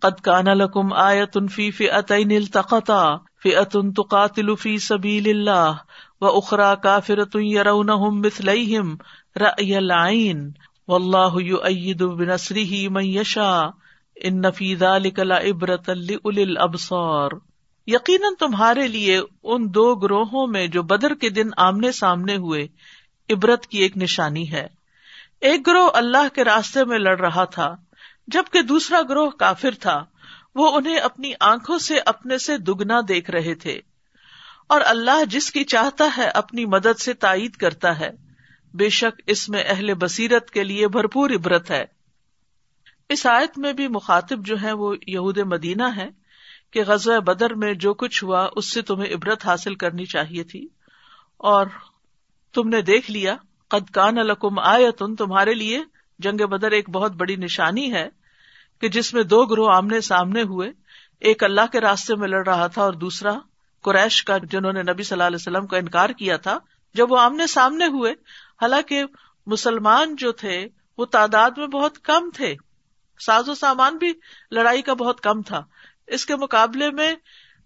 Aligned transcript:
قد 0.00 0.20
کان 0.20 0.44
لکم 0.44 0.92
آیت 0.92 1.38
فی 1.52 1.70
فئتین 1.70 2.36
التقطا، 2.36 3.16
فئت 3.16 3.76
تقاتل 3.96 4.54
فی 4.54 4.78
سبیل 4.78 5.28
اللہ، 5.28 5.72
و 6.20 6.26
اخرى 6.26 6.72
کافرۃ 6.82 7.40
يرونهم 7.40 8.20
مثلیہم، 8.20 8.96
رأی 9.36 9.76
العین، 9.76 10.50
واللہ 10.88 11.40
یؤید 11.40 12.02
بنصرہ 12.02 12.88
من 12.88 13.04
یشاء، 13.04 13.66
ان 14.16 14.42
فی 14.50 14.76
ذلک 14.76 15.18
لعبرۃ 15.18 15.88
لأولی 15.88 16.42
الابصار۔ 16.42 17.30
یقیناً 17.86 18.32
تمہارے 18.38 18.88
لیے 18.88 19.20
ان 19.42 19.74
دو 19.74 19.94
گروہوں 19.94 20.46
میں 20.46 20.66
جو 20.66 20.82
بدر 20.82 21.14
کے 21.14 21.30
دن 21.30 21.48
آمنے 21.56 21.92
سامنے 21.92 22.36
ہوئے، 22.36 22.66
عبرت 23.30 23.66
کی 23.66 23.78
ایک 23.78 23.96
نشانی 23.96 24.52
ہے۔ 24.52 24.66
ایک 25.40 25.66
گروہ 25.66 25.90
اللہ 25.94 26.34
کے 26.34 26.44
راستے 26.44 26.84
میں 26.84 26.98
لڑ 26.98 27.20
رہا 27.20 27.44
تھا۔ 27.44 27.74
جبکہ 28.32 28.62
دوسرا 28.62 29.02
گروہ 29.08 29.30
کافر 29.30 29.70
تھا، 29.80 30.04
وہ 30.54 30.76
انہیں 30.76 30.96
اپنی 30.96 31.32
آنکھوں 31.40 31.78
سے 31.78 31.98
اپنے 32.06 32.38
سے 32.38 32.58
دگنا 32.58 33.00
دیکھ 33.08 33.30
رہے 33.30 33.54
تھے۔ 33.54 33.80
اور 34.68 34.80
اللہ 34.84 35.24
جس 35.24 35.52
کی 35.52 35.64
چاہتا 35.64 36.04
ہے 36.16 36.28
اپنی 36.28 36.66
مدد 36.66 37.00
سے 37.00 37.12
تائید 37.12 37.52
کرتا 37.52 38.00
ہے، 38.00 38.10
بے 38.74 38.88
شک 38.88 39.22
اس 39.26 39.48
میں 39.48 39.64
اہل 39.66 39.94
بصیرت 39.94 40.50
کے 40.50 40.64
لیے 40.64 40.88
بھرپور 40.88 41.30
عبرت 41.30 41.70
ہے۔ 41.70 41.84
اس 43.08 43.26
آیت 43.26 43.58
میں 43.58 43.72
بھی 43.72 43.88
مخاطب 43.88 44.46
جو 44.46 44.56
ہے 44.62 44.72
وہ 44.72 44.94
یہود 45.06 45.38
مدینہ 45.38 45.86
ہے 45.96 46.08
کہ 46.70 46.82
غزوہ 46.86 47.18
بدر 47.18 47.54
میں 47.54 47.74
جو 47.74 47.94
کچھ 47.94 48.24
ہوا، 48.24 48.48
اس 48.56 48.72
سے 48.72 48.82
تمہیں 48.82 49.14
عبرت 49.14 49.46
حاصل 49.46 49.74
کرنی 49.74 50.04
چاہیے 50.04 50.44
تھی۔ 50.44 50.68
اور 51.36 51.66
تم 52.52 52.68
نے 52.68 52.82
دیکھ 52.82 53.10
لیا، 53.10 53.36
قد 53.68 53.90
کان 53.90 54.18
الکم 54.18 54.58
آئے 54.58 54.90
تن 54.90 55.16
تمہارے 55.16 55.54
لیے 55.54 55.82
جنگ 56.18 56.46
بدر 56.46 56.70
ایک 56.70 56.90
بہت 56.90 57.12
بڑی 57.12 57.36
نشانی 57.36 57.92
ہے۔ 57.92 58.19
کہ 58.80 58.88
جس 58.88 59.14
میں 59.14 59.22
دو 59.22 59.46
گروہ 59.46 59.74
آمنے 59.74 60.00
سامنے 60.00 60.42
ہوئے، 60.42 60.70
ایک 61.20 61.44
اللہ 61.44 61.60
کے 61.72 61.80
راستے 61.80 62.14
میں 62.14 62.28
لڑ 62.28 62.46
رہا 62.46 62.66
تھا 62.66 62.82
اور 62.82 62.92
دوسرا 62.92 63.32
قریش 63.82 64.24
کا، 64.24 64.38
جنہوں 64.38 64.72
نے 64.72 64.82
نبی 64.82 65.02
صلی 65.02 65.14
اللہ 65.14 65.26
علیہ 65.26 65.36
وسلم 65.36 65.66
کا 65.66 65.76
انکار 65.76 66.10
کیا 66.10 66.36
تھا۔ 66.36 66.58
جب 66.94 67.12
وہ 67.12 67.18
آمنے 67.18 67.46
سامنے 67.46 67.86
ہوئے، 67.86 68.12
حالانکہ 68.62 69.04
مسلمان 69.46 70.16
جو 70.16 70.32
تھے، 70.32 70.66
وہ 70.98 71.04
تعداد 71.04 71.50
میں 71.56 71.66
بہت 71.66 71.98
کم 71.98 72.30
تھے۔ 72.30 72.54
ساز 73.26 73.48
و 73.48 73.54
سامان 73.54 73.96
بھی 73.96 74.12
لڑائی 74.50 74.82
کا 74.82 74.94
بہت 74.94 75.20
کم 75.20 75.42
تھا۔ 75.42 75.62
اس 76.06 76.26
کے 76.26 76.36
مقابلے 76.36 76.90
میں 76.90 77.14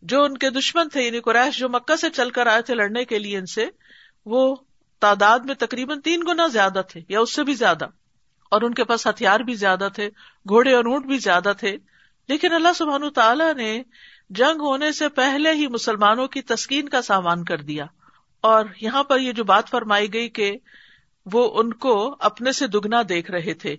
جو 0.03 0.25
ان 0.25 0.39
کے 0.39 0.51
دشمن 0.51 0.89
تھے 0.89 1.03
یعنی 1.03 1.21
قریش 1.21 1.59
جو 1.59 1.69
مکہ 1.69 1.97
سے 1.97 2.11
چل 2.11 2.31
کر 2.31 2.47
آئے 2.47 2.63
تھے 2.63 2.75
لڑنے 2.75 3.05
کے 3.05 3.19
لیے 3.19 3.39
ان 3.39 3.47
سے، 3.47 3.67
وہ 4.27 4.57
تعداد 5.01 5.39
میں 5.39 5.55
تقریباً 5.55 6.01
تین 6.01 6.23
گنا 6.27 6.47
زیادہ 6.47 6.83
تھے 6.89 7.01
یا 7.09 7.21
اس 7.21 7.35
سے 7.35 7.45
بھی 7.45 7.55
زیادہ۔ 7.55 7.87
اور 8.55 8.63
ان 8.63 8.75
کے 8.75 8.85
پاس 8.85 9.07
ہتھیار 9.07 9.41
بھی 9.41 9.55
زیادہ 9.55 9.89
تھے، 9.95 10.07
گھوڑے 10.49 10.75
اور 10.75 10.85
اونٹ 10.85 11.07
بھی 11.07 11.19
زیادہ 11.19 11.53
تھے۔ 11.59 11.77
لیکن 12.29 12.53
اللہ 12.53 12.69
سبحان 12.77 13.11
تعالیٰ 13.11 13.55
نے 13.55 13.83
جنگ 14.31 14.61
ہونے 14.61 14.93
سے 14.93 15.09
پہلے 15.09 15.53
ہی 15.53 15.67
مسلمانوں 15.67 16.29
کی 16.29 16.43
تسکین 16.43 16.89
کا 16.89 17.03
سامان 17.03 17.45
کر 17.45 17.59
دیا۔ 17.59 17.85
اور 18.41 18.65
یہاں 18.81 19.05
پر 19.05 19.19
یہ 19.19 19.33
جو 19.33 19.45
بات 19.45 19.69
فرمائی 19.69 20.13
گئی 20.13 20.29
کہ 20.29 20.57
وہ 21.33 21.61
ان 21.61 21.73
کو 21.73 22.17
اپنے 22.21 22.53
سے 22.53 22.67
دگنا 22.67 23.03
دیکھ 23.09 23.31
رہے 23.31 23.55
تھے۔ 23.55 23.77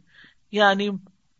یعنی 0.51 0.89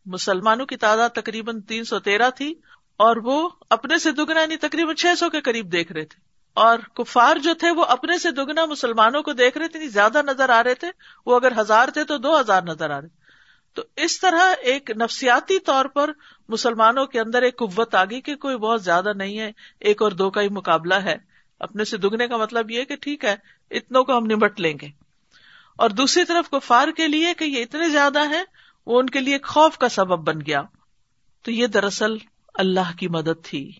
مسلمانوں 0.05 0.66
کی 0.66 0.77
تعداد 0.77 1.09
تقریباً 1.09 1.61
تین 1.61 1.83
سو 1.83 1.99
تیرہ 1.99 2.30
تھی 2.30 2.55
اور 2.97 3.16
وہ 3.16 3.49
اپنے 3.70 3.97
سے 3.97 4.11
دگنا 4.11 4.42
یعنی 4.42 4.58
تقریباً 4.58 4.95
چھ 4.95 5.20
سو 5.20 5.30
کے 5.30 5.42
قریب 5.42 5.72
دیکھ 5.72 5.92
رہے 5.92 6.05
تھے۔ 6.05 6.20
اور 6.53 6.77
کفار 6.94 7.38
جو 7.38 7.53
تھے 7.53 7.72
وہ 7.72 7.83
اپنے 7.83 8.17
سے 8.17 8.31
دگنا 8.31 8.66
مسلمانوں 8.66 9.23
کو 9.23 9.33
دیکھ 9.33 9.58
رہے 9.58 9.67
تھے 9.67 9.80
یعنی 9.80 9.89
زیادہ 9.89 10.22
نظر 10.25 10.49
آ 10.49 10.64
رہے 10.64 10.73
تھے۔ 10.73 10.88
وہ 11.25 11.36
اگر 11.36 11.61
ہزار 11.61 11.88
تھے 11.88 12.03
تو 12.03 12.17
دو 12.17 12.39
ہزار 12.39 12.61
نظر 12.61 12.89
آ 12.89 13.02
رہے۔ 13.02 13.24
تو 13.75 13.83
اس 13.95 14.19
طرح 14.19 14.53
ایک 14.61 14.91
نفسیاتی 14.91 15.59
طور 15.59 15.85
پر 15.85 16.11
مسلمانوں 16.49 17.05
کے 17.05 17.19
اندر 17.19 17.41
ایک 17.41 17.57
قوت 17.57 17.95
آ 17.95 18.03
گئی 18.05 18.21
کہ 18.21 18.35
کوئی 18.35 18.57
بہت 18.57 18.83
زیادہ 18.83 19.13
نہیں 19.15 19.39
ہے، 19.39 19.51
ایک 19.79 20.01
اور 20.01 20.11
دو 20.11 20.29
کا 20.29 20.41
ہی 20.41 20.49
مقابلہ 20.49 20.93
ہے۔ 20.93 21.15
اپنے 21.59 21.83
سے 21.83 21.97
دگنے 21.97 22.27
کا 22.27 22.37
مطلب 22.37 22.71
یہ 22.71 22.83
کہ 22.83 22.95
ٹھیک 22.95 23.25
ہے، 23.25 23.35
اتنوں 23.71 24.03
کو 24.03 24.17
ہم 24.17 24.25
نمٹ 24.25 24.59
لیں 24.59 24.73
گے۔ 24.81 24.87
اور 25.77 25.89
دوسری 25.89 26.25
طرف 26.25 26.49
کفار 26.49 26.87
کے 26.97 27.08
لیے 27.08 27.33
کہ 27.33 27.43
یہ 27.43 27.61
اتنے 27.61 27.89
زیادہ 27.89 28.30
ہیں، 28.30 28.43
وہ 28.85 28.99
ان 28.99 29.09
کے 29.09 29.19
لیے 29.19 29.33
ایک 29.33 29.45
خوف 29.45 29.77
کا 29.77 29.89
سبب 29.89 30.27
بن 30.27 30.41
گیا۔ 30.41 30.61
تو 31.41 31.52
یہ 31.52 31.67
دراصل 31.67 32.11
اللہ 32.53 32.97
کی 32.97 33.08
مدد 33.08 33.45
تھی۔ 33.45 33.71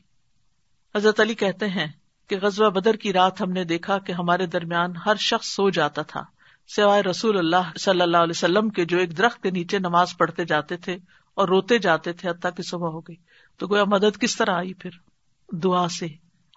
حضرت 0.96 1.20
علی 1.20 1.34
کہتے 1.34 1.68
ہیں 1.68 1.88
کہ 2.28 2.38
غزوہ 2.42 2.70
بدر 2.70 2.94
کی 2.94 3.14
رات 3.14 3.42
ہم 3.42 3.52
نے 3.52 3.64
دیکھا 3.64 3.98
کہ 3.98 4.12
ہمارے 4.12 4.46
درمیان 4.46 4.96
ہر 5.06 5.16
شخص 5.16 5.48
سو 5.48 5.70
جاتا 5.70 6.02
تھا۔ 6.02 6.35
سوائے 6.68 7.04
رسول 7.04 7.38
اللہ 7.38 7.78
صلی 7.80 8.02
اللہ 8.02 8.18
علیہ 8.18 8.34
وسلم 8.36 8.70
کے 8.70 8.86
جو 8.86 8.98
ایک 8.98 9.18
درخت 9.18 9.44
کے 9.44 9.52
نیچے 9.52 9.80
نماز 9.80 10.18
پڑھتے 10.18 10.46
جاتے 10.46 10.78
تھے 10.78 10.98
اور 11.34 11.48
روتے 11.48 11.78
جاتے 11.78 12.14
تھے 12.14 12.30
حتیٰ 12.30 12.52
کہ 12.58 12.64
صبح 12.64 12.88
ہو 12.88 13.00
گئی۔ 13.00 13.16
تو 13.58 13.68
گویا 13.68 13.84
مدد 13.84 14.18
کس 14.20 14.38
طرح 14.38 14.52
آئی 14.52 14.74
پھر؟ 14.74 14.90
دعا 15.56 15.88
سے۔ 15.88 16.06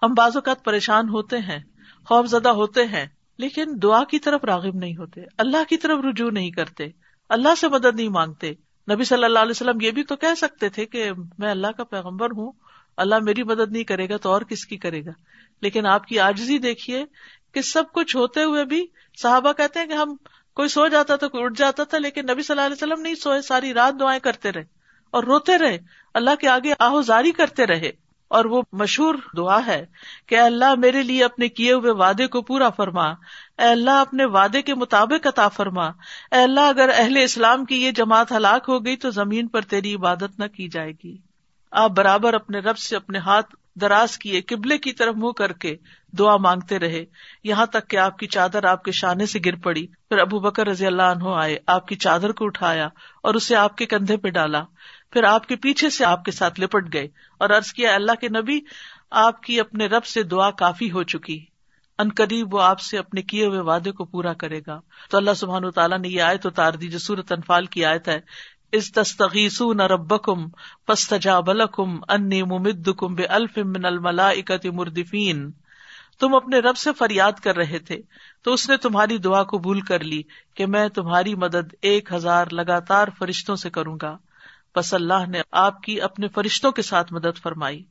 ہم 0.03 0.13
بعض 0.13 0.31
اوقات 0.35 0.63
پریشان 0.63 1.09
ہوتے 1.09 1.37
ہیں 1.37 1.59
خوف 2.05 2.27
زدہ 2.27 2.49
ہوتے 2.49 2.85
ہیں، 2.85 3.05
لیکن 3.37 3.65
دعا 3.83 4.03
کی 4.03 4.19
طرف 4.19 4.43
راغب 4.43 4.75
نہیں 4.75 4.97
ہوتے۔ 4.97 5.21
اللہ 5.37 5.63
کی 5.69 5.77
طرف 5.77 5.99
رجوع 6.03 6.31
نہیں 6.31 6.51
کرتے، 6.51 6.87
اللہ 7.29 7.55
سے 7.55 7.67
مدد 7.67 7.95
نہیں 7.95 8.09
مانگتے۔ 8.09 8.53
نبی 8.91 9.03
صلی 9.03 9.23
اللہ 9.23 9.39
علیہ 9.39 9.51
وسلم 9.51 9.81
یہ 9.81 9.91
بھی 9.91 10.03
تو 10.03 10.15
کہہ 10.15 10.35
سکتے 10.37 10.69
تھے 10.69 10.85
کہ 10.85 11.11
میں 11.37 11.51
اللہ 11.51 11.67
کا 11.77 11.83
پیغمبر 11.83 12.25
ہوں، 12.25 12.51
اللہ 12.97 13.15
میری 13.21 13.43
مدد 13.43 13.71
نہیں 13.71 13.83
کرے 13.83 14.09
گا 14.09 14.17
تو 14.17 14.31
اور 14.31 14.41
کس 14.41 14.65
کی 14.65 14.77
کرے 14.77 15.05
گا؟ 15.05 15.11
لیکن 15.61 15.85
آپ 15.85 16.07
کی 16.07 16.19
آجزی 16.19 16.57
دیکھیے 16.57 17.05
کہ 17.53 17.61
سب 17.61 17.83
کچھ 17.93 18.17
ہوتے 18.17 18.43
ہوئے 18.43 18.65
بھی 18.65 18.87
صحابہ 19.21 19.53
کہتے 19.53 19.79
ہیں 19.79 19.87
کہ 19.87 19.93
ہم 19.93 20.15
کوئی 20.53 20.69
سو 20.69 20.87
جاتا 20.87 21.15
تھا، 21.15 21.27
کوئی 21.27 21.43
اٹھ 21.43 21.57
جاتا 21.57 21.83
تھا، 21.83 21.97
لیکن 21.97 22.21
نبی 22.31 22.43
صلی 22.43 22.53
اللہ 22.53 22.65
علیہ 22.65 22.75
وسلم 22.75 23.01
نہیں 23.01 23.15
سوئے، 23.15 23.41
ساری 23.41 23.73
رات 23.73 23.99
دعائیں 23.99 24.19
کرتے 24.19 24.51
رہے 24.51 24.63
اور 25.11 25.23
روتے 25.23 25.57
رہے۔ 25.57 25.77
اللہ 26.13 26.35
کے 26.35 26.47
آگے 26.47 26.73
آہوزاری 26.79 27.31
کرتے 27.31 27.65
رہے۔ 27.65 27.91
اور 28.27 28.45
وہ 28.45 28.61
مشہور 28.71 29.15
دعا 29.37 29.59
ہے 29.67 29.85
کہ 30.25 30.39
اللہ 30.39 30.75
میرے 30.75 31.03
لیے 31.03 31.23
اپنے 31.23 31.47
کیے 31.47 31.73
ہوئے 31.73 31.91
وعدے 31.91 32.27
کو 32.27 32.41
پورا 32.41 32.69
فرما۔ 32.69 33.09
اے 33.57 33.63
اللہ 33.63 33.91
اپنے 33.91 34.25
وعدے 34.25 34.61
کے 34.61 34.75
مطابق 34.75 35.27
عطا 35.27 35.47
فرما۔ 35.47 35.87
اے 36.31 36.41
اللہ 36.41 36.59
اگر 36.59 36.89
اہل 36.95 37.17
اسلام 37.17 37.65
کی 37.65 37.83
یہ 37.83 37.91
جماعت 37.91 38.31
ہلاک 38.31 38.65
ہو 38.67 38.85
گئی 38.85 38.95
تو 38.95 39.09
زمین 39.09 39.47
پر 39.47 39.61
تیری 39.61 39.95
عبادت 39.95 40.39
نہ 40.39 40.45
کی 40.45 40.67
جائے 40.67 40.91
گی۔ 41.03 41.17
آپ 41.71 41.89
برابر 41.89 42.33
اپنے 42.33 42.59
رب 42.59 42.77
سے 42.77 42.95
اپنے 42.95 43.17
ہاتھ 43.17 43.55
دراز 43.75 44.17
کیے، 44.17 44.41
قبلے 44.41 44.77
کی 44.77 44.93
طرف 44.93 45.15
منہ 45.15 45.31
کر 45.31 45.53
کے 45.53 45.75
دعا 46.19 46.37
مانگتے 46.37 46.79
رہے۔ 46.79 47.05
یہاں 47.43 47.65
تک 47.65 47.89
کہ 47.89 47.97
آپ 47.97 48.17
کی 48.17 48.27
چادر 48.27 48.63
آپ 48.63 48.83
کے 48.83 48.91
شانے 48.91 49.25
سے 49.25 49.39
گر 49.45 49.55
پڑی۔ 49.55 49.87
پھر 49.87 50.17
ابو 50.17 50.39
بکر 50.39 50.67
رضی 50.67 50.85
اللہ 50.85 51.01
عنہ 51.01 51.29
آئے، 51.35 51.57
آپ 51.67 51.87
کی 51.87 51.95
چادر 51.95 52.31
کو 52.31 52.45
اٹھایا 52.45 52.85
اور 53.23 53.33
اسے 53.33 53.55
آپ 53.55 53.75
کے 53.75 53.85
کندھے 53.85 54.17
پہ 54.17 54.29
ڈالا۔ 54.29 54.63
پھر 55.11 55.23
آپ 55.23 55.47
کے 55.47 55.55
پیچھے 55.55 55.89
سے 55.89 56.05
آپ 56.05 56.25
کے 56.25 56.31
ساتھ 56.31 56.61
لپٹ 56.61 56.93
گئے 56.93 57.07
اور 57.37 57.49
عرض 57.49 57.73
کیا، 57.73 57.95
اللہ 57.95 58.11
کے 58.21 58.27
نبی، 58.27 58.59
آپ 59.11 59.43
کی 59.43 59.59
اپنے 59.59 59.85
رب 59.85 60.05
سے 60.05 60.23
دعا 60.23 60.51
کافی 60.51 60.91
ہو 60.91 61.03
چکی۔ 61.03 61.45
ان 61.99 62.09
قریب 62.09 62.53
وہ 62.53 62.61
آپ 62.61 62.79
سے 62.79 62.97
اپنے 62.97 63.21
کیے 63.21 63.45
ہوئے 63.45 63.59
وعدے 63.59 63.91
کو 63.91 64.05
پورا 64.05 64.33
کرے 64.33 64.61
گا۔ 64.67 64.79
تو 65.09 65.17
اللہ 65.17 65.31
سبحان 65.33 65.65
و 65.65 65.71
تعالیٰ 65.71 65.99
نے 65.99 66.07
یہ 66.07 66.21
آیت 66.21 66.45
اتار 66.45 66.73
دی 66.73 66.87
جو 66.87 66.99
سورت 66.99 67.31
انفال 67.31 67.65
کی 67.65 67.85
آیت 67.85 68.07
ہے۔ 68.07 68.19
اس 68.71 68.91
تستغیسون 68.91 69.77
نہ 69.77 69.83
رب 69.83 70.23
کم 70.23 70.47
پستجا 70.85 71.39
بلکم 71.39 73.15
بے 73.15 73.25
الف 73.25 73.57
من 73.57 73.85
الملا 73.85 74.31
مردفین۔ 74.73 75.51
تم 76.19 76.35
اپنے 76.35 76.59
رب 76.59 76.77
سے 76.77 76.89
فریاد 76.93 77.31
کر 77.31 77.55
رہے 77.55 77.79
تھے، 77.79 78.01
تو 78.41 78.53
اس 78.53 78.69
نے 78.69 78.77
تمہاری 78.77 79.17
دعا 79.17 79.43
کو 79.43 79.57
بھول 79.57 79.81
کر 79.81 80.03
لی 80.03 80.21
کہ 80.55 80.65
میں 80.65 80.89
تمہاری 80.89 81.35
مدد 81.35 81.75
ایک 81.81 82.13
ہزار 82.13 82.45
لگاتار 82.51 83.07
فرشتوں 83.19 83.55
سے 83.55 83.69
کروں 83.69 83.97
گا۔ 84.01 84.17
بس 84.75 84.93
اللہ 84.93 85.25
نے 85.27 85.41
آپ 85.51 85.81
کی 85.81 86.01
اپنے 86.01 86.27
فرشتوں 86.27 86.71
کے 86.71 86.81
ساتھ 86.81 87.13
مدد 87.13 87.41
فرمائی۔ 87.43 87.83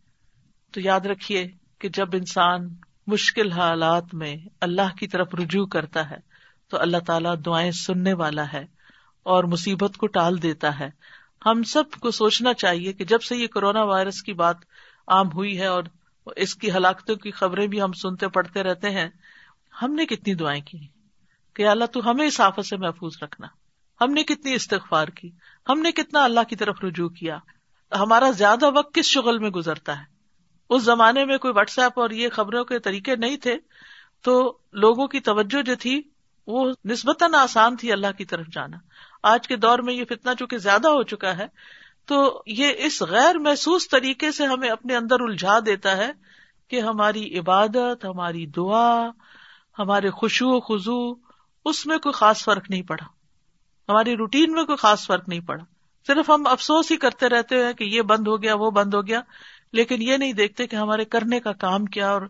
تو 0.72 0.81
یاد 0.81 1.00
رکھیے 1.00 1.49
کہ 1.78 1.88
جب 1.88 2.09
انسان 2.12 2.69
مشکل 3.06 3.53
حالات 3.53 4.15
میں 4.15 4.37
اللہ 4.61 4.97
کی 4.99 5.06
طرف 5.06 5.34
رجوع 5.34 5.67
کرتا 5.67 6.11
ہے، 6.11 6.17
تو 6.69 6.78
اللہ 6.81 6.97
تعالیٰ 7.06 7.34
دعائیں 7.47 7.71
سننے 7.71 8.12
والا 8.12 8.44
ہے۔ 8.53 8.78
اور 9.23 9.45
مصیبت 9.45 9.97
کو 9.97 10.06
ٹال 10.06 10.43
دیتا 10.43 10.79
ہے۔ 10.79 10.91
ہم 11.47 11.62
سب 11.62 11.91
کو 12.01 12.11
سوچنا 12.11 12.55
چاہیے 12.55 12.93
کہ 12.93 13.05
جب 13.05 13.23
سے 13.23 13.37
یہ 13.37 13.47
کورونا 13.47 13.83
وائرس 13.83 14.23
کی 14.23 14.33
بات 14.33 14.56
عام 15.09 15.26
ہوئی 15.35 15.61
ہے 15.61 15.67
اور 15.67 15.82
اس 16.37 16.55
کی 16.55 16.70
ہلاکتوں 16.70 17.17
کی 17.17 17.31
خبریں 17.31 17.67
بھی 17.67 17.82
ہم 17.82 17.93
سنتے 17.93 18.29
پڑھتے 18.29 18.62
رہتے 18.62 18.91
ہیں، 18.91 19.09
ہم 19.82 19.93
نے 19.93 20.06
کتنی 20.06 20.35
دعائیں 20.35 20.62
کی 20.62 20.87
کہ 21.55 21.69
اللہ 21.69 21.85
تو 21.85 22.11
ہمیں 22.11 22.26
اس 22.26 22.41
آفت 22.41 22.67
سے 22.67 22.76
محفوظ 22.76 23.12
رکھنا۔ 23.23 23.47
ہم 24.00 24.12
نے 24.12 24.23
کتنی 24.23 24.55
استغفار 24.55 25.09
کی، 25.09 25.31
ہم 25.69 25.81
نے 25.81 25.93
کتنا 25.93 26.25
اللہ 26.25 26.41
کی 26.49 26.56
طرف 26.56 26.76
رجوع 26.82 27.09
کیا۔ 27.09 27.38
ہمارا 27.93 28.31
زیادہ 28.31 28.71
وقت 28.75 28.94
کس 28.94 29.05
شغل 29.05 29.38
میں 29.38 29.50
گزرتا 29.50 29.99
ہے؟ 29.99 30.05
اس 30.71 30.82
زمانے 30.82 31.25
میں 31.25 31.38
کوئی 31.38 31.55
واٹس 31.56 31.79
ایپ 31.79 32.00
اور 32.00 32.11
یہ 32.11 32.29
خبروں 32.29 32.64
کے 32.64 32.79
طریقے 32.79 33.17
نہیں 33.17 33.37
تھے 33.37 33.56
تو 34.23 34.59
لوگوں 34.73 35.06
کی 35.06 35.21
توجہ 35.21 35.62
جو 35.62 35.75
تھی 35.81 36.03
وہ 36.47 36.73
نسبتاً 36.85 37.35
آسان 37.35 37.76
تھی 37.76 37.93
اللہ 37.93 38.06
کی 38.19 38.25
طرف 38.25 38.47
جانا۔ 38.53 38.76
آج 39.23 39.49
کے 39.49 39.56
دور 39.56 39.79
میں 39.79 39.94
یہ 39.94 40.05
فتنا 40.05 40.35
چونکہ 40.35 40.59
زیادہ 40.59 40.88
ہو 40.88 41.03
چکا 41.03 41.38
ہے، 41.38 41.47
تو 42.06 42.43
یہ 42.47 42.73
اس 42.79 43.03
غیر 43.03 43.38
محسوس 43.38 43.88
طریقے 43.88 44.32
سے 44.32 44.47
ہمیں 44.47 44.69
اپنے 44.69 44.97
اندر 44.97 45.20
الجھا 45.20 45.59
دیتا 45.67 45.97
ہے 45.97 46.12
کہ 46.69 46.81
ہماری 46.81 47.38
عبادت، 47.38 48.05
ہماری 48.05 48.47
دعا، 48.47 49.09
ہمارے 49.79 50.11
خوشو 50.11 50.49
و 50.49 50.61
خزو 50.61 51.15
اس 51.65 51.87
میں 51.87 51.99
کوئی 51.99 52.12
خاص 52.12 52.44
فرق 52.44 52.70
نہیں 52.70 52.82
پڑا۔ 52.82 53.05
ہماری 53.88 54.17
روٹین 54.17 54.53
میں 54.53 54.65
کوئی 54.65 54.76
خاص 54.76 55.06
فرق 55.06 55.29
نہیں 55.29 55.41
پڑا۔ 55.41 55.64
صرف 56.06 56.31
ہم 56.31 56.47
افسوس 56.47 56.91
ہی 56.91 56.97
کرتے 56.97 57.29
رہتے 57.29 57.64
ہیں 57.64 57.73
کہ 57.73 57.85
یہ 57.85 58.03
بند 58.03 58.29
ہو 58.29 58.43
گیا، 58.43 58.55
وہ 58.55 58.71
بند 58.71 58.94
ہو 58.94 59.06
گیا، 59.06 59.21
لیکن 59.73 60.03
یہ 60.03 60.17
نہیں 60.17 60.32
دیکھتے 60.32 60.67
کہ 60.67 60.76
ہمارے 60.76 61.05
کرنے 61.05 61.41
کا 61.41 61.53
کام 61.53 61.85
کیا 61.85 62.11
اور 62.11 62.23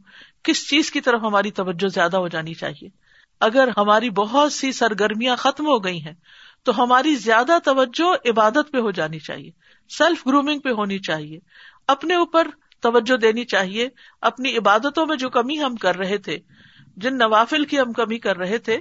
کس 0.42 0.68
چیز 0.70 0.90
کی 0.90 1.00
طرف 1.00 1.20
ہماری 1.22 1.50
توجہ 1.50 1.88
زیادہ 1.88 2.16
ہو 2.16 2.28
جانی 2.28 2.54
چاہیے۔ 2.54 2.88
اگر 3.40 3.68
ہماری 3.76 4.10
بہت 4.10 4.52
سی 4.52 4.72
سرگرمیاں 4.72 5.36
ختم 5.36 5.66
ہو 5.66 5.84
گئی 5.84 6.04
ہیں 6.04 6.14
تو 6.68 6.82
ہماری 6.82 7.14
زیادہ 7.14 7.58
توجہ 7.64 8.28
عبادت 8.28 8.72
پہ 8.72 8.78
ہو 8.78 8.90
جانی 8.90 9.18
چاہیے 9.18 9.50
سیلف 9.98 10.26
گرومنگ 10.26 10.60
پہ 10.60 10.68
ہونی 10.68 10.98
چاہیے، 10.98 11.38
اپنے 11.86 12.14
اوپر 12.14 12.48
توجہ 12.80 13.16
دینی 13.16 13.44
چاہیے، 13.44 13.88
اپنی 14.20 14.56
عبادتوں 14.56 15.06
میں 15.06 15.16
جو 15.16 15.30
کمی 15.30 15.62
ہم 15.62 15.76
کر 15.76 15.96
رہے 15.96 16.18
تھے، 16.18 16.38
جن 16.96 17.18
نوافل 17.18 17.64
کی 17.64 17.80
ہم 17.80 17.92
کمی 17.92 18.18
کر 18.18 18.36
رہے 18.36 18.58
تھے، 18.58 18.78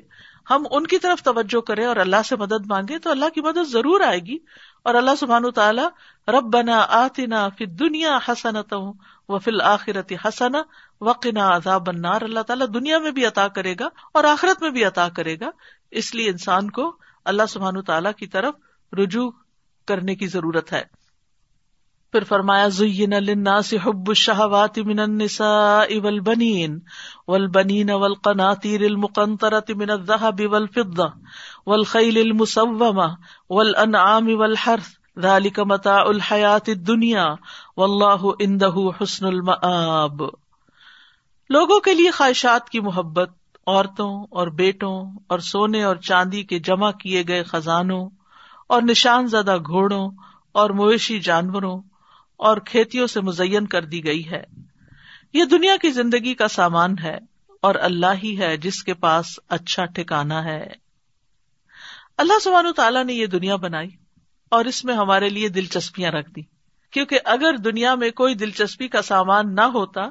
ہم 0.49 0.63
ان 0.71 0.87
کی 0.87 0.97
طرف 0.97 1.23
توجہ 1.23 1.61
کریں 1.61 1.85
اور 1.85 1.95
اللہ 1.95 2.21
سے 2.29 2.35
مدد 2.35 2.65
مانگے 2.65 2.99
تو 2.99 3.11
اللہ 3.11 3.25
کی 3.35 3.41
مدد 3.41 3.69
ضرور 3.69 4.01
آئے 4.01 4.19
گی۔ 4.19 4.37
اور 4.83 4.95
اللہ 4.95 5.15
سبحان 5.19 5.51
تعالیٰ 5.51 5.87
رب 6.27 6.53
بنا 6.53 6.85
آتنا 6.89 7.49
فی 7.49 7.65
دنیا 7.65 8.17
حسنت 8.27 8.73
و 9.29 9.39
فل 9.39 9.61
آخرت 9.61 10.13
حسن 10.25 10.55
وقنا 11.01 11.55
عذاب 11.55 11.87
بنار 11.87 12.21
اللہ 12.21 12.39
تعالیٰ 12.39 12.67
دنیا 12.73 12.99
میں 12.99 13.11
بھی 13.11 13.25
عطا 13.25 13.47
کرے 13.47 13.75
گا 13.79 13.87
اور 14.13 14.23
آخرت 14.23 14.61
میں 14.61 14.69
بھی 14.69 14.85
عطا 14.85 15.09
کرے 15.09 15.39
گا۔ 15.39 15.49
اس 15.91 16.15
لیے 16.15 16.29
انسان 16.29 16.69
کو 16.69 16.97
اللہ 17.27 17.45
سبحان 17.49 17.81
تعالیٰ 17.81 18.11
کی 18.13 18.27
طرف 18.27 18.53
رجوع 18.93 19.31
کرنے 19.87 20.15
کی 20.15 20.27
ضرورت 20.27 20.73
ہے۔ 20.73 20.83
پھر 22.11 22.23
فرمایا، 22.23 22.67
زین 22.67 23.09
للناس 23.09 23.73
حب 23.85 24.07
الشہوات 24.07 24.77
من 24.77 24.99
النساء 24.99 25.97
والبنین 26.03 26.79
والبنین 27.27 27.89
والقناطیر 27.89 28.81
المقنطرة 28.81 29.75
من 29.75 29.89
الذهب 29.89 30.41
والفضة 30.51 31.07
والخیل 31.67 32.17
المسومة 32.17 33.07
والانعام 33.49 34.27
والحرث 34.39 34.87
ذلك 35.21 35.59
متاع 35.59 36.03
الحیات 36.05 36.69
الدنیا 36.69 37.25
واللہ 37.77 38.25
عنده 38.39 38.89
حسن 39.01 39.25
المآب۔ 39.25 40.23
لوگوں 41.49 41.79
کے 41.79 41.93
لیے 41.93 42.11
خواہشات 42.11 42.69
کی 42.69 42.79
محبت 42.79 43.29
عورتوں 43.67 44.25
اور 44.29 44.47
بیٹوں 44.47 45.11
اور 45.27 45.39
سونے 45.39 45.83
اور 45.83 45.95
چاندی 45.95 46.43
کے 46.43 46.59
جمع 46.59 46.91
کیے 46.91 47.23
گئے 47.27 47.43
خزانوں 47.43 48.09
اور 48.69 48.81
نشان 48.81 49.27
زدہ 49.27 49.57
گھوڑوں 49.57 50.11
اور 50.51 50.69
مویشی 50.69 51.19
جانوروں 51.19 51.81
اور 52.37 52.57
کھیتیوں 52.57 53.07
سے 53.07 53.21
مزین 53.21 53.67
کر 53.67 53.85
دی 53.85 54.05
گئی 54.05 54.31
ہے۔ 54.31 54.43
یہ 55.33 55.43
دنیا 55.45 55.75
کی 55.81 55.89
زندگی 55.89 56.33
کا 56.33 56.47
سامان 56.47 56.95
ہے 57.03 57.17
اور 57.61 57.75
اللہ 57.75 58.13
ہی 58.23 58.39
ہے 58.39 58.57
جس 58.57 58.83
کے 58.83 58.93
پاس 58.93 59.39
اچھا 59.49 59.85
ٹھکانا 59.85 60.43
ہے۔ 60.43 60.67
اللہ 62.17 62.39
سبحانہ 62.39 62.71
تعالیٰ 62.71 63.05
نے 63.05 63.13
یہ 63.13 63.25
دنیا 63.25 63.55
بنائی 63.55 63.89
اور 64.49 64.65
اس 64.65 64.85
میں 64.85 64.93
ہمارے 64.93 65.29
لیے 65.29 65.49
دلچسپیاں 65.49 66.11
رکھ 66.11 66.29
دی۔ 66.29 66.41
کیونکہ 66.91 67.19
اگر 67.25 67.57
دنیا 67.57 67.95
میں 67.95 68.11
کوئی 68.11 68.35
دلچسپی 68.35 68.87
کا 68.87 69.01
سامان 69.01 69.55
نہ 69.55 69.61
ہوتا 69.61 70.01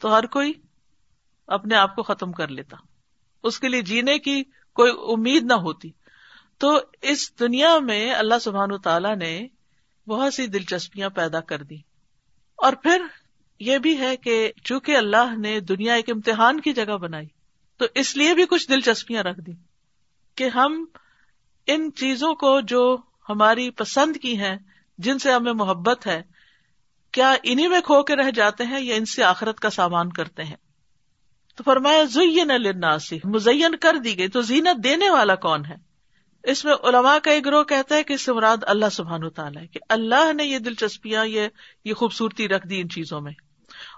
تو 0.00 0.18
ہر 0.18 0.26
کوئی 0.26 0.52
اپنے 1.50 1.76
آپ 1.76 1.96
کو 1.96 2.02
ختم 2.02 2.32
کر 2.32 2.48
لیتا 2.48 2.76
اس 3.42 3.58
کے 3.60 3.68
لیے 3.68 3.82
جینے 3.82 4.18
کی 4.18 4.42
کوئی 4.76 4.92
امید 5.12 5.42
نہ 5.42 5.52
ہوتی 5.52 5.90
تو 6.58 6.80
اس 7.02 7.38
دنیا 7.40 7.78
میں 7.78 8.14
اللہ 8.14 8.38
سبحان 8.40 8.78
تعالیٰ 8.78 9.16
نے 9.16 9.46
بہت 10.06 10.34
سی 10.34 10.46
دلچسپیاں 10.46 11.10
پیدا 11.10 11.40
کر 11.40 11.62
دی 11.62 11.76
اور 12.56 12.72
پھر 12.72 13.02
یہ 13.60 13.78
بھی 13.78 13.98
ہے 13.98 14.16
کہ 14.16 14.52
چونکہ 14.64 14.96
اللہ 14.96 15.36
نے 15.38 15.60
دنیا 15.60 15.94
ایک 15.94 16.10
امتحان 16.10 16.60
کی 16.60 16.72
جگہ 16.72 16.96
بنائی 16.96 17.26
تو 17.76 17.86
اس 17.94 18.16
لیے 18.16 18.34
بھی 18.34 18.44
کچھ 18.50 18.68
دلچسپیاں 18.68 19.22
رکھ 19.22 19.40
دی 19.40 19.52
کہ 20.34 20.48
ہم 20.48 20.84
ان 21.66 21.90
چیزوں 21.96 22.34
کو 22.34 22.60
جو 22.60 22.96
ہماری 23.28 23.70
پسند 23.70 24.16
کی 24.16 24.38
ہیں، 24.38 24.56
جن 24.98 25.18
سے 25.18 25.32
ہمیں 25.32 25.52
محبت 25.52 26.06
ہے، 26.06 26.22
کیا 27.12 27.34
انہیں 27.42 27.68
میں 27.68 27.80
کھو 27.80 28.02
کے 28.02 28.16
رہ 28.16 28.30
جاتے 28.30 28.64
ہیں 28.64 28.80
یا 28.80 28.94
ان 28.94 29.04
سے 29.04 29.24
آخرت 29.24 29.60
کا 29.60 29.70
سامان 29.70 30.12
کرتے 30.12 30.44
ہیں؟ 30.44 30.56
تو 31.60 31.64
فرمایا 31.64 32.04
زین 32.04 32.50
الناسی 32.50 33.18
مزین 33.24 33.76
کر 33.76 33.96
دی 33.96 34.18
گئی۔ 34.18 34.28
تو 34.28 34.40
زینت 34.40 34.84
دینے 34.84 35.10
والا 35.10 35.34
کون 35.34 35.64
ہے؟ 35.64 35.74
اس 36.42 36.64
میں 36.64 36.74
علماء 36.74 37.18
کا 37.18 37.30
ایک 37.30 37.46
گروہ 37.46 37.64
کہتا 37.64 37.94
ہے 37.94 38.02
کہ 38.02 38.12
اس 38.12 38.22
سے 38.22 38.32
مراد 38.32 38.56
اللہ 38.62 38.88
سبحان 38.92 39.30
تعالیٰ 39.30 39.62
ہے 39.62 39.66
کہ 39.66 39.80
اللہ 39.88 40.32
نے 40.32 40.44
یہ 40.44 40.58
دلچسپیاں، 40.58 41.26
یہ 41.26 41.48
یہ 41.84 41.94
خوبصورتی 41.94 42.48
رکھ 42.48 42.66
دی 42.66 42.80
ان 42.80 42.88
چیزوں 42.88 43.20
میں۔ 43.20 43.32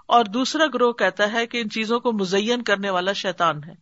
اور 0.07 0.25
دوسرا 0.25 0.63
گروہ 0.73 0.93
کہتا 0.93 1.33
ہے 1.33 1.47
کہ 1.47 1.57
ان 1.57 1.69
چیزوں 1.69 1.99
کو 1.99 2.11
مزین 2.11 2.61
کرنے 2.61 2.89
والا 2.89 3.13
شیطان 3.13 3.63
ہے۔ 3.63 3.73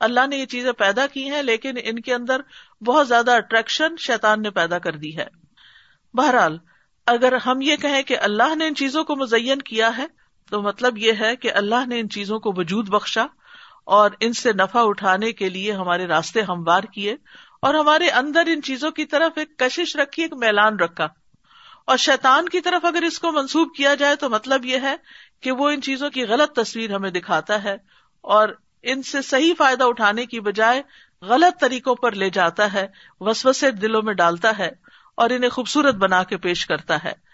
اللہ 0.00 0.26
نے 0.26 0.36
یہ 0.36 0.46
چیزیں 0.46 0.72
پیدا 0.72 1.06
کی 1.06 1.30
ہیں، 1.30 1.42
لیکن 1.42 1.74
ان 1.84 2.00
کے 2.00 2.14
اندر 2.14 2.40
بہت 2.84 3.08
زیادہ 3.08 3.30
اٹریکشن 3.30 3.96
شیطان 3.98 4.42
نے 4.42 4.50
پیدا 4.50 4.78
کر 4.78 4.92
دی 4.92 5.18
ہے۔ 5.18 5.26
بہرحال، 6.14 6.58
اگر 7.06 7.32
ہم 7.32 7.60
یہ 7.60 7.76
کہیں 7.76 8.02
کہ 8.02 8.18
اللہ 8.18 8.54
نے 8.54 8.66
ان 8.66 8.74
چیزوں 8.74 9.04
کو 9.04 9.16
مزین 9.16 9.58
کیا 9.58 9.96
ہے 9.98 10.06
تو 10.50 10.62
مطلب 10.62 10.98
یہ 10.98 11.12
ہے 11.20 11.36
کہ 11.36 11.52
اللہ 11.54 11.86
نے 11.86 12.00
ان 12.00 12.08
چیزوں 12.08 12.38
کو 12.38 12.52
وجود 12.56 12.88
بخشا 12.88 13.26
اور 13.84 14.10
ان 14.20 14.32
سے 14.32 14.52
نفع 14.52 14.80
اٹھانے 14.84 15.32
کے 15.32 15.48
لیے 15.48 15.72
ہمارے 15.72 16.06
راستے 16.06 16.42
ہموار 16.42 16.82
کیے 16.82 17.16
اور 17.62 17.74
ہمارے 17.74 18.08
اندر 18.08 18.42
ان 18.46 18.62
چیزوں 18.62 18.90
کی 18.90 19.04
طرف 19.04 19.38
ایک 19.38 19.58
کشش 19.58 19.96
رکھی، 19.96 20.22
ایک 20.22 20.32
میلان 20.32 20.78
رکھا۔ 20.78 21.08
اور 21.86 21.96
شیطان 21.96 22.48
کی 22.48 22.60
طرف 22.60 22.84
اگر 22.84 23.02
اس 23.02 23.18
کو 23.18 23.32
منسوب 23.32 23.68
کیا 23.76 23.94
جائے 23.94 24.16
تو 24.16 24.28
مطلب 24.28 24.64
یہ 24.64 24.78
ہے 24.82 24.96
کہ 25.40 25.52
وہ 25.52 25.70
ان 25.70 25.82
چیزوں 25.82 26.10
کی 26.10 26.24
غلط 26.24 26.52
تصویر 26.52 26.94
ہمیں 26.94 27.10
دکھاتا 27.10 27.64
ہے 27.64 27.76
اور 28.20 28.48
ان 28.82 29.02
سے 29.02 29.22
صحیح 29.22 29.54
فائدہ 29.58 29.84
اٹھانے 29.84 30.26
کی 30.26 30.40
بجائے 30.40 30.82
غلط 31.22 31.60
طریقوں 31.60 31.94
پر 31.94 32.12
لے 32.12 32.30
جاتا 32.30 32.72
ہے، 32.72 32.86
وسوسے 33.20 33.70
دلوں 33.70 34.02
میں 34.02 34.14
ڈالتا 34.14 34.58
ہے 34.58 34.70
اور 35.14 35.30
انہیں 35.30 35.50
خوبصورت 35.50 35.94
بنا 35.94 36.22
کے 36.22 36.36
پیش 36.36 36.66
کرتا 36.66 37.04
ہے۔ 37.04 37.27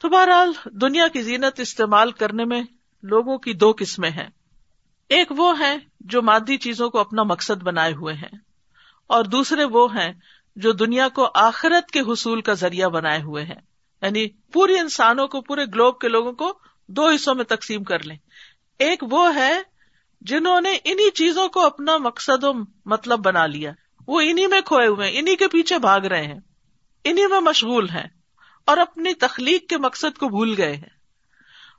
تو 0.00 0.08
بہرحال 0.08 0.52
دنیا 0.64 1.08
کی 1.08 1.22
زینت 1.22 1.60
استعمال 1.60 2.10
کرنے 2.12 2.44
میں 2.44 2.62
لوگوں 3.02 3.38
کی 3.38 3.52
دو 3.52 3.72
قسمیں 3.78 4.10
ہیں۔ 4.10 4.28
ایک 5.08 5.32
وہ 5.36 5.58
ہے 5.58 5.76
جو 6.00 6.22
مادی 6.22 6.56
چیزوں 6.56 6.88
کو 6.90 6.98
اپنا 6.98 7.22
مقصد 7.22 7.62
بنائے 7.62 7.92
ہوئے 7.92 8.14
ہیں، 8.14 8.38
اور 9.06 9.24
دوسرے 9.24 9.64
وہ 9.64 9.94
ہیں 9.96 10.12
جو 10.56 10.72
دنیا 10.72 11.08
کو 11.08 11.28
آخرت 11.34 11.90
کے 11.90 12.00
حصول 12.00 12.40
کا 12.40 12.54
ذریعہ 12.54 12.88
بنائے 12.88 13.22
ہوئے 13.22 13.44
ہیں۔ 13.44 13.60
یعنی 14.02 14.26
پورے 14.52 14.78
انسانوں 14.78 15.26
کو، 15.28 15.40
پورے 15.40 15.64
گلوب 15.64 15.98
کے 15.98 16.08
لوگوں 16.08 16.32
کو 16.32 16.52
دو 16.88 17.08
حصوں 17.08 17.34
میں 17.34 17.44
تقسیم 17.44 17.84
کر 17.84 18.02
لیں۔ 18.02 18.16
ایک 18.78 19.02
وہ 19.10 19.34
ہے 19.34 19.52
جنہوں 20.20 20.60
نے 20.60 20.76
انہیں 20.84 21.10
چیزوں 21.10 21.48
کو 21.48 21.60
اپنا 21.60 21.96
مقصد 21.98 22.44
و 22.44 22.52
مطلب 22.86 23.18
بنا 23.18 23.46
لیا۔ 23.46 23.72
وہ 24.06 24.20
انہیں 24.20 24.46
میں 24.46 24.60
کھوئے 24.60 24.86
ہوئے 24.86 25.10
انہیں 25.18 25.36
کے 25.36 25.48
پیچھے 25.48 25.78
بھاگ 25.78 26.00
رہے 26.00 26.24
ہیں 26.24 26.40
انہیں 27.04 27.26
میں 27.26 27.40
مشغول 27.40 27.88
ہیں۔ 27.90 28.06
اور 28.66 28.76
اپنی 28.76 29.14
تخلیق 29.14 29.68
کے 29.68 29.78
مقصد 29.78 30.18
کو 30.18 30.28
بھول 30.28 30.54
گئے 30.58 30.76
ہیں۔ 30.76 30.94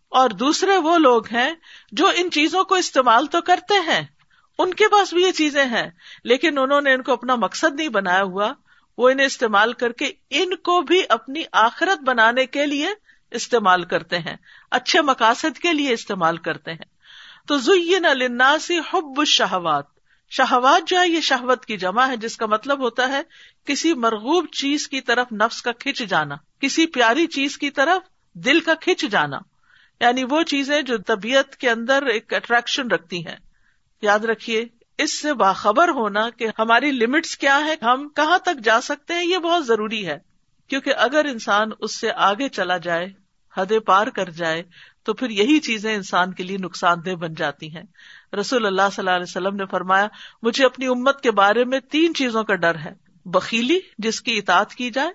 اور 0.09 0.29
دوسرے 0.29 0.77
وہ 0.77 0.97
لوگ 0.97 1.27
ہیں 1.27 1.53
جو 1.91 2.11
ان 2.15 2.31
چیزوں 2.31 2.63
کو 2.63 2.75
استعمال 2.75 3.25
تو 3.25 3.41
کرتے 3.41 3.73
ہیں، 3.91 4.01
ان 4.57 4.73
کے 4.73 4.87
پاس 4.87 5.13
بھی 5.13 5.21
یہ 5.21 5.31
چیزیں 5.31 5.65
ہیں، 5.65 5.89
لیکن 6.23 6.57
انہوں 6.57 6.81
نے 6.81 6.93
ان 6.93 7.03
کو 7.03 7.13
اپنا 7.13 7.35
مقصد 7.35 7.75
نہیں 7.75 7.89
بنایا 7.89 8.23
ہوا، 8.23 8.53
وہ 8.97 9.09
انہیں 9.09 9.27
استعمال 9.27 9.73
کر 9.73 9.91
کے 9.91 10.11
ان 10.29 10.55
کو 10.55 10.81
بھی 10.81 11.01
اپنی 11.09 11.43
آخرت 11.51 12.03
بنانے 12.03 12.45
کے 12.45 12.65
لیے 12.65 12.87
استعمال 13.31 13.83
کرتے 13.83 14.19
ہیں، 14.19 14.35
اچھے 14.71 15.01
مقاصد 15.01 15.59
کے 15.59 15.73
لیے 15.73 15.93
استعمال 15.93 16.37
کرتے 16.37 16.71
ہیں۔ 16.71 16.95
تو 17.47 17.57
زین 17.57 18.05
الناسی 18.05 18.79
حب 18.93 19.19
الشہوات 19.19 19.85
شہوات 20.29 20.87
جو 20.87 20.99
ہے، 20.99 21.07
یہ 21.07 21.21
شہوت 21.21 21.65
کی 21.65 21.77
جمع 21.77 22.07
ہے، 22.07 22.17
جس 22.17 22.37
کا 22.37 22.45
مطلب 22.45 22.79
ہوتا 22.79 23.09
ہے 23.09 23.21
کسی 23.65 23.93
مرغوب 23.93 24.45
چیز 24.51 24.87
کی 24.87 25.01
طرف 25.01 25.27
نفس 25.31 25.61
کا 25.61 25.71
کھچ 25.71 26.03
جانا، 26.03 26.35
کسی 26.59 26.85
پیاری 26.85 27.27
چیز 27.27 27.57
کی 27.57 27.69
طرف 27.69 28.09
دل 28.33 28.59
کا 28.59 28.73
کھچ 28.73 29.05
جانا۔ 29.11 29.37
یعنی 29.99 30.23
وہ 30.29 30.43
چیزیں 30.43 30.81
جو 30.81 30.97
طبیعت 30.97 31.55
کے 31.55 31.69
اندر 31.69 32.05
ایک 32.05 32.33
اٹریکشن 32.33 32.87
رکھتی 32.87 33.27
ہیں۔ 33.27 33.35
یاد 34.01 34.19
رکھیے، 34.19 34.65
اس 34.97 35.21
سے 35.21 35.33
باخبر 35.33 35.89
ہونا 35.89 36.29
کہ 36.29 36.47
ہماری 36.59 36.91
لمٹس 36.91 37.37
کیا 37.37 37.59
ہے 37.65 37.75
ہم 37.81 38.09
کہاں 38.09 38.37
تک 38.37 38.63
جا 38.63 38.81
سکتے 38.81 39.13
ہیں، 39.13 39.25
یہ 39.25 39.37
بہت 39.37 39.67
ضروری 39.67 40.07
ہے۔ 40.07 40.17
کیونکہ 40.67 40.93
اگر 40.97 41.25
انسان 41.25 41.69
اس 41.79 41.99
سے 41.99 42.11
آگے 42.11 42.49
چلا 42.49 42.77
جائے، 42.77 43.07
حد 43.57 43.71
پار 43.85 44.07
کر 44.07 44.29
جائے، 44.29 44.63
تو 45.03 45.13
پھر 45.13 45.29
یہی 45.29 45.59
چیزیں 45.59 45.95
انسان 45.95 46.33
کے 46.33 46.43
لیے 46.43 46.57
نقصان 46.57 46.97
دہ 47.05 47.15
بن 47.15 47.33
جاتی 47.33 47.75
ہیں۔ 47.75 47.83
رسول 48.39 48.65
اللہ 48.65 48.81
صلی 48.81 49.01
اللہ 49.01 49.15
علیہ 49.15 49.29
وسلم 49.29 49.55
نے 49.55 49.65
فرمایا، 49.71 50.07
مجھے 50.41 50.65
اپنی 50.65 50.87
امت 50.87 51.21
کے 51.21 51.31
بارے 51.31 51.65
میں 51.65 51.79
تین 51.79 52.13
چیزوں 52.13 52.43
کا 52.43 52.55
ڈر 52.55 52.75
ہے۔ 52.75 53.04
بکیلی 53.25 53.79
جس 53.97 54.21
کی 54.21 54.37
اطاعت 54.37 54.75
کی 54.75 54.91
جائے، 54.91 55.09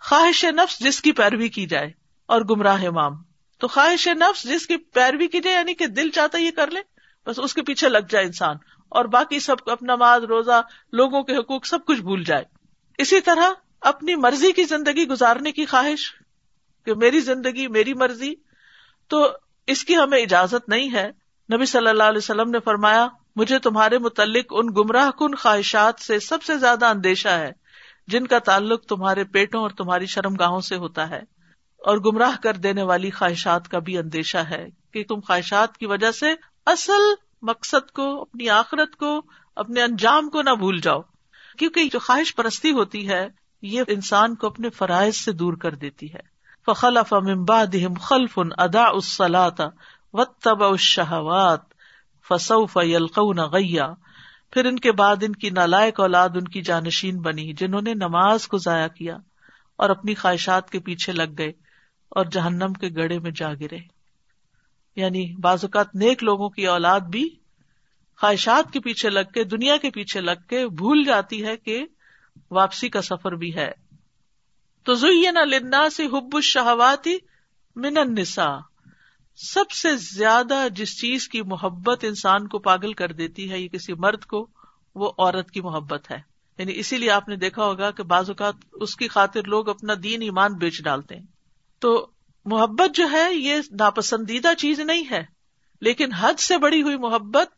خواہش 0.00 0.44
نفس 0.44 0.78
جس 0.78 1.00
کی 1.00 1.12
پیروی 1.12 1.48
کی 1.48 1.66
جائے، 1.66 1.90
اور 2.26 2.40
گمراہ 2.40 2.86
امام۔ 2.86 3.12
تو 3.58 3.68
خواہش 3.68 4.08
نفس 4.08 4.42
جس 4.42 4.66
کی 4.66 4.76
پیروی 4.76 5.28
کی 5.28 5.40
جائے 5.40 5.56
یعنی 5.56 5.74
کہ 5.74 5.86
دل 5.86 6.10
چاہتا 6.10 6.38
یہ 6.38 6.50
کر 6.50 6.70
لے، 6.70 6.80
بس 7.26 7.38
اس 7.38 7.54
کے 7.54 7.62
پیچھے 7.62 7.88
لگ 7.88 7.98
جائے 8.08 8.26
انسان۔ 8.26 8.56
اور 8.88 9.04
باقی 9.04 9.40
سب 9.40 9.56
اپنا 9.66 9.96
ماد 9.96 10.20
روزہ، 10.20 10.62
لوگوں 10.92 11.22
کے 11.22 11.36
حقوق 11.36 11.66
سب 11.66 11.84
کچھ 11.86 12.00
بھول 12.00 12.24
جائے۔ 12.24 12.44
اسی 12.98 13.20
طرح 13.20 13.50
اپنی 13.80 14.14
مرضی 14.14 14.52
کی 14.52 14.64
زندگی 14.64 15.08
گزارنے 15.08 15.52
کی 15.52 15.66
خواہش، 15.66 16.12
کہ 16.84 16.94
میری 16.94 17.20
زندگی، 17.20 17.68
میری 17.68 17.94
مرضی، 17.94 18.34
تو 19.08 19.28
اس 19.66 19.84
کی 19.84 19.96
ہمیں 19.96 20.18
اجازت 20.18 20.68
نہیں 20.68 20.92
ہے۔ 20.92 21.10
نبی 21.54 21.66
صلی 21.66 21.88
اللہ 21.88 22.02
علیہ 22.02 22.18
وسلم 22.18 22.50
نے 22.50 22.58
فرمایا 22.60 23.08
مجھے 23.36 23.58
تمہارے 23.58 23.98
متعلق 23.98 24.44
ان 24.50 24.66
گمراہ 24.66 25.10
کن 25.10 25.34
خواہشات 25.34 26.00
سے 26.00 26.18
سب 26.18 26.42
سے 26.42 26.58
زیادہ 26.58 26.86
اندیشہ 26.86 27.28
ہے، 27.28 27.52
جن 28.06 28.26
کا 28.26 28.38
تعلق 28.38 28.84
تمہارے 28.84 29.24
پیٹوں 29.24 29.60
اور 29.60 29.70
تمہاری 29.70 30.06
شرم 30.06 30.34
گاہوں 30.34 30.60
سے 30.60 30.76
ہوتا 30.76 31.10
ہے۔ 31.10 31.20
اور 31.76 31.98
گمراہ 31.98 32.42
کر 32.42 32.54
دینے 32.54 32.82
والی 32.82 33.10
خواہشات 33.10 33.68
کا 33.68 33.78
بھی 33.78 33.98
اندیشہ 33.98 34.38
ہے 34.38 34.66
کہ 34.92 35.04
تم 35.08 35.20
خواہشات 35.20 35.76
کی 35.76 35.86
وجہ 35.86 36.10
سے 36.10 36.34
اصل 36.66 37.14
مقصد 37.42 37.90
کو، 37.90 38.22
اپنی 38.22 38.48
آخرت 38.48 38.96
کو، 38.96 39.20
اپنے 39.56 39.82
انجام 39.82 40.30
کو 40.30 40.42
نہ 40.42 40.50
بھول 40.50 40.78
جاؤ۔ 40.78 41.00
کیونکہ 41.58 41.84
جو 41.92 41.98
خواہش 41.98 42.34
پرستی 42.34 42.70
ہوتی 42.70 43.08
ہے، 43.08 43.28
یہ 43.62 43.82
انسان 43.88 44.34
کو 44.34 44.46
اپنے 44.46 44.70
فرائض 44.70 45.16
سے 45.16 45.32
دور 45.32 45.52
کر 45.52 45.74
دیتی 45.74 46.14
ہے۔ 46.14 46.36
فخلف 46.66 47.14
بعدهم 47.48 47.94
خلف 48.00 48.38
ادا 48.58 48.84
اسلاط 48.88 49.60
و 50.12 50.24
تب 50.24 50.64
الشہوات 50.64 51.75
فسوف 52.28 52.78
یلقون 52.82 53.38
غیا 53.38 53.92
پھر 54.52 54.64
ان 54.64 54.78
کے 54.78 54.92
بعد 54.92 55.16
ان 55.22 55.32
کی 55.32 55.50
نالائق 55.50 56.00
اولاد 56.00 56.28
ان 56.34 56.44
کی 56.44 56.62
جانشین 56.62 57.20
بنی، 57.20 57.52
جنہوں 57.52 57.82
نے 57.82 57.94
نماز 57.94 58.48
کو 58.48 58.58
ضائع 58.58 58.88
کیا 58.88 59.16
اور 59.76 59.90
اپنی 59.90 60.14
خواہشات 60.14 60.70
کے 60.70 60.80
پیچھے 60.80 61.12
لگ 61.12 61.34
گئے 61.38 61.52
اور 62.08 62.24
جہنم 62.24 62.72
کے 62.72 62.88
گڑے 62.96 63.18
میں 63.18 63.30
جا 63.30 63.54
گرے۔ 63.54 63.78
یعنی 64.96 65.36
بعض 65.40 65.64
اوقات 65.64 65.94
نیک 65.94 66.24
لوگوں 66.24 66.48
کی 66.48 66.66
اولاد 66.66 67.00
بھی 67.00 67.28
خواہشات 68.20 68.72
کے 68.72 68.80
پیچھے 68.80 69.10
لگ 69.10 69.30
کے، 69.34 69.44
دنیا 69.44 69.76
کے 69.76 69.90
پیچھے 69.90 70.20
لگ 70.20 70.46
کے 70.48 70.68
بھول 70.68 71.04
جاتی 71.04 71.46
ہے 71.46 71.56
کہ 71.56 71.86
واپسی 72.50 72.88
کا 72.88 73.02
سفر 73.02 73.32
بھی 73.32 73.54
ہے۔ 73.54 73.70
تو 74.84 74.94
زینا 74.94 75.44
لنا 75.44 75.90
سے 75.90 76.06
حب 76.06 76.36
الشہواتی 76.36 77.16
من 77.76 77.98
النساء۔ 77.98 78.58
سب 79.36 79.70
سے 79.70 79.96
زیادہ 79.96 80.68
جس 80.72 81.00
چیز 81.00 81.28
کی 81.28 81.42
محبت 81.42 82.04
انسان 82.04 82.48
کو 82.48 82.58
پاگل 82.58 82.92
کر 82.92 83.12
دیتی 83.12 83.50
ہے، 83.50 83.60
یہ 83.60 83.68
کسی 83.68 83.92
مرد 83.92 84.24
کو، 84.24 84.46
وہ 84.94 85.12
عورت 85.18 85.50
کی 85.50 85.60
محبت 85.60 86.10
ہے۔ 86.10 86.20
یعنی 86.58 86.72
اسی 86.74 86.98
لیے 86.98 87.10
آپ 87.10 87.28
نے 87.28 87.36
دیکھا 87.36 87.64
ہوگا 87.64 87.90
کہ 87.90 88.02
بعض 88.02 88.30
اوقات 88.30 88.54
اس 88.72 88.96
کی 88.96 89.08
خاطر 89.08 89.42
لوگ 89.44 89.68
اپنا 89.68 89.94
دین 90.02 90.22
ایمان 90.22 90.54
بیچ 90.54 90.82
ڈالتے 90.82 91.16
ہیں۔ 91.16 91.26
تو 91.78 92.06
محبت 92.44 92.94
جو 92.94 93.06
ہے، 93.12 93.34
یہ 93.34 93.54
ناپسندیدہ 93.70 94.54
چیز 94.58 94.80
نہیں 94.80 95.04
ہے۔ 95.10 95.24
لیکن 95.80 96.12
حد 96.12 96.40
سے 96.40 96.58
بڑی 96.58 96.82
ہوئی 96.82 96.96
محبت، 96.96 97.48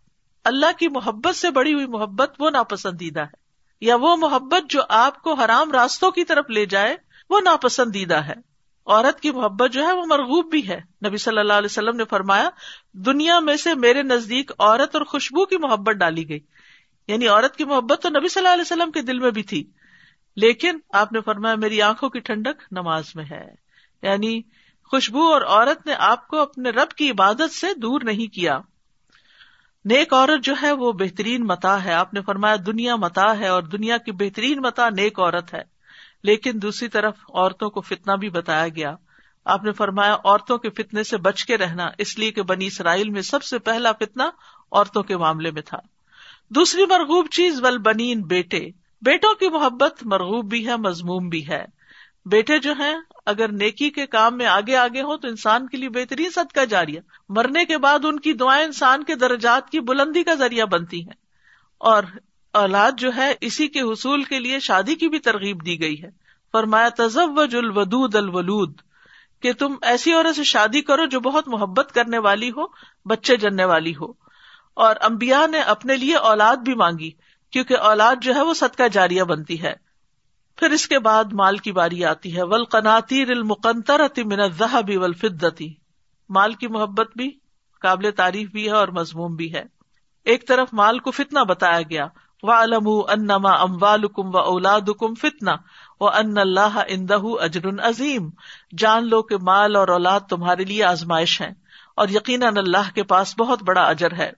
اللہ 0.44 0.78
کی 0.78 0.88
محبت 0.88 1.36
سے 1.36 1.50
بڑی 1.50 1.74
ہوئی 1.74 1.86
محبت، 1.86 2.34
وہ 2.38 2.50
ناپسندیدہ 2.50 3.20
ہے۔ 3.20 3.36
یا 3.80 3.96
وہ 3.96 4.16
محبت 4.16 4.70
جو 4.70 4.80
آپ 4.88 5.22
کو 5.22 5.34
حرام 5.34 5.72
راستوں 5.72 6.10
کی 6.10 6.24
طرف 6.24 6.50
لے 6.50 6.66
جائے، 6.66 6.96
وہ 7.30 7.40
ناپسندیدہ 7.40 8.16
ہے۔ 8.16 8.47
عورت 8.88 9.20
کی 9.20 9.30
محبت 9.30 9.72
جو 9.72 9.86
ہے 9.86 9.92
وہ 9.92 10.06
مرغوب 10.06 10.50
بھی 10.50 10.68
ہے۔ 10.68 10.80
نبی 11.06 11.16
صلی 11.16 11.38
اللہ 11.38 11.52
علیہ 11.52 11.68
وسلم 11.70 11.96
نے 11.96 12.04
فرمایا، 12.04 12.50
دنیا 12.92 13.40
میں 13.40 13.56
سے 13.56 13.74
میرے 13.74 14.02
نزدیک 14.02 14.50
عورت 14.58 14.96
اور 14.96 15.04
خوشبو 15.04 15.46
کی 15.46 15.56
محبت 15.56 15.94
ڈالی 15.94 16.28
گئی۔ 16.28 16.38
یعنی 17.08 17.26
عورت 17.28 17.56
کی 17.56 17.64
محبت 17.64 18.02
تو 18.02 18.08
نبی 18.08 18.28
صلی 18.28 18.40
اللہ 18.40 18.52
علیہ 18.52 18.62
وسلم 18.62 18.90
کے 18.92 19.02
دل 19.02 19.18
میں 19.18 19.30
بھی 19.30 19.42
تھی۔ 19.42 19.70
لیکن 20.36 20.78
آپ 20.92 21.12
نے 21.12 21.20
فرمایا، 21.20 21.54
میری 21.54 21.82
آنکھوں 21.82 22.08
کی 22.08 22.20
ٹھنڈک 22.20 22.62
نماز 22.70 23.04
میں 23.14 23.24
ہے۔ 23.30 23.54
یعنی 24.02 24.42
خوشبو 24.90 25.32
اور 25.32 25.42
عورت 25.42 25.86
نے 25.86 25.94
آپ 25.98 26.28
کو 26.28 26.38
اپنے 26.38 26.70
رب 26.70 26.90
کی 26.90 27.10
عبادت 27.10 27.52
سے 27.52 27.66
دور 27.74 28.00
نہیں 28.04 28.34
کیا۔ 28.34 28.58
نیک 29.84 30.14
عورت 30.14 30.44
جو 30.44 30.54
ہے 30.62 30.72
وہ 30.72 30.92
بہترین 30.92 31.46
متا 31.46 31.84
ہے۔ 31.84 31.92
آپ 31.92 32.14
نے 32.14 32.20
فرمایا، 32.22 32.56
دنیا 32.66 32.96
متا 32.96 33.38
ہے 33.38 33.48
اور 33.48 33.62
دنیا 33.62 33.96
کی 33.96 34.12
بہترین 34.12 34.58
متا 34.58 34.90
نیک 34.90 35.20
عورت 35.20 35.54
ہے۔ 35.54 35.77
لیکن 36.22 36.52
دوسری 36.54 36.88
طرف 36.88 37.14
عورتوں 37.28 37.70
کو 37.70 37.80
فتنا 37.80 38.14
بھی 38.14 38.30
بتایا 38.30 38.68
گیا۔ 38.68 38.94
آپ 39.44 39.64
نے 39.64 39.72
فرمایا 39.72 40.14
عورتوں 40.14 40.58
کے 40.58 40.70
فتنے 40.70 41.02
سے 41.02 41.16
بچ 41.16 41.44
کے 41.44 41.58
رہنا، 41.58 41.88
اس 41.98 42.18
لیے 42.18 42.30
کہ 42.30 42.42
بنی 42.42 42.66
اسرائیل 42.66 43.10
میں 43.10 43.22
سب 43.22 43.42
سے 43.42 43.58
پہلا 43.58 43.92
فتنا 43.92 44.30
عورتوں 44.72 45.02
کے 45.02 45.16
معاملے 45.16 45.50
میں 45.50 45.62
تھا۔ 45.62 45.78
دوسری 46.50 46.86
مرغوب 46.86 47.26
چیز 47.30 47.62
ول 47.62 47.78
بنین 47.78 48.22
بیٹے۔ 48.22 48.68
بیٹوں 49.02 49.34
کی 49.34 49.48
محبت 49.48 50.06
مرغوب 50.06 50.50
بھی 50.50 50.66
ہے 50.66 50.76
مضموم 50.76 51.28
بھی 51.28 51.48
ہے۔ 51.48 51.64
بیٹے 52.26 52.58
جو 52.58 52.72
ہیں، 52.72 52.94
اگر 53.26 53.48
نیکی 53.52 53.90
کے 53.90 54.06
کام 54.06 54.36
میں 54.36 54.46
آگے 54.46 54.76
آگے 54.76 55.02
ہو 55.02 55.16
تو 55.16 55.28
انسان 55.28 55.68
کے 55.68 55.76
لیے 55.76 55.88
بہترین 55.88 56.30
صد 56.30 56.52
کا 56.52 56.64
جاریہ۔ 56.64 57.00
مرنے 57.28 57.64
کے 57.64 57.78
بعد 57.78 58.04
ان 58.04 58.20
کی 58.20 58.32
دعائیں 58.32 58.64
انسان 58.64 59.04
کے 59.04 59.14
درجات 59.14 59.70
کی 59.70 59.80
بلندی 59.80 60.22
کا 60.22 60.34
ذریعہ 60.34 60.66
بنتی 60.66 61.00
ہیں۔ 61.00 61.14
اور 61.78 62.02
اولاد 62.52 62.92
جو 62.98 63.10
ہے 63.16 63.34
اسی 63.40 63.68
کے 63.68 63.80
حصول 63.80 64.22
کے 64.22 64.40
لیے 64.40 64.60
شادی 64.60 64.94
کی 64.94 65.08
بھی 65.08 65.18
ترغیب 65.18 65.66
دی 65.66 65.80
گئی 65.80 66.02
ہے۔ 66.02 66.08
فرمایا، 66.52 66.88
تزوج 66.88 67.56
الودود 67.56 68.14
الولود، 68.14 68.80
کہ 69.40 69.52
تم 69.52 69.74
ایسی 69.82 70.12
عورت 70.12 70.36
سے 70.36 70.44
شادی 70.44 70.80
کرو 70.80 71.04
جو 71.04 71.20
بہت 71.20 71.48
محبت 71.48 71.92
کرنے 71.94 72.18
والی 72.18 72.50
ہو، 72.50 72.66
بچے 73.04 73.36
جننے 73.36 73.64
والی 73.64 73.92
ہو۔ 74.00 74.12
اور 74.74 74.96
امبیا 75.00 75.46
نے 75.46 75.60
اپنے 75.60 75.96
لیے 75.96 76.16
اولاد 76.16 76.56
بھی 76.56 76.74
مانگی، 76.74 77.10
کیونکہ 77.50 77.76
اولاد 77.76 78.16
جو 78.22 78.34
ہے 78.34 78.42
وہ 78.42 78.54
صدقہ 78.54 78.88
جاریہ 78.92 79.22
بنتی 79.22 79.62
ہے۔ 79.62 79.74
پھر 80.56 80.70
اس 80.70 80.88
کے 80.88 80.98
بعد 80.98 81.24
مال 81.32 81.56
کی 81.56 81.72
باری 81.72 82.04
آتی 82.04 82.36
ہے 82.36 82.42
ول 82.42 82.64
قناطیر 82.64 83.30
المقنطر 83.30 84.00
بھی 84.86 84.96
ول 84.96 85.12
مال 86.28 86.52
کی 86.52 86.66
محبت 86.66 87.10
بھی 87.16 87.38
قابل 87.80 88.10
تعریف 88.10 88.50
بھی 88.50 88.66
ہے 88.66 88.72
اور 88.72 88.88
مضموم 88.88 89.34
بھی 89.34 89.54
ہے۔ 89.54 89.62
ایک 90.24 90.48
طرف 90.48 90.68
مال 90.72 90.98
کو 90.98 91.10
فتنا 91.10 91.42
بتایا 91.42 91.82
گیا 91.82 92.06
و 92.42 92.50
علم 92.50 92.88
انما 92.88 93.50
اموال 93.50 94.06
کم 94.08 94.34
و 94.34 94.38
اولاد 94.38 94.80
کم 95.00 95.14
فتنا 95.14 95.56
و 96.00 96.08
ان 96.08 96.38
اللہ 96.38 96.82
اندہ 96.88 97.18
اجر 97.22 97.68
عظیم 97.82 98.30
جان 98.78 99.08
لو 99.08 99.22
کہ 99.22 99.36
مال 99.36 99.76
اور 99.76 99.88
اولاد 99.88 100.20
تمہارے 100.20 100.64
لیے 100.64 100.84
آزمائش 100.84 101.40
ہے 101.40 101.50
اور 101.96 102.08
یقیناً 102.08 102.56
اللہ 102.56 102.94
کے 102.94 103.02
پاس 103.02 103.34
بہت 103.38 103.62
بڑا 103.62 103.82
اجر 103.82 104.12
ہے۔ 104.12 104.32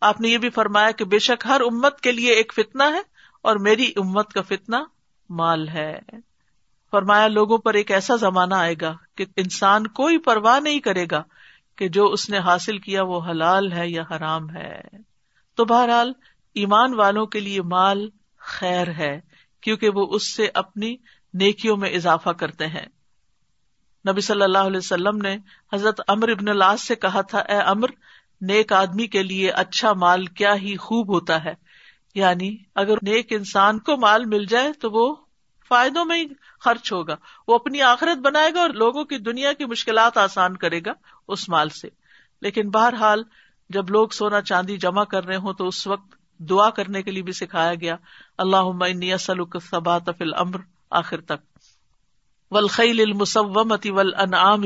آپ 0.00 0.20
نے 0.20 0.28
یہ 0.28 0.38
بھی 0.38 0.50
فرمایا 0.50 0.90
کہ 0.90 1.04
بے 1.04 1.18
شک 1.18 1.46
ہر 1.46 1.60
امت 1.60 2.00
کے 2.00 2.12
لیے 2.12 2.32
ایک 2.32 2.52
فتنا 2.56 2.84
ہے 2.84 3.00
اور 3.42 3.56
میری 3.56 3.92
امت 3.96 4.32
کا 4.32 4.42
فتنا 4.42 4.84
مال 5.30 5.68
ہے۔ 5.68 5.98
فرمایا 6.90 7.26
لوگوں 7.26 7.58
پر 7.58 7.74
ایک 7.74 7.90
ایسا 7.90 8.16
زمانہ 8.16 8.54
آئے 8.54 8.74
گا 8.80 8.96
کہ 9.16 9.24
انسان 9.36 9.86
کوئی 9.86 10.18
پرواہ 10.18 10.60
نہیں 10.60 10.80
کرے 10.80 11.06
گا 11.10 11.22
کہ 11.76 11.88
جو 11.88 12.06
اس 12.06 12.30
نے 12.30 12.38
حاصل 12.38 12.78
کیا 12.78 13.02
وہ 13.02 13.20
حلال 13.30 13.72
ہے 13.72 13.88
یا 13.88 14.02
حرام 14.10 14.50
ہے۔ 14.50 14.80
تو 15.56 15.64
بہرحال 15.64 16.12
ایمان 16.54 16.94
والوں 16.94 17.26
کے 17.26 17.40
لیے 17.40 17.62
مال 17.62 18.08
خیر 18.38 18.88
ہے، 18.88 19.20
کیونکہ 19.60 19.88
وہ 19.88 20.06
اس 20.10 20.34
سے 20.34 20.48
اپنی 20.54 20.96
نیکیوں 21.34 21.76
میں 21.76 21.90
اضافہ 21.90 22.30
کرتے 22.30 22.66
ہیں۔ 22.66 22.86
نبی 24.10 24.20
صلی 24.20 24.42
اللہ 24.42 24.58
علیہ 24.58 24.78
وسلم 24.78 25.16
نے 25.16 25.36
حضرت 25.72 26.00
امر 26.08 26.28
ابن 26.28 26.48
اللہ 26.48 26.76
سے 26.78 26.94
کہا 26.94 27.20
تھا، 27.20 27.38
اے 27.38 27.56
امر 27.56 27.86
نیک 28.40 28.72
آدمی 28.72 29.06
کے 29.06 29.22
لیے 29.22 29.50
اچھا 29.50 29.92
مال 29.92 30.26
کیا 30.26 30.54
ہی 30.54 30.76
خوب 30.76 31.14
ہوتا 31.14 31.44
ہے۔ 31.44 31.54
یعنی 32.14 32.56
اگر 32.74 32.94
نیک 33.02 33.26
انسان 33.30 33.78
کو 33.78 33.96
مال 33.96 34.24
مل 34.24 34.44
جائے 34.44 34.72
تو 34.72 34.90
وہ 34.90 35.14
فائدوں 35.68 36.04
میں 36.04 36.18
ہی 36.18 36.24
خرچ 36.60 36.92
ہوگا۔ 36.92 37.16
وہ 37.48 37.54
اپنی 37.54 37.82
آخرت 37.82 38.18
بنائے 38.18 38.54
گا 38.54 38.60
اور 38.60 38.70
لوگوں 38.70 39.04
کی 39.04 39.18
دنیا 39.18 39.52
کی 39.52 39.64
مشکلات 39.64 40.18
آسان 40.18 40.56
کرے 40.56 40.80
گا 40.86 40.92
اس 41.28 41.48
مال 41.48 41.68
سے۔ 41.68 41.88
لیکن 42.42 42.70
بہرحال 42.70 43.22
جب 43.68 43.90
لوگ 43.90 44.08
سونا 44.08 44.40
چاندی 44.40 44.76
جمع 44.76 45.04
کر 45.04 45.24
رہے 45.24 45.36
ہوں 45.36 45.52
تو 45.52 45.68
اس 45.68 45.86
وقت 45.86 46.23
دعا 46.38 46.70
کرنے 46.70 47.02
کے 47.02 47.10
لیے 47.10 47.22
بھی 47.22 47.32
سکھایا 47.32 47.74
گیا۔ 47.74 47.96
اللہ 48.38 49.16
صبات 49.58 50.02
فل 50.18 50.34
امر 50.34 50.58
آخر 50.90 51.20
تک۔ 51.20 51.58
ولخیل 52.50 53.00
المسومتی 53.00 53.90
ول 53.90 54.14
انعام 54.14 54.62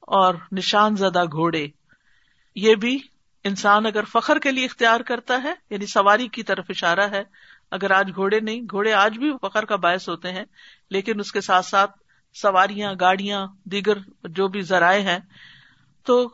اور 0.00 0.34
نشان 0.52 0.96
زدہ 0.96 1.24
گھوڑے۔ 1.24 1.66
یہ 2.56 2.74
بھی 2.74 2.98
انسان 3.44 3.86
اگر 3.86 4.04
فخر 4.04 4.38
کے 4.38 4.52
لیے 4.52 4.64
اختیار 4.64 5.00
کرتا 5.00 5.42
ہے 5.42 5.52
یعنی 5.70 5.86
سواری 5.86 6.28
کی 6.28 6.42
طرف 6.42 6.64
اشارہ 6.68 7.10
ہے، 7.10 7.22
اگر 7.70 7.90
آج 7.90 8.10
گھوڑے 8.14 8.40
نہیں، 8.40 8.60
گھوڑے 8.60 8.92
آج 8.92 9.18
بھی 9.18 9.32
فخر 9.42 9.64
کا 9.64 9.76
باعث 9.76 10.08
ہوتے 10.08 10.32
ہیں، 10.32 10.44
لیکن 10.90 11.20
اس 11.20 11.32
کے 11.32 11.40
ساتھ 11.40 11.66
ساتھ 11.66 11.90
سواریاں، 12.34 12.94
گاڑیاں، 13.00 13.46
دیگر 13.64 13.98
جو 14.24 14.48
بھی 14.48 14.60
ذرائع 14.60 15.02
ہیں، 15.02 15.18
تو 16.04 16.30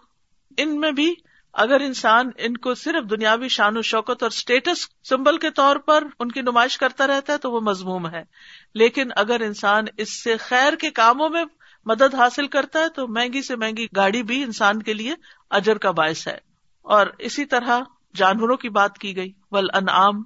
ان 0.57 0.81
میں 0.81 0.93
بھی 0.93 1.15
اگر 1.53 1.81
انسان 1.81 2.31
ان 2.39 2.57
کو 2.57 2.75
صرف 2.75 3.11
دنیاوی 3.11 3.49
شان 3.49 3.77
و 3.77 3.83
شوکت 3.83 4.23
اور 4.23 4.31
اسٹیٹس 4.31 4.89
سمبل 5.09 5.39
کے 5.39 5.51
طور 5.51 5.77
پر 5.77 6.05
ان 6.19 6.33
کی 6.33 6.41
نمائش 6.41 6.79
کرتا 6.79 7.07
رہتا 7.07 7.33
ہے 7.33 7.39
تو 7.39 7.53
وہ 7.53 7.61
مضموم 7.61 8.09
ہے۔ 8.09 8.23
لیکن 8.75 9.09
اگر 9.17 9.41
انسان 9.41 9.85
اس 9.97 10.23
سے 10.23 10.37
خیر 10.37 10.73
کے 10.73 10.91
کاموں 10.91 11.29
میں 11.29 11.45
مدد 11.85 12.15
حاصل 12.15 12.47
کرتا 12.47 12.79
ہے 12.79 12.89
تو 12.89 13.09
مہنگی 13.09 13.43
سے 13.43 13.57
مہنگی 13.57 13.87
گاڑی 13.97 14.23
بھی 14.23 14.43
انسان 14.43 14.83
کے 14.83 14.95
لیے 14.95 15.15
اجر 15.51 15.79
کا 15.79 15.91
باعث 15.91 16.29
ہے۔ 16.29 16.39
اور 16.83 17.07
اسی 17.19 17.45
طرح 17.45 17.81
جانوروں 18.15 18.57
کی 18.57 18.69
بات 18.69 18.99
کی 18.99 19.17
گئی۔ 19.17 19.33
ول 19.51 19.67
انعام 19.75 20.23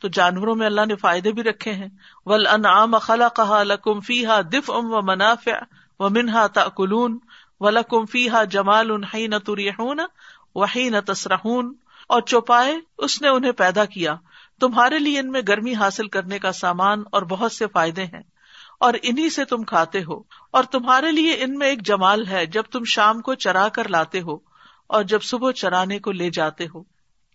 تو 0.00 0.08
جانوروں 0.08 0.54
میں 0.54 0.66
اللہ 0.66 0.86
نے 0.86 0.96
فائدے 0.96 1.32
بھی 1.32 1.42
رکھے 1.42 1.72
ہیں۔ 1.72 1.88
ول 2.26 2.46
انعام 2.46 2.98
خلا 2.98 3.28
کہا 3.28 3.62
لکم 3.62 4.00
فی 4.00 4.26
ہا 4.26 4.40
دف 4.40 4.70
ام 4.70 4.92
و 4.92 5.02
منافع 5.02 5.50
و 5.98 6.08
منہا 6.08 6.46
تلون 6.46 7.18
و 7.60 7.70
لکم 7.70 8.06
فی 8.06 8.30
ہا 8.30 8.44
جمال 8.44 9.04
ہی 9.14 9.26
نہ 9.26 9.36
وہی 10.54 10.88
نہ 10.88 11.00
تسرہون 11.06 11.72
اور 12.08 12.22
چوپائے 12.22 12.74
اس 12.98 13.20
نے 13.22 13.28
انہیں 13.28 13.52
پیدا 13.52 13.84
کیا۔ 13.84 14.14
تمہارے 14.60 14.98
لیے 14.98 15.18
ان 15.20 15.30
میں 15.30 15.40
گرمی 15.48 15.74
حاصل 15.74 16.08
کرنے 16.08 16.38
کا 16.38 16.52
سامان 16.52 17.02
اور 17.12 17.22
بہت 17.22 17.52
سے 17.52 17.66
فائدے 17.72 18.04
ہیں، 18.04 18.22
اور 18.80 18.94
انہیں 19.02 19.28
سے 19.28 19.44
تم 19.44 19.62
کھاتے 19.62 20.02
ہو۔ 20.04 20.18
اور 20.50 20.64
تمہارے 20.64 21.12
لیے 21.12 21.34
ان 21.40 21.58
میں 21.58 21.68
ایک 21.68 21.82
جمال 21.86 22.26
ہے، 22.26 22.46
جب 22.46 22.62
تم 22.62 22.84
شام 22.84 23.20
کو 23.20 23.34
چرا 23.34 23.68
کر 23.68 23.88
لاتے 23.88 24.20
ہو، 24.20 24.34
اور 24.86 25.02
جب 25.02 25.22
صبح 25.22 25.52
چرانے 25.52 25.98
کو 25.98 26.12
لے 26.12 26.30
جاتے 26.30 26.66
ہو۔ 26.74 26.82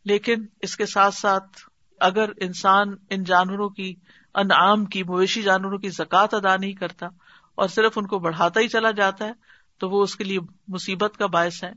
لیکن 0.06 0.46
اس 0.62 0.76
کے 0.78 0.86
ساتھ 0.86 1.16
ساتھ 1.16 1.60
اگر 2.00 2.30
انسان 2.38 2.96
ان 3.10 3.24
جانوروں 3.24 3.70
کی، 3.70 3.94
انعام 4.36 4.86
کی، 4.86 5.04
مویشی 5.04 5.42
جانوروں 5.42 5.78
کی 5.78 5.90
زکات 5.90 6.34
ادا 6.34 6.56
نہیں 6.58 6.74
کرتا، 6.74 7.08
اور 7.56 7.68
صرف 7.68 7.98
ان 7.98 8.08
کو 8.08 8.20
بڑھاتا 8.20 8.60
ہی 8.60 8.68
چلا 8.68 8.92
جاتا 8.92 9.26
ہے، 9.26 9.32
تو 9.78 9.90
وہ 9.90 10.04
اس 10.04 10.16
کے 10.16 10.24
لیے 10.24 10.40
مصیبت 10.68 11.18
کا 11.18 11.26
باعث 11.26 11.64
ہے۔ 11.64 11.72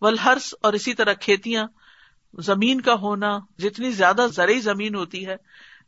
ولہرس 0.00 0.54
اور 0.62 0.72
اسی 0.72 0.94
طرح 0.94 1.12
کھیتیاں، 1.12 1.66
زمین 2.38 2.80
کا 2.80 2.94
ہونا، 2.94 3.38
جتنی 3.58 3.90
زیادہ 3.90 4.26
زرعی 4.32 4.60
زمین 4.60 4.94
ہوتی 4.94 5.26
ہے، 5.26 5.36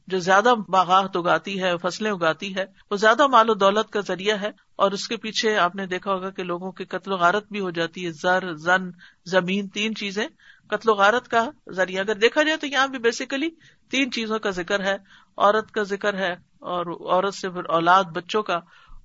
جو 0.06 0.18
زیادہ 0.18 0.54
باغات 0.68 1.16
اگاتی 1.16 1.62
ہے، 1.62 1.72
فصلیں 1.82 2.10
اگاتی 2.10 2.56
ہے، 2.56 2.64
وہ 2.90 2.96
زیادہ 2.96 3.26
مال 3.26 3.50
و 3.50 3.54
دولت 3.54 3.90
کا 3.90 4.00
ذریعہ 4.00 4.40
ہے۔ 4.40 4.72
اور 4.76 4.92
اس 4.92 5.08
کے 5.08 5.16
پیچھے 5.16 5.56
آپ 5.56 5.76
نے 5.76 5.86
دیکھا 5.86 6.12
ہوگا 6.12 6.30
کہ 6.30 6.42
لوگوں 6.42 6.72
کی 6.72 6.84
قتل 6.84 7.12
و 7.12 7.16
غارت 7.16 7.44
بھی 7.50 7.60
ہو 7.60 7.70
جاتی 7.70 8.06
ہے۔ 8.06 8.10
زر، 8.12 8.54
زن، 8.54 8.90
زمین، 9.26 9.68
تین 9.68 9.94
چیزیں۔ 9.94 10.26
قتل 10.66 10.90
و 10.90 10.92
غارت 10.92 11.28
کا 11.28 11.50
ذریعہ، 11.72 12.00
اگر 12.00 12.14
دیکھا 12.14 12.42
جائے 12.42 12.56
تو 12.56 12.66
یہاں 12.66 12.88
بھی 12.88 12.98
بیسیکلی 12.98 13.50
تین 13.90 14.10
چیزوں 14.10 14.38
کا 14.38 14.50
ذکر 14.50 14.84
ہے۔ 14.84 14.94
عورت 15.36 15.70
کا 15.70 15.82
ذکر 15.82 16.14
ہے 16.14 16.32
اور 16.58 17.14
عورت 17.14 17.34
سے 17.34 17.50
پھر 17.50 17.64
اولاد، 17.64 18.04
بچوں 18.04 18.42
کا 18.42 18.56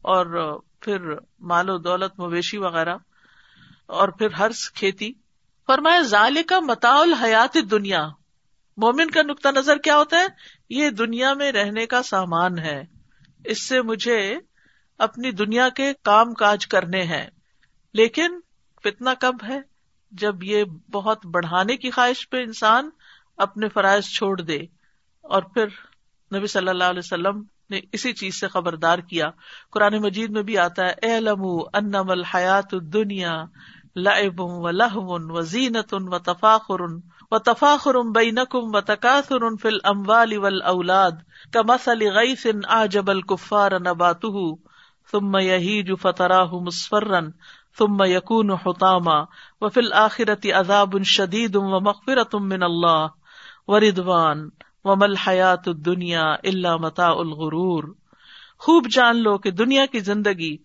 اور 0.01 0.59
پھر 0.81 0.99
مال 1.39 1.69
و 1.69 1.77
دولت، 1.77 2.19
مویشی 2.19 2.57
وغیرہ۔ 2.57 2.95
اور 3.87 4.09
پھر 4.09 4.31
ہر 4.31 4.51
کھیتی۔ 4.73 5.13
فرمایا 5.67 6.01
ظال 6.01 6.37
کا 6.47 6.59
متا 6.59 6.95
الحیات 6.95 7.57
دنیا 7.71 8.07
مومن 8.77 9.09
کا 9.09 9.21
نقطہ 9.21 9.47
نظر 9.55 9.77
کیا 9.77 9.97
ہوتا 9.97 10.17
ہے؟ 10.17 10.25
یہ 10.69 10.89
دنیا 10.89 11.33
میں 11.33 11.51
رہنے 11.51 11.85
کا 11.85 12.03
سامان 12.03 12.59
ہے۔ 12.59 12.83
اس 13.45 13.67
سے 13.67 13.81
مجھے 13.81 14.35
اپنی 14.97 15.31
دنیا 15.31 15.69
کے 15.69 15.93
کام 16.03 16.33
کاج 16.33 16.67
کرنے 16.67 17.03
ہیں۔ 17.03 17.29
لیکن 17.93 18.39
فتنا 18.83 19.13
کب 19.13 19.35
ہے؟ 19.47 19.59
جب 20.11 20.43
یہ 20.43 20.63
بہت 20.91 21.25
بڑھانے 21.25 21.77
کی 21.77 21.91
خواہش 21.91 22.29
پہ 22.29 22.37
انسان 22.37 22.89
اپنے 23.37 23.69
فرائض 23.69 24.03
چھوڑ 24.03 24.41
دے۔ 24.41 24.59
اور 25.21 25.41
پھر 25.41 25.65
نبی 26.37 26.47
صلی 26.47 26.69
اللہ 26.69 26.83
علیہ 26.83 27.01
وسلم 27.03 27.43
نے 27.69 27.79
اسی 27.91 28.13
چیز 28.13 28.39
سے 28.39 28.47
خبردار 28.47 28.99
کیا۔ 28.99 29.25
قرآن 29.71 29.97
مجید 29.97 30.29
میں 30.29 30.43
بھی 30.43 30.57
آتا 30.57 30.85
ہے 30.85 30.93
اے 31.01 31.19
لم 31.19 31.41
انم 31.73 32.09
الحیات 32.09 32.71
دنیا 32.71 33.43
لعب 33.97 34.39
و 34.39 34.71
لہو 34.71 35.17
و 35.29 35.41
زینت 35.43 35.93
و 35.93 36.19
تفاخر 36.21 36.81
و 37.31 37.39
تفاخر 37.39 37.95
بینکم 38.13 38.75
و 38.75 38.81
تکاثر 38.81 39.47
فی 39.61 39.67
الاموال 39.67 40.37
والاولاد 40.37 41.23
کمثل 41.53 42.09
غیث 42.11 42.45
اعجب 42.69 43.09
الکفار 43.09 43.79
نباته 43.79 44.45
ثم 45.13 45.37
یہیج 45.39 45.91
فتراہ 46.01 46.53
مصفرا 46.61 47.19
ثم 47.77 48.03
یکون 48.05 48.51
حطاما 48.63 49.17
وفی 49.61 49.79
الآخرت 49.79 50.45
عذاب 50.55 50.97
شدید 51.07 51.55
و 51.55 51.79
مغفرت 51.79 52.35
من 52.45 52.63
اللہ 52.63 53.05
و 53.67 53.73
وردوان 53.73 54.47
ومل 54.85 55.15
حیات 55.17 55.65
دنیا 55.85 56.25
اللہ 56.43 56.77
متا 56.77 57.07
الغرور 57.17 57.83
خوب 58.57 58.87
جان 58.87 59.17
لو 59.17 59.37
کہ 59.37 59.51
دنیا 59.51 59.85
کی 59.85 59.99
زندگی 59.99 60.55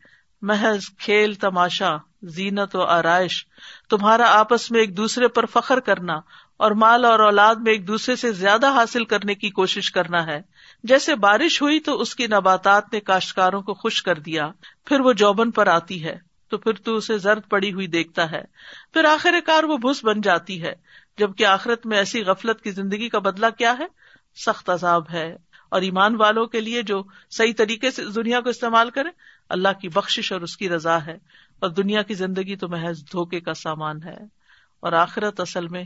محض 0.42 0.80
کھیل، 0.99 1.34
تماشا، 1.34 1.96
زینت 2.22 2.76
و 2.76 2.82
آرائش، 2.82 3.46
تمہارا 3.90 4.38
آپس 4.38 4.70
میں 4.70 4.80
ایک 4.80 4.96
دوسرے 4.96 5.28
پر 5.28 5.46
فخر 5.46 5.80
کرنا 5.80 6.14
اور 6.56 6.70
مال 6.70 7.04
اور 7.04 7.20
اولاد 7.20 7.54
میں 7.54 7.72
ایک 7.72 7.88
دوسرے 7.88 8.16
سے 8.16 8.32
زیادہ 8.32 8.70
حاصل 8.70 9.04
کرنے 9.04 9.34
کی 9.34 9.50
کوشش 9.50 9.90
کرنا 9.90 10.26
ہے۔ 10.26 10.42
جیسے 10.84 11.14
بارش 11.14 11.62
ہوئی 11.62 11.80
تو 11.80 12.00
اس 12.00 12.14
کی 12.14 12.26
نباتات 12.26 12.92
نے 12.92 13.00
کاشتکاروں 13.00 13.62
کو 13.62 13.75
خوش 13.75 14.02
کر 14.02 14.18
دیا، 14.18 14.50
پھر 14.84 15.00
وہ 15.00 15.12
جوبن 15.12 15.50
پر 15.50 15.66
آتی 15.66 16.04
ہے، 16.04 16.18
تو 16.49 16.58
پھر 16.58 16.72
تو 16.72 16.96
اسے 16.96 17.18
زرد 17.18 17.42
پڑی 17.49 17.72
ہوئی 17.72 17.87
دیکھتا 17.87 18.30
ہے۔ 18.30 18.42
پھر 18.92 19.04
آخر 19.04 19.34
کار 19.46 19.64
وہ 19.64 19.76
بھس 19.76 20.04
بن 20.04 20.20
جاتی 20.20 20.62
ہے، 20.62 20.72
جبکہ 21.18 21.46
آخرت 21.46 21.87
میں 21.87 21.99
ایسی 21.99 22.25
غفلت 22.25 22.61
کی 22.61 22.70
زندگی 22.70 23.08
کا 23.08 23.18
بدلا 23.18 23.50
کیا 23.50 23.75
ہے؟ 23.78 23.87
سخت 24.46 24.70
عذاب 24.70 25.11
ہے۔ 25.12 25.37
اور 25.68 25.82
ایمان 25.82 26.14
والوں 26.14 26.46
کے 26.46 26.61
لیے 26.61 26.82
جو 26.82 27.02
صحیح 27.30 27.52
طریقے 27.56 27.90
سے 27.90 28.04
دنیا 28.04 28.40
کو 28.40 28.49
استعمال 28.49 28.90
کرے 28.90 29.08
اللہ 29.52 29.73
کی 29.80 29.88
بخش 29.88 30.32
اور 30.32 30.40
اس 30.40 30.56
کی 30.56 30.68
رضا 30.68 31.04
ہے، 31.06 31.16
اور 31.62 31.71
دنیا 31.71 32.02
کی 32.02 32.14
زندگی 32.14 32.56
تو 32.56 32.68
محض 32.68 33.02
دھوکے 33.12 33.40
کا 33.40 33.54
سامان 33.54 34.02
ہے، 34.02 34.16
اور 34.82 34.92
آخرت 34.99 35.40
اصل 35.40 35.68
میں 35.68 35.85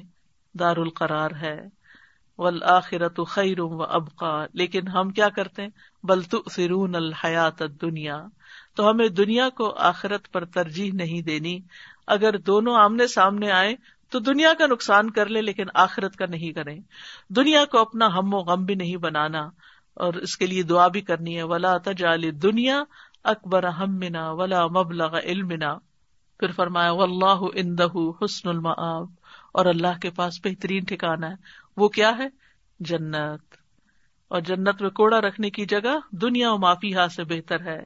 دار 0.55 0.77
القرار 0.77 1.31
ہے۔ 1.41 1.59
والآخرت 2.39 3.19
خیر 3.29 3.61
و 3.61 3.83
ابقا۔ 3.83 4.35
لیکن 4.53 4.89
ہم 4.89 5.11
کیا 5.11 5.29
کرتے 5.29 5.63
ہیں؟ 5.63 5.69
بل 6.03 6.23
تؤثرون 6.23 6.95
الحیات 6.95 7.63
دنیا 7.81 8.21
تو 8.77 8.91
ہمیں 8.91 9.09
دنیا 9.09 9.49
کو 9.49 9.71
آخرت 9.83 10.31
پر 10.33 10.45
ترجیح 10.45 10.91
نہیں 10.95 11.23
دینی۔ 11.23 11.59
اگر 12.07 12.37
دونوں 12.39 12.75
آمنے 12.77 13.07
سامنے 13.07 13.51
آئے 13.51 13.75
تو 14.13 14.19
دنیا 14.19 14.53
کا 14.59 14.67
نقصان 14.67 15.11
کر 15.11 15.27
لے 15.27 15.43
لیکن 15.43 15.67
آخرت 15.75 16.17
کا 16.17 16.27
نہیں 16.27 16.53
کریں۔ 16.53 16.79
دنیا 17.31 17.65
کو 17.65 17.79
اپنا 17.79 18.07
ہم 18.09 18.35
و 18.35 18.39
غم 18.39 18.65
بھی 18.65 18.75
نہیں 18.75 18.97
بنانا، 18.97 19.43
اور 19.97 20.15
اس 20.15 20.37
کے 20.37 20.47
لیے 20.47 20.63
دعا 20.63 20.87
بھی 20.89 21.01
کرنی 21.01 21.37
ہے۔ 21.37 21.43
ولا 21.43 21.77
تجال 21.85 22.31
دنیا 22.43 22.83
اکبر 23.27 23.65
ہمنا 23.65 24.31
ولا 24.31 24.67
مبلغ 24.67 25.19
علمنا۔ 25.25 25.75
پھر 26.39 26.53
فرمایا، 26.53 26.93
واللہ 26.93 27.41
اندہ 27.55 27.87
حسن 28.23 28.49
المآب۔ 28.49 29.07
اور 29.53 29.67
اللہ 29.67 29.99
کے 30.03 30.11
پاس 30.11 30.41
بہترین 30.45 30.85
ٹھکانا 30.85 31.29
ہے۔ 31.29 31.35
وہ 31.77 31.89
کیا 31.89 32.11
ہے؟ 32.19 32.29
جنت۔ 32.81 33.57
اور 34.29 34.41
جنت 34.41 34.83
میں 34.83 34.91
کوڑا 34.91 35.21
رکھنے 35.21 35.51
کی 35.51 35.67
جگہ 35.67 35.99
دنیا 36.13 36.53
و 36.53 36.59
معافی 36.59 36.97
ہا 36.97 37.09
سے 37.09 37.25
بہتر 37.25 37.61
ہے۔ 37.61 37.85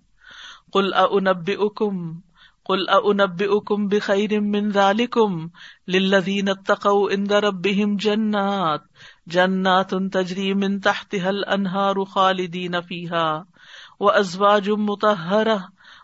کل 0.73 0.95
انب 0.95 1.51
اکم 1.59 2.21
کل 2.67 2.89
انب 2.89 3.43
اکم 3.51 3.87
بخیر 3.87 4.41
من 4.41 4.71
ذالکم 4.71 5.49
للذین 5.89 6.49
اتقوا 6.49 7.11
عند 7.13 7.33
ربهم 7.33 7.97
جنات۔ 7.97 8.81
جنات 9.27 9.91
تجری 10.13 10.55
من 10.55 10.81
تحتها 10.81 11.29
الانہار 11.29 12.05
خالدین 12.05 12.73
فیها 12.89 13.43
وازواج 14.01 14.69
مطہرہ 14.81 15.57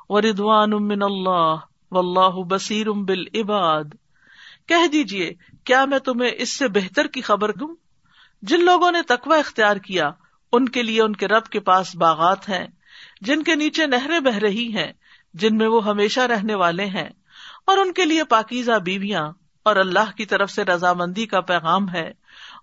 ورضوان 0.09 0.71
من 0.87 1.03
اللہ 1.03 1.55
واللہ 1.91 2.43
بصیر 2.49 2.91
بالعباد۔ 2.91 3.95
کہہ 4.69 4.87
دیجیے، 4.93 5.33
کیا 5.65 5.85
میں 5.85 5.99
تمہیں 5.99 6.31
اس 6.35 6.57
سے 6.59 6.69
بہتر 6.69 7.07
کی 7.07 7.21
خبر 7.21 7.53
دوں؟ 7.53 7.75
جن 8.43 8.65
لوگوں 8.65 8.91
نے 8.93 9.03
تقوی 9.03 9.39
اختیار 9.39 9.77
کیا، 9.77 10.11
ان 10.53 10.69
کے 10.69 10.83
لیے 10.83 11.03
ان 11.03 11.17
کے 11.17 11.29
رب 11.29 11.47
کے 11.47 11.61
پاس 11.61 11.95
باغات 11.97 12.49
ہیں، 12.49 12.67
جن 13.21 13.43
کے 13.43 13.55
نیچے 13.55 13.87
نہریں 13.87 14.21
بہ 14.21 14.37
رہی 14.39 14.67
ہیں، 14.77 14.93
جن 15.35 15.57
میں 15.57 15.69
وہ 15.69 15.85
ہمیشہ 15.85 16.21
رہنے 16.21 16.55
والے 16.55 16.85
ہیں، 16.87 17.09
اور 17.67 17.79
ان 17.79 17.93
کے 17.93 18.05
لیے 18.05 18.25
پاکیزہ 18.25 18.79
بیویاں، 18.85 19.25
اور 19.67 19.77
اللہ 19.77 20.17
کی 20.17 20.25
طرف 20.25 20.51
سے 20.51 20.65
رضامندی 20.65 21.27
کا 21.27 21.41
پیغام 21.41 21.89
ہے، 21.89 22.11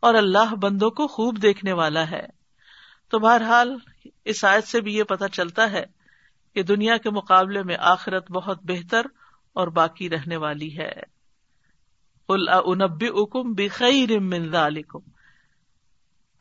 اور 0.01 0.13
اللہ 0.13 0.53
بندوں 0.55 0.89
کو 0.89 1.07
خوب 1.07 1.41
دیکھنے 1.41 1.73
والا 1.73 2.09
ہے۔ 2.11 2.25
تو 3.09 3.19
بہرحال 3.19 3.75
اس 4.25 4.45
آیت 4.45 4.67
سے 4.67 4.81
بھی 4.81 4.95
یہ 4.95 5.03
پتا 5.03 5.27
چلتا 5.27 5.71
ہے 5.71 5.85
کہ 6.53 6.63
دنیا 6.63 6.97
کے 6.97 7.09
مقابلے 7.09 7.63
میں 7.63 7.75
آخرت 7.79 8.31
بہت 8.31 8.59
بہتر 8.63 9.01
اور 9.53 9.67
باقی 9.67 10.09
رہنے 10.09 10.35
والی 10.35 10.77
ہے۔ 10.77 11.13
اکم 12.29 13.53
بخیر 13.53 14.09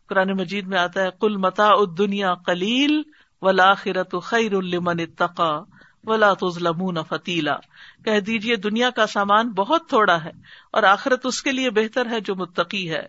قرآن 0.07 0.31
مجید 0.31 0.66
میں 0.66 0.79
آتا 0.79 1.03
ہے 1.03 1.09
کل 1.21 1.37
متا 1.37 1.68
دنیا 1.99 2.35
کلیل 2.35 3.03
ولاخرت 3.42 4.14
خیر 4.23 4.55
المن 4.55 5.01
اتقا 5.01 5.61
ولا 6.05 6.33
تظلمون 6.35 6.97
فتیلا 7.09 7.57
کہہ 8.05 8.21
دیجیے 8.21 8.57
دنیا 8.57 8.90
کا 8.90 9.07
سامان 9.07 9.49
بہت 9.49 9.88
تھوڑا 9.88 10.25
ہے 10.25 10.31
اور 10.73 10.83
آخرت 10.83 11.27
اس 11.27 11.42
کے 11.42 11.53
لیے 11.53 11.71
بہتر 11.71 12.07
ہے 12.07 12.21
جو 12.21 12.35
متقی 12.35 12.90
ہے۔ 12.90 13.07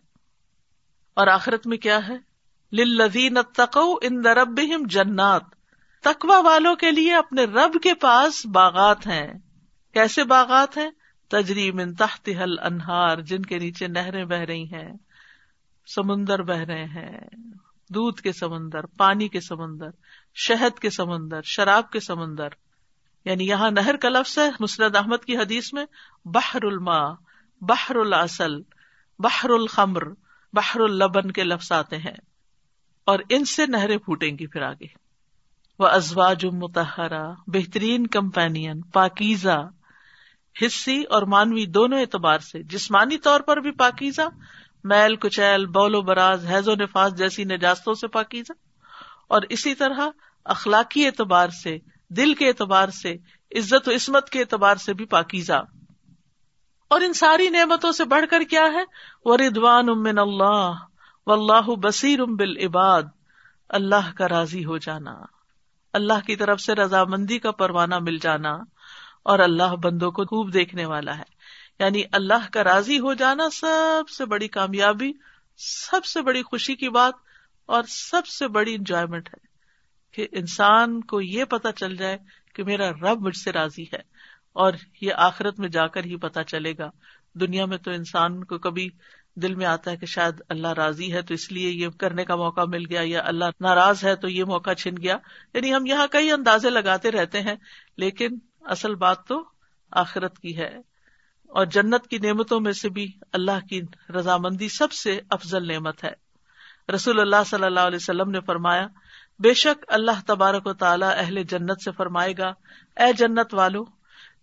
اور 1.14 1.28
آخرت 1.28 1.68
میں 1.68 1.78
کیا 1.78 2.08
ہے؟ 2.08 2.33
للذین 2.74 3.38
اتقوا 3.38 3.96
ان 4.02 4.26
ربهم 4.26 4.86
جنات۔ 4.86 5.42
تقوا 6.02 6.40
والوں 6.40 6.76
کے 6.76 6.92
لیے 6.92 7.16
اپنے 7.16 7.44
رب 7.44 7.82
کے 7.84 7.94
پاس 7.94 8.46
باغات 8.46 9.08
ہیں۔ 9.08 9.34
کیسے 9.94 10.24
باغات 10.24 10.78
ہیں؟ 10.78 10.90
تجری 11.28 11.72
من 11.72 11.94
تحتها 11.94 12.42
الانہار، 12.42 13.18
جن 13.18 13.42
کے 13.42 13.58
نیچے 13.58 13.88
نہریں 13.88 14.26
بہ 14.26 14.36
رہی 14.36 14.64
ہیں۔ 14.64 14.92
سمندر 15.96 16.44
بہ 16.44 16.58
رہے 16.58 16.84
ہیں۔ 16.84 17.20
دودھ 17.90 18.22
کے 18.22 18.32
سمندر، 18.32 18.86
پانی 18.86 19.28
کے 19.28 19.40
سمندر، 19.40 19.90
شہد 20.36 20.80
کے 20.80 20.90
سمندر، 20.90 21.42
شراب 21.42 21.92
کے 21.92 22.00
سمندر۔ 22.00 22.48
یعنی 23.26 23.48
یہاں 23.48 23.72
نہر 23.72 23.96
کا 23.96 24.10
لفظ 24.10 24.40
ہے 24.40 24.50
مسرد 24.60 24.96
احمد 24.96 25.26
کی 25.26 25.38
حدیث 25.38 25.74
میں، 25.74 25.86
بحر 26.26 26.64
الما 26.64 27.12
بحر 27.62 27.96
الاصل 27.96 28.62
بحر 29.20 29.50
الخمر، 29.50 30.02
بحر 30.54 30.80
البن 30.80 31.32
کے 31.32 31.44
لفظ 31.44 31.72
آتے 31.72 31.98
ہیں۔ 31.98 32.33
اور 33.06 33.20
ان 33.30 33.46
سے 33.46 33.66
نہریں 33.66 33.98
پھوٹیں 33.98 34.32
گی 34.32 34.48
پھر 34.48 34.62
آگے۔ 34.62 35.04
وہ 35.80 35.88
ازواج 35.88 36.46
متحرا 36.46 37.32
بہترین 37.48 38.08
کمپینین، 38.08 38.82
پاکیزہ 38.82 39.70
حصی 40.66 41.04
اور 41.10 41.22
مانوی 41.22 41.66
دونوں 41.66 42.00
اعتبار 42.00 42.40
سے۔ 42.40 42.64
جسمانی 42.64 43.18
طور 43.18 43.40
پر 43.40 43.58
بھی 43.58 43.72
پاکیزہ، 43.72 44.22
میل، 44.84 45.16
کچیل 45.16 45.66
بول 45.66 45.96
و 45.96 46.02
براز، 46.02 46.46
حیض 46.50 46.68
و 46.68 46.76
نفاذ 46.76 47.14
جیسی 47.14 47.44
نجاستوں 47.44 47.94
سے 47.94 48.08
پاکیزہ۔ 48.08 48.52
اور 49.28 49.42
اسی 49.50 49.76
طرح 49.76 50.00
اخلاقی 50.46 51.06
اعتبار 51.06 51.50
سے، 51.50 51.78
دل 52.10 52.34
کے 52.34 52.48
اعتبار 52.48 52.90
سے، 52.90 53.14
عزت 53.56 53.88
و 53.88 53.96
عصمت 53.96 54.30
کے 54.30 54.40
اعتبار 54.40 54.76
سے 54.76 54.94
بھی 54.94 55.06
پاکیزہ۔ 55.06 55.64
اور 56.88 57.02
ان 57.02 57.14
ساری 57.14 57.50
نعمتوں 57.50 57.92
سے 57.92 58.06
بڑھ 58.06 58.26
کر 58.30 58.42
کیا 58.50 58.64
ہے؟ 58.74 58.84
وہ 59.26 59.38
ردوان 59.38 59.90
امن 59.90 60.18
اللہ 60.18 60.72
اللہ 61.26 61.76
بصیر 61.76 62.20
ام 62.20 62.36
بل 62.36 62.58
عباد 62.58 63.04
اللہ 63.70 64.12
کا 64.18 64.30
راضی 64.30 64.66
ہو 64.66 64.78
جانا، 64.78 65.14
اللہ 65.94 66.26
کی 66.28 66.36
طرف 66.36 66.62
سے 66.62 66.74
رضامندی 66.76 67.40
کا 67.40 67.52
پروانہ 67.52 68.00
مل 68.00 68.18
جانا، 68.18 68.54
اور 69.24 69.40
اللہ 69.40 69.76
بندوں 69.76 70.12
کو 70.12 70.24
خوب 70.24 70.54
دیکھنے 70.54 70.86
والا 70.86 71.18
ہے۔ 71.18 71.24
یعنی 71.80 72.04
اللہ 72.12 72.50
کا 72.52 72.64
راضی 72.64 73.00
ہو 73.00 73.14
جانا 73.14 73.50
سب 73.50 74.10
سے 74.10 74.26
بڑی 74.26 74.48
کامیابی، 74.48 75.12
سب 75.58 76.06
سے 76.06 76.22
بڑی 76.22 76.44
خوشی 76.44 76.76
کی 76.76 76.90
بات، 76.90 77.14
اور 77.66 77.84
سب 77.84 78.28
سے 78.28 78.48
بڑی 78.48 78.76
انجوائمنٹ 78.76 79.30
ہے۔ 79.30 79.46
کہ 80.12 80.28
انسان 80.32 81.02
کو 81.02 81.22
یہ 81.22 81.44
پتا 81.44 81.72
چل 81.72 81.96
جائے 81.96 82.18
کہ 82.56 82.64
میرا 82.64 82.90
رب 82.90 83.22
مجھ 83.22 83.38
سے 83.38 83.52
راضی 83.52 83.84
ہے، 83.84 84.02
اور 84.54 84.74
یہ 85.02 85.14
آخرت 85.14 85.60
میں 85.60 85.70
جا 85.70 85.88
کر 85.88 86.04
ہی 86.04 86.16
پتا 86.16 86.44
چلے 86.44 86.74
گا۔ 86.78 86.90
دنیا 87.34 87.66
میں 87.66 87.78
تو 87.78 87.92
انسان 87.92 88.44
کو 88.44 88.58
کبھی 88.58 88.90
دل 89.36 89.56
میں 89.56 89.66
آتا 89.66 89.92
ہے 89.92 89.98
کہ 89.98 90.06
شاید 90.06 90.42
اللہ 90.50 90.68
راضی 90.68 91.14
ہے 91.14 91.22
تو 91.22 91.34
اس 91.34 91.52
لیے 91.52 91.70
یہ 91.70 91.88
کرنے 91.90 92.26
کا 92.26 92.36
موقع 92.36 92.62
مل 92.68 92.84
گیا 92.90 93.02
یا 93.04 93.22
اللہ 93.26 93.46
ناراض 93.60 94.04
ہے 94.04 94.16
تو 94.16 94.30
یہ 94.30 94.44
موقع 94.44 94.74
چھن 94.74 94.98
گیا۔ 95.02 95.18
یعنی 95.54 95.74
ہم 95.74 95.86
یہاں 95.86 96.08
کئی 96.08 96.32
اندازے 96.32 96.70
لگاتے 96.70 97.12
رہتے 97.12 97.42
ہیں، 97.42 97.56
لیکن 97.98 98.28
اصل 98.62 98.96
بات 98.96 99.28
تو 99.28 99.44
آخرت 99.92 100.40
کی 100.40 100.58
ہے۔ 100.58 100.78
اور 101.44 101.66
جنت 101.66 102.08
کی 102.08 102.18
نعمتوں 102.18 102.60
میں 102.60 102.72
سے 102.72 102.90
بھی 102.90 103.12
اللہ 103.34 103.66
کی 103.70 103.82
رضامندی 104.10 104.70
سب 104.70 104.92
سے 104.92 105.20
افضل 105.30 105.68
نعمت 105.68 106.04
ہے۔ 106.04 106.12
رسول 106.94 107.20
اللہ 107.20 107.44
صلی 107.46 107.66
اللہ 107.66 107.80
علیہ 107.80 108.00
وسلم 108.02 108.30
نے 108.30 108.40
فرمایا، 108.40 108.88
بے 109.40 109.54
شک 109.54 109.86
اللہ 109.88 110.22
تبارک 110.28 110.68
و 110.68 110.74
تعالیٰ 110.74 111.12
اہل 111.16 111.44
جنت 111.44 111.82
سے 111.84 111.92
فرمائے 111.92 112.34
گا، 112.38 112.48
اے 113.04 113.14
جنت 113.14 113.54
والو، 113.54 113.84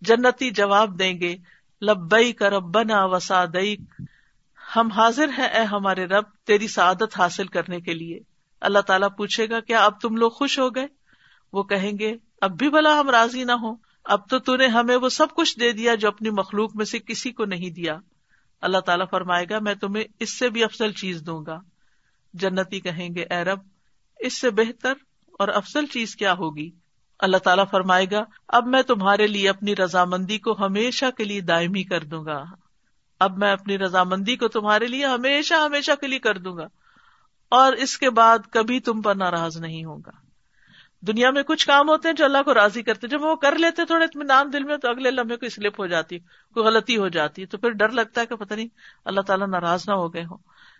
جنتی 0.01 0.49
جواب 0.49 0.99
دیں 0.99 1.19
گے 1.19 1.37
لبئی 1.81 2.33
کا 2.33 2.49
ربنا 2.49 3.05
وسادئی 3.05 3.75
ہم 4.75 4.91
حاضر 4.91 5.29
ہیں، 5.37 5.47
اے 5.47 5.63
ہمارے 5.63 6.05
رب، 6.05 6.23
تیری 6.45 6.67
سعادت 6.67 7.17
حاصل 7.17 7.47
کرنے 7.47 7.81
کے 7.81 7.93
لیے۔ 7.93 8.19
اللہ 8.61 8.79
تعالیٰ 8.79 9.07
پوچھے 9.17 9.49
گا، 9.49 9.59
کیا 9.59 9.85
اب 9.85 10.01
تم 10.01 10.15
لوگ 10.15 10.29
خوش 10.29 10.59
ہو 10.59 10.75
گئے؟ 10.75 10.87
وہ 11.53 11.63
کہیں 11.63 11.91
گے، 11.99 12.15
اب 12.41 12.51
بھی 12.57 12.69
بلا 12.69 12.99
ہم 12.99 13.09
راضی 13.09 13.43
نہ 13.43 13.51
ہوں۔ 13.51 13.75
اب 14.05 14.19
تو 14.29 14.55
نے 14.55 14.67
ہمیں 14.67 14.95
وہ 14.95 15.09
سب 15.09 15.27
کچھ 15.35 15.59
دے 15.59 15.71
دیا 15.71 15.95
جو 15.95 16.07
اپنی 16.07 16.29
مخلوق 16.29 16.75
میں 16.75 16.85
سے 16.85 16.99
کسی 16.99 17.31
کو 17.31 17.45
نہیں 17.45 17.69
دیا۔ 17.69 17.97
اللہ 18.61 18.77
تعالیٰ 18.77 19.05
فرمائے 19.11 19.45
گا، 19.49 19.59
میں 19.59 19.75
تمہیں 19.75 20.03
اس 20.19 20.39
سے 20.39 20.49
بھی 20.49 20.63
افضل 20.63 20.91
چیز 20.91 21.23
دوں 21.25 21.45
گا۔ 21.45 21.59
جنتی 22.33 22.79
کہیں 22.79 23.09
گے، 23.15 23.23
اے 23.23 23.43
رب، 23.43 23.59
اس 24.19 24.41
سے 24.41 24.49
بہتر 24.49 24.93
اور 25.39 25.47
افضل 25.47 25.85
چیز 25.85 26.15
کیا 26.15 26.33
ہوگی؟ 26.33 26.71
اللہ 27.19 27.37
تعالیٰ 27.37 27.65
فرمائے 27.71 28.05
گا، 28.11 28.23
اب 28.47 28.67
میں 28.67 28.81
تمہارے 28.81 29.27
لیے 29.27 29.49
اپنی 29.49 29.75
رضامندی 29.75 30.37
کو 30.37 30.65
ہمیشہ 30.65 31.05
کے 31.17 31.23
لیے 31.23 31.41
دائمی 31.41 31.83
کر 31.83 32.03
دوں 32.03 32.25
گا۔ 32.25 32.43
اب 33.21 33.37
میں 33.37 33.51
اپنی 33.51 33.77
رضامندی 33.77 34.35
کو 34.35 34.47
تمہارے 34.47 34.87
لیے 34.87 35.05
ہمیشہ 35.05 35.53
ہمیشہ 35.53 35.91
کے 36.01 36.07
لیے 36.07 36.19
کر 36.19 36.37
دوں 36.37 36.57
گا۔ 36.57 36.67
اور 37.49 37.73
اس 37.73 37.97
کے 37.97 38.09
بعد 38.09 38.39
کبھی 38.51 38.79
تم 38.79 39.01
پر 39.01 39.15
ناراض 39.15 39.57
نہیں 39.57 39.85
ہوگا۔ 39.85 40.11
دنیا 41.01 41.31
میں 41.31 41.43
کچھ 41.43 41.67
کام 41.67 41.89
ہوتے 41.89 42.07
ہیں 42.07 42.15
جو 42.15 42.25
اللہ 42.25 42.43
کو 42.45 42.53
راضی 42.53 42.83
کرتے 42.83 43.07
جب 43.07 43.23
وہ 43.23 43.35
کر 43.35 43.55
لیتے 43.55 43.85
تھوڑے 43.85 44.05
اطمینان 44.05 44.53
دل 44.53 44.63
میں 44.63 44.77
تو 44.77 44.89
اگلے 44.89 45.11
لمحے 45.11 45.35
کو 45.35 45.49
سلپ 45.49 45.79
ہو 45.79 45.87
جاتی، 45.87 46.19
کوئی 46.19 46.65
غلطی 46.65 46.97
ہو 46.97 47.07
جاتی 47.07 47.45
تو 47.45 47.57
پھر 47.57 47.69
ڈر 47.69 47.89
لگتا 47.89 48.21
ہے 48.21 48.25
کہ 48.25 48.35
پتہ 48.35 48.53
نہیں 48.53 48.67
اللہ 49.05 49.21
تعالیٰ 49.21 49.47
ناراض 49.47 49.83
نہ 49.87 49.93
ہو 49.93 50.13
گئے 50.13 50.23
ہوں۔ 50.23 50.37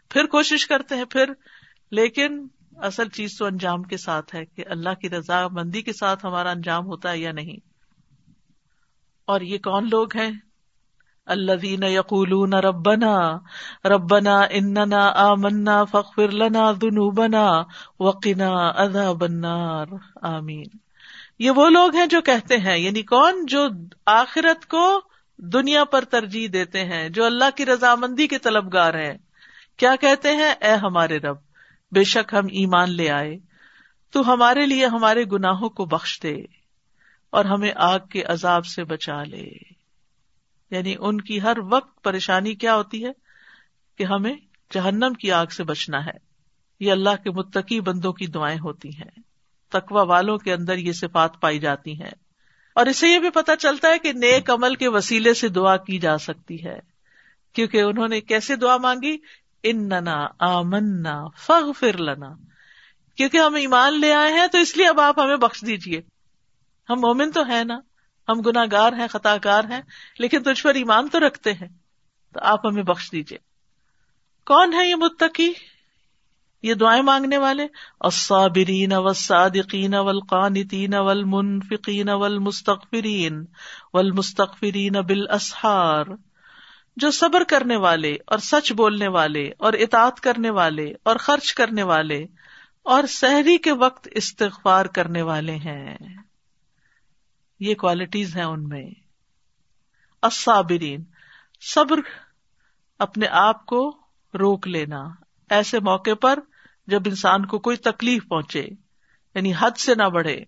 پھر 0.09 0.25
کوشش 0.25 0.67
کرتے 0.67 0.95
ہیں، 0.95 1.05
پھر، 1.05 1.33
لیکن 1.91 2.47
اصل 2.77 3.09
چیز 3.09 3.37
تو 3.37 3.45
انجام 3.45 3.83
کے 3.83 3.97
ساتھ 3.97 4.35
ہے 4.35 4.45
کہ 4.45 4.63
اللہ 4.69 4.93
کی 5.01 5.09
رضا 5.09 5.47
مندی 5.47 5.81
کے 5.81 5.93
ساتھ 5.93 6.25
ہمارا 6.25 6.51
انجام 6.51 6.85
ہوتا 6.85 7.11
ہے 7.11 7.17
یا 7.17 7.31
نہیں۔ 7.31 7.67
اور 9.25 9.41
یہ 9.41 9.57
کون 9.57 9.87
لوگ 9.91 10.17
ہیں؟ 10.17 10.31
اللہ 11.25 11.85
یقول 11.85 12.53
ربنا 12.53 13.37
ربنا 13.85 14.41
اننا 14.49 15.11
آمنا 15.15 15.83
فخر 15.83 16.31
لنا 16.31 16.71
ذنوبنا 16.71 17.63
وقنا 17.99 18.71
عذاب 18.75 19.23
النار. 19.23 19.85
آمین. 20.21 20.65
یہ 21.39 21.51
وہ 21.51 21.69
لوگ 21.69 21.95
ہیں 21.95 22.05
جو 22.05 22.21
کہتے 22.21 22.57
ہیں 22.57 22.77
یعنی 22.77 23.01
کون؟ 23.01 23.45
جو 23.45 23.67
آخرت 24.05 24.65
کو 24.65 25.01
دنیا 25.37 25.83
پر 25.83 26.03
ترجیح 26.03 26.47
دیتے 26.53 26.85
ہیں، 26.85 27.09
جو 27.09 27.25
اللہ 27.25 27.49
کی 27.55 27.65
رضامندی 27.65 28.27
کے 28.27 28.37
طلبگار 28.37 28.93
ہیں. 28.93 29.17
کیا 29.77 29.95
کہتے 29.95 30.35
ہیں؟ 30.35 30.51
اے 30.61 30.71
ہمارے 30.71 31.17
رب، 31.17 31.37
بے 31.91 32.03
شک 32.03 32.33
ہم 32.33 32.45
ایمان 32.45 32.91
لے 32.91 33.09
آئے، 33.09 33.37
تو 34.11 34.33
ہمارے 34.33 34.65
لیے 34.65 34.85
ہمارے 34.85 35.23
گناہوں 35.31 35.69
کو 35.69 35.85
بخش 35.85 36.19
دے 36.23 36.35
اور 37.29 37.45
ہمیں 37.45 37.71
آگ 37.75 37.99
کے 37.99 38.23
عذاب 38.23 38.65
سے 38.65 38.83
بچا 38.83 39.23
لے۔ 39.23 39.80
یعنی 40.71 40.95
ان 40.99 41.21
کی 41.21 41.41
ہر 41.41 41.57
وقت 41.71 42.03
پریشانی 42.03 42.55
کیا 42.55 42.75
ہوتی 42.75 43.05
ہے؟ 43.05 43.11
کہ 43.97 44.03
ہمیں 44.03 44.35
جہنم 44.73 45.13
کی 45.13 45.31
آگ 45.31 45.45
سے 45.45 45.63
بچنا 45.63 46.05
ہے۔ 46.05 46.11
یہ 46.79 46.91
اللہ 46.91 47.09
کے 47.23 47.31
متقی 47.31 47.81
بندوں 47.81 48.13
کی 48.13 48.27
دعائیں 48.27 48.59
ہوتی 48.59 48.89
ہیں۔ 48.89 49.19
تقوا 49.69 50.01
والوں 50.01 50.37
کے 50.37 50.53
اندر 50.53 50.77
یہ 50.77 50.91
صفات 50.91 51.41
پائی 51.41 51.59
جاتی 51.59 52.01
ہیں۔ 52.01 52.11
اور 52.75 52.85
اسے 52.85 53.07
یہ 53.07 53.19
بھی 53.19 53.29
پتا 53.29 53.55
چلتا 53.55 53.87
ہے 53.87 53.99
کہ 53.99 54.13
نیک 54.13 54.49
عمل 54.49 54.75
کے 54.75 54.87
وسیلے 54.87 55.33
سے 55.33 55.47
دعا 55.47 55.77
کی 55.77 55.99
جا 55.99 56.17
سکتی 56.17 56.65
ہے۔ 56.65 56.79
کیونکہ 57.53 57.81
انہوں 57.81 58.07
نے 58.07 58.21
کیسے 58.21 58.55
دعا 58.55 58.77
مانگی؟ 58.77 59.17
اننا 59.63 60.27
آمنا 60.39 61.27
فغفر 61.27 61.97
لنا۔ 61.97 62.29
کیونکہ 63.15 63.37
ہم 63.37 63.55
ایمان 63.55 63.99
لے 63.99 64.13
آئے 64.13 64.33
ہیں 64.33 64.47
تو 64.47 64.57
اس 64.57 64.77
لیے 64.77 64.87
اب 64.87 64.99
آپ 64.99 65.19
ہمیں 65.19 65.35
بخش 65.35 65.61
دیجیے 65.61 66.01
ہم 66.89 66.95
مومن 66.95 67.31
تو 67.31 67.47
ہے 67.47 67.63
نا؟ 67.63 67.79
ہم 68.31 68.41
گناگار 68.41 68.93
ہیں 68.93 69.07
خطا 69.07 69.37
کار 69.37 69.63
ہیں، 69.63 69.81
لیکن 70.19 70.43
تجھ 70.43 70.63
پر 70.63 70.75
ایمان 70.75 71.09
تو 71.09 71.19
رکھتے 71.19 71.53
ہیں۔ 71.53 71.67
تو 72.33 72.39
آپ 72.43 72.65
ہمیں 72.65 72.83
بخش 72.83 73.11
دیجیے 73.11 73.37
کون 74.45 74.73
ہے 74.73 74.89
یہ 74.89 74.95
متقی؟ 74.95 75.53
یہ 76.63 76.73
دعائیں 76.73 77.03
مانگنے 77.03 77.37
والے؟ 77.37 77.67
الصابرین 77.99 78.93
والصادقین 78.93 79.93
والقانتین 79.93 80.93
والمنفقین 80.93 82.09
والمستغفرین 82.09 83.45
والمستغفرین 83.93 84.93
بالاسحار۔ 84.93 86.05
جو 86.95 87.11
صبر 87.11 87.43
کرنے 87.43 87.75
والے 87.75 88.17
اور 88.27 88.37
سچ 88.37 88.71
بولنے 88.71 89.07
والے 89.07 89.51
اور 89.57 89.73
اطاعت 89.73 90.19
کرنے 90.19 90.49
والے 90.49 90.93
اور 91.03 91.15
خرچ 91.15 91.53
کرنے 91.53 91.83
والے 91.83 92.25
اور 92.83 93.03
سحری 93.09 93.57
کے 93.57 93.71
وقت 93.71 94.07
استغفار 94.11 94.85
کرنے 94.85 95.21
والے 95.21 95.55
ہیں۔ 95.55 95.97
یہ 97.61 97.75
کوالٹیز 97.75 98.35
ہیں 98.37 98.43
ان 98.43 98.69
میں۔ 98.69 98.89
الصابرین، 100.21 101.03
صبر 101.61 101.99
اپنے 102.99 103.27
آپ 103.27 103.65
کو 103.65 103.89
روک 104.39 104.67
لینا۔ 104.67 105.03
ایسے 105.49 105.79
موقع 105.79 106.13
پر 106.21 106.39
جب 106.87 107.01
انسان 107.05 107.45
کو 107.45 107.59
کوئی 107.59 107.77
تکلیف 107.77 108.27
پہنچے 108.27 108.67
یعنی 109.35 109.53
حد 109.59 109.71
سے 109.77 109.95
نہ 109.95 110.03
بڑھے۔ 110.03 110.43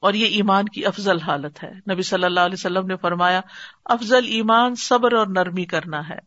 اور 0.00 0.14
یہ 0.14 0.26
ایمان 0.26 0.64
کی 0.64 0.86
افضل 0.86 1.20
حالت 1.20 1.64
ہے۔ 1.64 1.70
نبی 1.92 2.02
صلی 2.02 2.24
اللہ 2.24 2.40
علیہ 2.40 2.56
وسلم 2.58 2.86
نے 2.86 2.96
فرمایا، 2.96 3.40
افضل 3.84 4.26
ایمان 4.26 4.74
صبر 4.74 5.12
اور 5.12 5.26
نرمی 5.26 5.64
کرنا 5.64 6.08
ہے۔ 6.08 6.18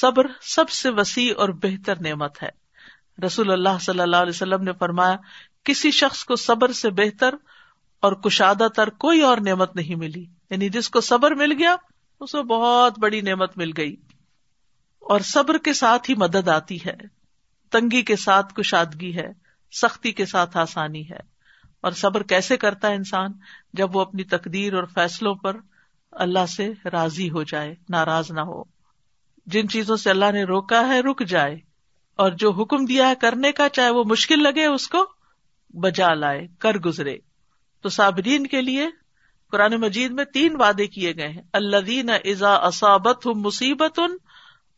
صبر 0.00 0.26
سب 0.40 0.70
سے 0.70 0.90
وسیع 0.90 1.34
اور 1.36 1.48
بہتر 1.48 2.00
نعمت 2.00 2.42
ہے۔ 2.42 2.50
رسول 3.26 3.52
اللہ 3.52 3.78
صلی 3.80 4.00
اللہ 4.00 4.16
علیہ 4.16 4.32
وسلم 4.34 4.62
نے 4.62 4.72
فرمایا، 4.72 5.16
کسی 5.64 5.90
شخص 5.90 6.24
کو 6.24 6.36
صبر 6.36 6.72
سے 6.72 6.90
بہتر 6.90 7.34
اور 8.00 8.12
کشادہ 8.12 8.66
تر 8.76 8.90
کوئی 8.90 9.22
اور 9.22 9.38
نعمت 9.38 9.76
نہیں 9.76 9.94
ملی۔ 9.94 10.26
یعنی 10.50 10.68
جس 10.68 10.88
کو 10.88 11.00
صبر 11.00 11.30
مل 11.30 11.52
گیا، 11.52 11.76
اس 12.20 12.32
کو 12.32 12.42
بہت 12.42 12.98
بڑی 12.98 13.20
نعمت 13.20 13.58
مل 13.58 13.70
گئی۔ 13.76 13.96
اور 15.00 15.20
صبر 15.20 15.58
کے 15.58 15.72
ساتھ 15.72 16.10
ہی 16.10 16.14
مدد 16.14 16.48
آتی 16.48 16.78
ہے۔ 16.86 16.96
تنگی 17.70 18.02
کے 18.02 18.16
ساتھ 18.16 18.54
کشادگی 18.54 19.16
ہے۔ 19.16 19.28
سختی 19.72 20.12
کے 20.12 20.26
ساتھ 20.26 20.56
آسانی 20.56 21.10
ہے۔ 21.10 21.36
اور 21.80 21.92
صبر 21.92 22.22
کیسے 22.22 22.56
کرتا 22.56 22.88
ہے 22.88 22.94
انسان؟ 22.94 23.32
جب 23.72 23.96
وہ 23.96 24.00
اپنی 24.00 24.24
تقدیر 24.24 24.74
اور 24.74 24.84
فیصلوں 24.84 25.34
پر 25.34 25.56
اللہ 26.12 26.46
سے 26.46 26.72
راضی 26.84 27.30
ہو 27.30 27.42
جائے، 27.42 27.74
ناراض 27.88 28.30
نہ 28.30 28.40
ہو۔ 28.40 28.62
جن 29.46 29.68
چیزوں 29.68 29.96
سے 29.96 30.10
اللہ 30.10 30.32
نے 30.32 30.44
روکا 30.44 30.88
ہے، 30.88 31.00
رک 31.00 31.26
جائے۔ 31.26 31.56
اور 32.16 32.30
جو 32.30 32.50
حکم 32.50 32.84
دیا 32.84 33.08
ہے 33.08 33.14
کرنے 33.14 33.52
کا، 33.52 33.68
چاہے 33.68 33.90
وہ 33.90 34.04
مشکل 34.04 34.42
لگے، 34.42 34.66
اس 34.66 34.88
کو 34.88 35.06
بجا 35.68 36.14
لائے، 36.14 36.46
کر 36.58 36.74
گزرے۔ 36.74 37.18
تو 37.80 37.88
صابرین 37.88 38.46
کے 38.46 38.60
لیے 38.60 38.88
قرآن 39.50 39.74
مجید 39.74 40.10
میں 40.10 40.24
تین 40.24 40.56
وعدے 40.60 40.86
کیے 40.86 41.16
گئے 41.16 41.28
ہیں۔ 41.28 41.42
اللہ 41.52 41.76
دین 41.76 42.10
ازا 42.10 42.54
اصابت 42.54 43.26
مصیبت 43.26 43.98
ان 43.98 44.16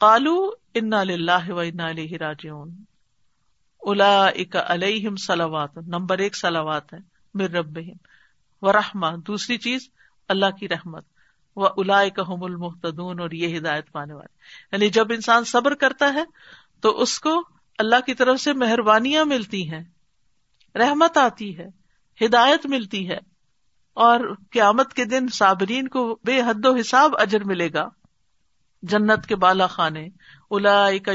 کالو 0.00 0.50
ان 0.74 0.92
و 1.48 1.60
علیہ 1.60 2.16
راجعون۔ 2.16 2.70
الا 3.80 4.28
علیہم 4.66 5.16
سلاوات 5.16 5.76
نمبر 5.76 6.18
ایک 6.18 6.36
سلاوات 6.36 6.92
ہے 6.92 6.98
مر 7.34 7.50
رب 7.50 7.78
و 8.62 8.72
رحما 8.72 9.10
دوسری 9.26 9.56
چیز، 9.56 9.88
اللہ 10.28 10.50
کی 10.60 10.68
رحمت۔ 10.68 11.04
و 11.56 11.66
الا 11.66 12.00
المحتدون 12.26 13.20
اور 13.20 13.30
یہ 13.30 13.58
ہدایت 13.58 13.92
پانے 13.92 14.14
والے۔ 14.14 14.36
یعنی 14.72 14.88
جب 14.88 15.06
انسان 15.10 15.44
صبر 15.44 15.74
کرتا 15.74 16.14
ہے، 16.14 16.24
تو 16.80 17.02
اس 17.02 17.20
کو 17.20 17.42
اللہ 17.78 17.96
کی 18.06 18.14
طرف 18.14 18.40
سے 18.40 18.52
مہربانیاں 18.52 19.24
ملتی 19.24 19.70
ہیں، 19.70 19.84
رحمت 20.74 21.18
آتی 21.18 21.58
ہے۔ 21.58 21.77
ہدایت 22.24 22.66
ملتی 22.66 23.10
ہے 23.10 23.18
اور 23.94 24.20
قیامت 24.50 24.94
کے 24.94 25.04
دن 25.04 25.28
صابرین 25.28 25.88
کو 25.88 26.18
بے 26.24 26.40
حد 26.40 26.66
و 26.66 26.76
حساب 26.76 27.10
اجر 27.18 27.44
ملے 27.44 27.72
گا۔ 27.72 27.88
جنت 28.82 29.26
کے 29.26 29.36
بالا 29.36 29.66
خانے 29.66 30.08
الا 30.50 30.90
کا 31.04 31.12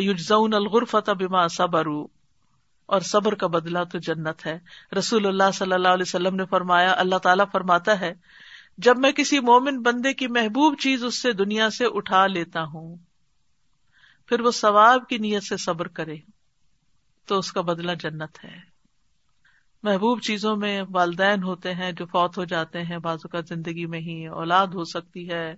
الغرفت 0.55 1.09
بما 1.09 1.47
صبر 1.47 1.85
اور 2.85 2.99
صبر 2.99 3.35
کا 3.35 3.47
بدلا 3.47 3.83
تو 3.83 3.99
جنت 3.99 4.45
ہے۔ 4.45 4.59
رسول 4.97 5.25
اللہ 5.25 5.51
صلی 5.53 5.73
اللہ 5.73 5.87
علیہ 5.87 6.05
وسلم 6.07 6.35
نے 6.35 6.45
فرمایا، 6.45 6.93
اللہ 6.97 7.17
تعالیٰ 7.17 7.45
فرماتا 7.51 7.99
ہے، 7.99 8.13
جب 8.77 8.97
میں 8.97 9.11
کسی 9.11 9.39
مومن 9.39 9.81
بندے 9.81 10.13
کی 10.13 10.27
محبوب 10.27 10.79
چیز 10.79 11.03
اس 11.03 11.21
سے 11.21 11.31
دنیا 11.31 11.69
سے 11.69 11.85
اٹھا 11.85 12.27
لیتا 12.27 12.63
ہوں، 12.63 12.97
پھر 14.27 14.39
وہ 14.39 14.51
ثواب 14.51 15.07
کی 15.07 15.17
نیت 15.17 15.43
سے 15.43 15.57
صبر 15.57 15.87
کرے، 15.87 16.15
تو 17.25 17.37
اس 17.37 17.51
کا 17.51 17.61
بدلا 17.61 17.93
جنت 17.93 18.43
ہے۔ 18.43 18.72
محبوب 19.83 20.21
چیزوں 20.21 20.55
میں 20.55 20.81
والدین 20.89 21.43
ہوتے 21.43 21.73
ہیں 21.73 21.91
جو 21.91 22.05
فوت 22.05 22.37
ہو 22.37 22.43
جاتے 22.43 22.81
ہیں 22.81 22.97
بازو 22.97 23.27
کا 23.27 23.39
زندگی 23.39 23.85
میں 23.85 23.99
ہی 23.99 24.27
اولاد 24.27 24.67
ہو 24.67 24.83
سکتی 24.83 25.29
ہے، 25.29 25.55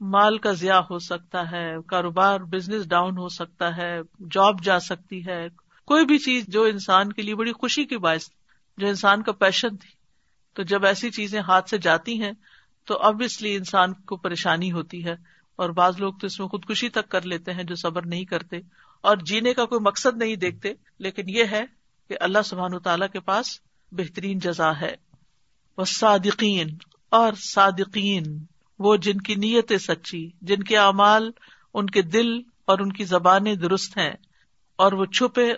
مال 0.00 0.38
کا 0.38 0.52
ضیاع 0.52 0.80
ہو 0.90 0.98
سکتا 0.98 1.50
ہے، 1.50 1.74
کاروبار 1.86 2.40
بزنس 2.40 2.88
ڈاؤن 2.88 3.18
ہو 3.18 3.28
سکتا 3.28 3.76
ہے 3.76 4.00
جاب 4.30 4.64
جا 4.64 4.80
سکتی 4.80 5.26
ہے۔ 5.26 5.48
کوئی 5.86 6.04
بھی 6.04 6.18
چیز 6.18 6.44
جو 6.48 6.62
انسان 6.62 7.12
کے 7.12 7.22
لیے 7.22 7.34
بڑی 7.34 7.52
خوشی 7.52 7.84
کی 7.84 7.98
باعث، 7.98 8.28
جو 8.78 8.86
انسان 8.86 9.22
کا 9.22 9.32
پیشن 9.32 9.76
تھی۔ 9.76 9.90
تو 10.54 10.62
جب 10.62 10.86
ایسی 10.86 11.10
چیزیں 11.10 11.40
ہاتھ 11.40 11.70
سے 11.70 11.78
جاتی 11.78 12.22
ہیں، 12.22 12.32
تو 12.84 12.98
اب 12.98 13.22
اس 13.24 13.42
لیے 13.42 13.56
انسان 13.56 13.92
کو 13.92 14.16
پریشانی 14.16 14.72
ہوتی 14.72 15.04
ہے۔ 15.04 15.14
اور 15.56 15.70
بعض 15.70 16.00
لوگ 16.00 16.14
تو 16.14 16.26
اس 16.26 16.40
میں 16.40 16.48
خودکشی 16.48 16.88
تک 16.88 17.08
کر 17.08 17.22
لیتے 17.22 17.52
ہیں 17.52 17.64
جو 17.64 17.74
صبر 17.74 18.06
نہیں 18.06 18.24
کرتے۔ 18.24 18.56
اور 19.00 19.16
جینے 19.16 19.54
کا 19.54 19.64
کوئی 19.64 19.80
مقصد 19.80 20.16
نہیں 20.16 20.36
دیکھتے، 20.36 20.72
لیکن 20.98 21.22
یہ 21.28 21.44
ہے 21.44 21.79
کہ 22.10 22.16
اللہ 22.20 22.42
سبحان 22.44 22.78
تعالی 22.78 23.06
کے 23.12 23.20
پاس 23.20 23.48
بہترین 23.92 24.38
جزا 24.38 24.70
ہے۔ 24.80 24.94
وہ 25.78 25.84
صادقین 25.84 26.68
اور 27.12 27.32
صادقین، 27.32 28.24
وہ 28.78 28.96
جن 28.96 29.20
کی 29.20 29.34
نیت 29.34 29.72
سچی، 29.80 30.30
جن 30.42 30.62
کے 30.62 30.76
اعمال 30.76 31.30
ان 31.74 31.90
کے 31.90 32.02
دل 32.02 32.32
اور 32.64 32.78
ان 32.78 32.92
کی 32.92 33.04
زبانیں 33.04 33.54
درست 33.54 33.96
ہیں، 33.98 34.10
اور 34.78 34.92
وہ 34.92 35.04
چھپے 35.04 35.48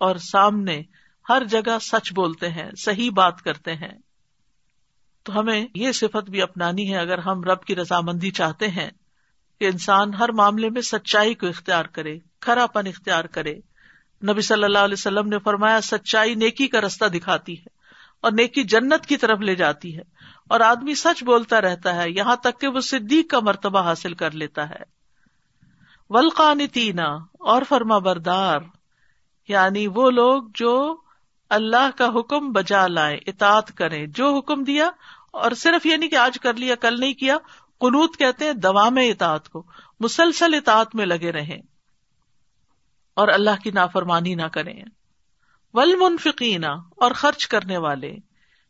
اور 0.00 0.16
سامنے 0.16 0.80
ہر 1.28 1.44
جگہ 1.44 1.78
سچ 1.82 2.12
بولتے 2.12 2.48
ہیں، 2.48 2.70
صحیح 2.84 3.10
بات 3.10 3.42
کرتے 3.42 3.74
ہیں۔ 3.74 3.96
تو 5.26 5.38
ہمیں 5.40 5.66
یہ 5.74 5.92
صفت 5.92 6.30
بھی 6.30 6.42
اپنانی 6.42 6.90
ہے، 6.92 6.98
اگر 6.98 7.18
ہم 7.18 7.42
رب 7.42 7.64
کی 7.64 7.76
رضامندی 7.76 8.30
چاہتے 8.30 8.68
ہیں 8.68 8.90
کہ 9.60 9.64
انسان 9.64 10.14
ہر 10.14 10.32
معاملے 10.32 10.70
میں 10.70 10.82
سچائی 10.82 11.34
کو 11.34 11.46
اختیار 11.46 11.84
کرے 11.84 12.18
کھرا 12.40 12.66
پن 12.66 12.86
اختیار 12.86 13.24
کرے 13.24 13.60
نبی 14.28 14.40
صلی 14.40 14.64
اللہ 14.64 14.78
علیہ 14.78 14.92
وسلم 14.92 15.28
نے 15.28 15.38
فرمایا، 15.38 15.80
سچائی 15.80 16.34
نیکی 16.34 16.68
کا 16.68 16.80
رستہ 16.80 17.04
دکھاتی 17.04 17.58
ہے 17.58 17.68
اور 18.20 18.32
نیکی 18.32 18.64
جنت 18.64 19.06
کی 19.06 19.16
طرف 19.16 19.40
لے 19.40 19.54
جاتی 19.54 19.96
ہے 19.96 20.02
اور 20.48 20.60
آدمی 20.60 20.94
سچ 20.94 21.24
بولتا 21.24 21.60
رہتا 21.60 21.94
ہے، 21.94 22.10
یہاں 22.10 22.36
تک 22.36 22.60
کہ 22.60 22.68
وہ 22.68 22.80
صدیق 22.80 23.30
کا 23.30 23.40
مرتبہ 23.40 23.82
حاصل 23.82 24.14
کر 24.14 24.30
لیتا 24.30 24.70
ہے۔ 24.70 25.02
ولقانتینا 26.10 27.08
اور 27.40 27.62
فرما 27.68 27.98
بردار 27.98 28.60
یعنی 29.48 29.86
وہ 29.86 30.10
لوگ 30.10 30.42
جو 30.54 30.96
اللہ 31.50 31.90
کا 31.96 32.06
حکم 32.06 32.52
بجا 32.52 32.86
لائے 32.86 33.18
اطاعت 33.26 33.76
کرے 33.76 34.06
جو 34.06 34.36
حکم 34.36 34.64
دیا 34.64 34.90
اور 35.32 35.52
صرف 35.52 35.86
یہ 35.86 35.96
نہیں 35.96 36.10
کہ 36.10 36.16
آج 36.16 36.38
کر 36.42 36.54
لیا، 36.54 36.74
کل 36.74 37.00
نہیں 37.00 37.12
کیا، 37.12 37.36
قنوت 37.80 38.18
کہتے 38.18 38.44
ہیں 38.44 38.52
دوا 38.52 38.88
میں 38.88 39.10
اطاعت 39.10 39.48
کو، 39.48 39.62
مسلسل 40.00 40.54
اطاعت 40.54 40.94
میں 40.94 41.06
لگے 41.06 41.32
رہیں۔ 41.32 41.58
اور 43.14 43.28
اللہ 43.28 43.62
کی 43.64 43.70
نافرمانی 43.70 44.34
نہ 44.34 44.46
کریں۔ 44.46 44.82
ولمفقینا 45.74 46.72
اور 46.72 47.10
خرچ 47.10 47.46
کرنے 47.46 47.76
والے 47.76 48.16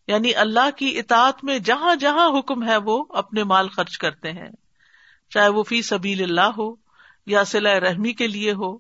یعنی 0.07 0.35
اللہ 0.35 0.70
کی 0.76 0.98
اطاعت 0.98 1.44
میں 1.44 1.59
جہاں 1.59 1.94
جہاں 1.94 2.38
حکم 2.38 2.68
ہے 2.68 2.76
وہ 2.76 3.05
اپنے 3.09 3.44
مال 3.44 3.68
خرچ 3.68 3.98
کرتے 3.98 4.33
ہیں۔ 4.33 4.48
چاہے 5.31 5.48
وہ 5.48 5.62
فی 5.62 5.83
سبیل 5.83 6.22
اللہ 6.22 6.50
ہو، 6.59 6.74
یا 7.26 7.44
سلا 7.44 7.81
رحمی 7.81 8.12
کے 8.12 8.26
لیے 8.26 8.52
ہو، 8.52 8.76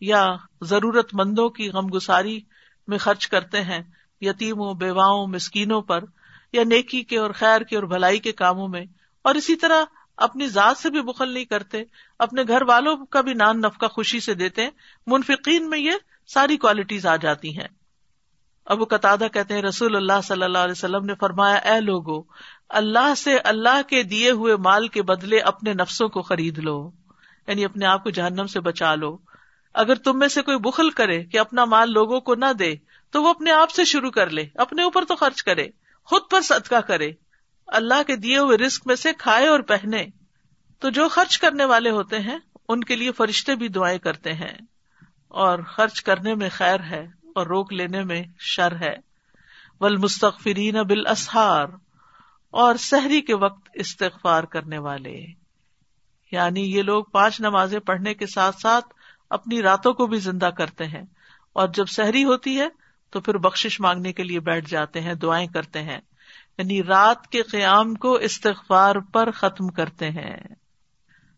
یا 0.00 0.34
ضرورت 0.62 1.14
مندوں 1.14 1.48
کی 1.48 1.70
غم 1.70 1.86
گساری 1.96 2.40
میں 2.86 2.98
خرچ 2.98 3.28
کرتے 3.28 3.62
ہیں، 3.62 3.80
یتیموں، 4.20 4.74
بیواؤں، 4.74 5.26
مسکینوں 5.26 5.80
پر، 5.80 6.04
یا 6.52 6.64
نیکی 6.64 7.02
کے 7.02 7.18
اور 7.18 7.30
خیر 7.30 7.60
کے 7.60 7.76
اور 7.76 7.84
بھلائی 7.84 8.18
کے 8.18 8.32
کاموں 8.32 8.68
میں۔ 8.68 8.84
اور 9.22 9.34
اسی 9.34 9.56
طرح 9.56 9.82
اپنی 10.16 10.46
ذات 10.46 10.78
سے 10.78 10.90
بھی 10.90 11.02
بخل 11.02 11.32
نہیں 11.32 11.44
کرتے، 11.44 11.82
اپنے 12.18 12.42
گھر 12.48 12.62
والوں 12.62 13.06
کا 13.06 13.20
بھی 13.20 13.34
نان 13.34 13.60
نفقہ 13.60 13.86
خوشی 13.86 14.20
سے 14.20 14.34
دیتے 14.34 14.68
منفقین 15.06 15.68
میں 15.68 15.78
یہ 15.78 15.92
ساری 16.26 16.56
کوالٹیز 16.56 17.06
آ 17.06 17.16
جاتی 17.16 17.58
ہیں۔ 17.58 17.68
ابو 18.66 18.84
قطع 18.84 19.16
کہتے 19.16 19.54
ہیں، 19.54 19.62
رسول 19.62 19.96
اللہ 19.96 20.20
صلی 20.24 20.42
اللہ 20.42 20.58
علیہ 20.58 20.72
وسلم 20.72 21.04
نے 21.04 21.14
فرمایا، 21.20 21.56
اے 21.56 21.80
لوگو، 21.80 22.22
اللہ 22.68 23.14
سے 23.14 23.38
اللہ 23.38 23.82
کے 23.88 24.02
دیے 24.02 24.30
ہوئے 24.30 24.56
مال 24.56 24.88
کے 24.88 25.02
بدلے 25.02 25.38
اپنے 25.38 25.72
نفسوں 25.72 26.08
کو 26.08 26.22
خرید 26.22 26.58
لو 26.58 26.90
یعنی 27.46 27.64
اپنے 27.64 27.86
آپ 27.86 28.04
کو 28.04 28.10
جہنم 28.10 28.46
سے 28.46 28.60
بچا 28.60 28.94
لو۔ 28.94 29.18
اگر 29.74 29.94
تم 29.94 30.18
میں 30.18 30.28
سے 30.28 30.42
کوئی 30.42 30.58
بخل 30.58 30.90
کرے 30.90 31.24
کہ 31.24 31.38
اپنا 31.38 31.64
مال 31.64 31.92
لوگوں 31.92 32.20
کو 32.20 32.34
نہ 32.34 32.52
دے، 32.58 32.74
تو 33.10 33.22
وہ 33.22 33.28
اپنے 33.28 33.50
آپ 33.50 33.70
سے 33.70 33.84
شروع 33.84 34.10
کر 34.10 34.30
لے، 34.30 34.44
اپنے 34.54 34.82
اوپر 34.82 35.04
تو 35.04 35.14
خرچ 35.14 35.42
کرے، 35.42 35.66
خود 36.04 36.22
پر 36.30 36.40
صدقہ 36.40 36.80
کرے۔ 36.80 37.10
اللہ 37.66 38.02
کے 38.06 38.16
دیے 38.16 38.38
ہوئے 38.38 38.58
رسک 38.58 38.82
میں 38.86 38.96
سے 38.96 39.12
کھائے 39.12 39.46
اور 39.46 39.60
پہنے 39.60 40.06
تو 40.78 40.90
جو 40.90 41.08
خرچ 41.08 41.38
کرنے 41.38 41.64
والے 41.64 41.90
ہوتے 41.90 42.18
ہیں، 42.18 42.38
ان 42.68 42.84
کے 42.84 42.96
لیے 42.96 43.12
فرشتے 43.12 43.54
بھی 43.54 43.68
دعائیں 43.68 43.98
کرتے 43.98 44.32
ہیں۔ 44.32 44.52
اور 45.28 45.58
خرچ 45.58 46.02
کرنے 46.02 46.34
میں 46.34 46.48
خیر 46.52 46.80
ہے 46.80 47.06
اور 47.34 47.46
روک 47.46 47.72
لینے 47.72 48.02
میں 48.02 48.22
شر 48.38 48.76
ہے۔ 48.76 48.96
ول 49.80 49.96
مستقفرین 49.96 50.74
بال 50.74 51.06
اسہار 51.06 51.66
اور 52.50 52.74
سحری 52.74 53.20
کے 53.20 53.36
وقت 53.36 53.68
استغفار 53.74 54.44
کرنے 54.44 54.78
والے۔ 54.78 55.26
یعنی 56.32 56.76
یہ 56.76 56.82
لوگ 56.82 57.04
پانچ 57.04 57.40
نمازیں 57.40 57.80
پڑھنے 57.80 58.14
کے 58.14 58.26
ساتھ 58.26 58.60
ساتھ 58.60 58.86
اپنی 59.30 59.62
راتوں 59.62 59.92
کو 59.92 60.06
بھی 60.06 60.18
زندہ 60.18 60.50
کرتے 60.58 60.86
ہیں۔ 60.86 61.02
اور 61.52 61.68
جب 61.68 61.86
سحری 61.86 62.24
ہوتی 62.24 62.60
ہے 62.60 62.68
تو 63.10 63.20
پھر 63.20 63.34
بخش 63.34 63.80
مانگنے 63.80 64.12
کے 64.12 64.22
لیے 64.22 64.40
بیٹھ 64.40 64.70
جاتے 64.70 65.00
ہیں، 65.00 65.14
دعائیں 65.14 65.48
کرتے 65.48 65.82
ہیں۔ 65.82 66.00
یعنی 66.58 66.82
رات 66.82 67.26
کے 67.26 67.42
قیام 67.42 67.94
کو 67.94 68.12
استغفار 68.12 68.96
پر 68.96 69.30
ختم 69.30 69.68
کرتے 69.68 70.10
ہیں۔ 70.10 70.36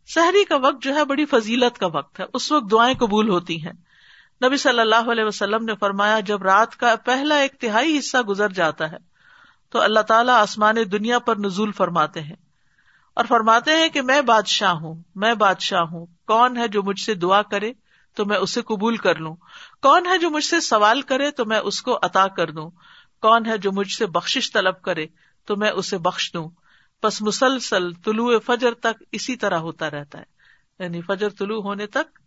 سحری 0.06 0.44
کا 0.44 0.56
وقت 0.56 0.82
جو 0.82 0.94
ہے 0.94 1.04
بڑی 1.04 1.24
فضیلت 1.24 1.78
کا 1.78 1.86
وقت 1.86 2.20
ہے، 2.20 2.24
اس 2.34 2.52
وقت 2.52 2.70
دعائیں 2.70 2.94
قبول 2.94 3.28
ہوتی 3.28 3.66
ہیں۔ 3.66 3.72
نبی 4.46 4.56
صلی 4.56 4.80
اللہ 4.80 5.10
علیہ 5.12 5.24
وسلم 5.24 5.64
نے 5.64 5.74
فرمایا، 5.74 6.20
جب 6.20 6.42
رات 6.42 6.76
کا 6.76 6.94
پہلا 7.04 7.36
ایک 7.36 7.60
تہائی 7.60 7.98
حصہ 7.98 8.18
گزر 8.18 8.48
جاتا 8.48 8.90
ہے، 8.90 8.96
تو 9.70 9.80
اللہ 9.80 10.00
تعالیٰ 10.00 10.34
آسمان 10.34 10.74
دنیا 10.92 11.18
پر 11.18 11.36
نزول 11.36 11.72
فرماتے 11.72 12.20
ہیں 12.20 12.36
اور 13.14 13.24
فرماتے 13.24 13.70
ہیں 13.70 13.88
کہ 13.88 14.02
میں 14.02 14.20
بادشاہ 14.20 14.70
ہوں، 14.70 15.02
میں 15.14 15.34
بادشاہ 15.34 15.80
ہوں۔ 15.80 16.06
کون 16.26 16.56
ہے 16.56 16.68
جو 16.68 16.82
مجھ 16.82 17.00
سے 17.00 17.14
دعا 17.14 17.42
کرے 17.42 17.72
تو 18.14 18.26
میں 18.26 18.36
اسے 18.36 18.62
قبول 18.62 18.96
کر 18.96 19.14
لوں۔ 19.14 19.36
کون 19.82 20.06
ہے 20.06 20.18
جو 20.18 20.30
مجھ 20.30 20.44
سے 20.44 20.60
سوال 20.60 21.02
کرے 21.02 21.30
تو 21.30 21.44
میں 21.44 21.58
اس 21.58 21.82
کو 21.82 21.98
عطا 22.02 22.26
کر 22.26 22.50
دوں۔ 22.50 22.70
کون 23.22 23.46
ہے 23.46 23.58
جو 23.58 23.72
مجھ 23.72 23.92
سے 23.92 24.06
بخش 24.06 24.52
طلب 24.52 24.82
کرے 24.82 25.06
تو 25.46 25.56
میں 25.56 25.70
اسے 25.70 25.98
بخش 25.98 26.32
دوں۔ 26.34 26.48
بس 27.02 27.22
مسلسل 27.22 27.92
طلوع 27.92 28.38
فجر 28.46 28.74
تک 28.74 29.02
اسی 29.12 29.36
طرح 29.36 29.56
ہوتا 29.56 29.90
رہتا 29.90 30.18
ہے۔ 30.18 30.24
یعنی 30.78 31.00
فجر 31.00 31.28
طلوع 31.28 31.62
ہونے 31.62 31.86
تک 31.86 32.18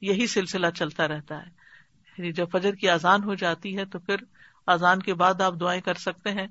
یہی 0.00 0.26
سلسلہ 0.26 0.66
چلتا 0.74 1.08
رہتا 1.08 1.42
ہے۔ 1.42 1.50
یعنی 2.18 2.32
جب 2.32 2.46
فجر 2.52 2.74
کی 2.74 2.88
آزان 2.88 3.24
ہو 3.24 3.34
جاتی 3.34 3.78
ہے 3.78 3.84
تو 3.84 3.98
پھر 3.98 4.16
آزان 4.66 5.00
کے 5.00 5.14
بعد 5.14 5.40
آپ 5.40 5.54
دعائیں 5.60 5.80
کر 5.80 5.94
سکتے 5.94 6.30
ہیں۔ 6.30 6.46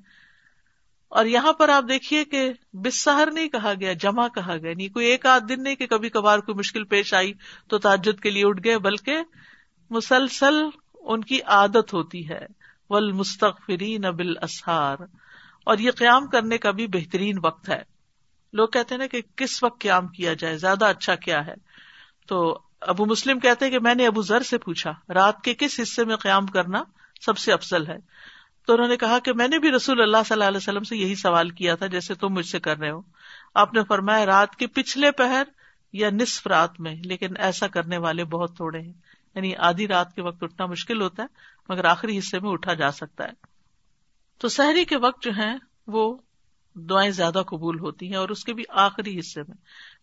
اور 1.08 1.26
یہاں 1.26 1.54
پر 1.54 1.70
آپ 1.70 1.84
دیکھیے 1.90 2.26
کہ 2.26 2.52
بسہر 2.74 3.30
نہیں 3.34 3.50
کہا 3.50 3.74
گیا، 3.80 3.94
جمع 3.94 4.28
کہا 4.28 4.58
گیا۔ 4.58 4.74
نہیں 4.78 4.90
کوئی 4.90 5.08
ایک 5.08 5.26
آدھ 5.26 5.44
دن 5.50 5.64
نہیں 5.64 5.76
کہ 5.76 5.88
کبھی 5.88 6.10
کبھار 6.10 6.40
کوئی 6.40 6.56
مشکل 6.56 6.84
پیش 6.84 7.14
آئی 7.14 7.34
تو 7.70 7.78
تعجد 7.78 8.20
کے 8.20 8.30
لیے 8.30 8.46
اٹھ 8.46 8.62
گئے، 8.64 8.78
بلکہ 8.78 9.18
مسلسل 9.90 10.56
ان 10.94 11.24
کی 11.24 11.42
عادت 11.42 11.94
ہوتی 11.94 12.30
ہے۔ 12.30 12.46
ول 12.90 13.12
مستقفرین 13.12 14.02
بال 14.02 14.34
اسہار 14.42 14.98
اور 15.64 15.78
یہ 15.78 15.92
قیام 15.92 16.28
کرنے 16.28 16.58
کا 16.58 16.72
بھی 16.72 16.88
بہترین 16.88 17.38
وقت 17.44 17.70
ہے۔ 17.70 17.82
لوگ 18.54 18.68
کہتے 18.68 18.96
ہیں 18.96 19.00
نا 19.00 19.08
کہ 19.08 19.22
کس 19.36 19.64
وقت 19.64 19.82
قیام 19.82 20.08
کیا 20.08 20.34
جائے، 20.34 20.58
زیادہ 20.58 20.86
اچھا 20.86 21.16
کیا 21.16 21.46
ہے؟ 21.46 21.54
تو 22.28 22.60
ابو 22.82 23.06
مسلم 23.06 23.40
کہتے 23.40 23.66
ہیں 23.66 23.72
کہ 23.72 23.80
میں 23.80 23.96
نے 23.96 24.08
ابو 24.08 24.22
ذر 24.22 24.42
سے 24.42 24.58
پوچھا، 24.58 24.92
رات 25.14 25.42
کے 25.42 25.54
کس 25.54 25.80
حصے 25.84 26.06
میں 26.06 26.16
قیام 26.16 26.46
کرنا 26.46 26.84
سب 27.22 27.38
سے 27.38 27.54
افضل 27.54 27.88
ہے؟ 27.88 27.98
تو 28.68 28.74
انہوں 28.74 28.88
نے 28.88 28.98
کہا 28.98 29.20
کہ 29.20 29.34
میں 29.34 29.48
نے 29.48 29.60
بھی 29.60 29.72
رسول 29.72 30.02
اللہ 30.02 30.18
صلی 30.26 30.34
اللہ 30.34 30.44
علیہ 30.44 30.58
وسلم 30.58 30.84
سے 30.84 30.98
یہی 30.98 31.16
سوال 31.16 31.50
کیا 31.50 31.76
تھا، 31.76 31.86
جیسے 31.86 32.14
تم 32.16 32.30
مجھ 32.30 32.46
سے 32.46 32.60
کر 32.60 32.78
رہے 32.78 32.92
ہو۔ 32.92 33.02
آپ 33.56 33.74
نے 33.74 33.84
فرمایا 33.84 34.26
رات 34.26 34.56
کے 34.56 34.68
پچھلے 34.68 35.12
پہر 35.12 35.44
یا 35.94 36.10
نصف 36.10 36.48
رات 36.48 36.80
میں، 36.80 36.96
لیکن 36.96 37.28
ایسا 37.38 37.68
کرنے 37.68 37.98
والے 37.98 38.24
بہت 38.24 38.56
تھوڑے 38.56 38.80
ہیں۔ 38.80 38.94
یعنی 39.36 39.56
آدھی 39.56 39.88
رات 39.88 40.16
کے 40.16 40.22
وقت 40.22 40.44
اٹھنا 40.44 40.66
مشکل 40.66 41.02
ہوتا 41.02 41.24
ہے 41.24 41.28
مگر 41.70 41.86
آخری 41.86 42.18
حصے 42.18 42.40
میں 42.40 42.50
اٹھا 42.50 42.74
جا 42.74 42.92
سکتا 42.92 43.24
ہے۔ 43.24 43.32
تو 44.38 44.48
سحری 44.48 44.86
کے 44.86 44.98
وقت 44.98 45.24
جو 45.24 45.32
ہے 45.38 45.56
وہ 45.88 46.18
دعائیں 46.76 47.12
زیادہ 47.12 47.44
قبول 47.48 47.80
ہوتی 47.80 48.08
ہیں 48.08 48.16
اور 48.16 48.30
اس 48.30 48.44
کے 48.44 48.54
بھی 48.54 48.64
آخری 48.70 49.20
حصے 49.20 49.42
میں۔ 49.42 49.56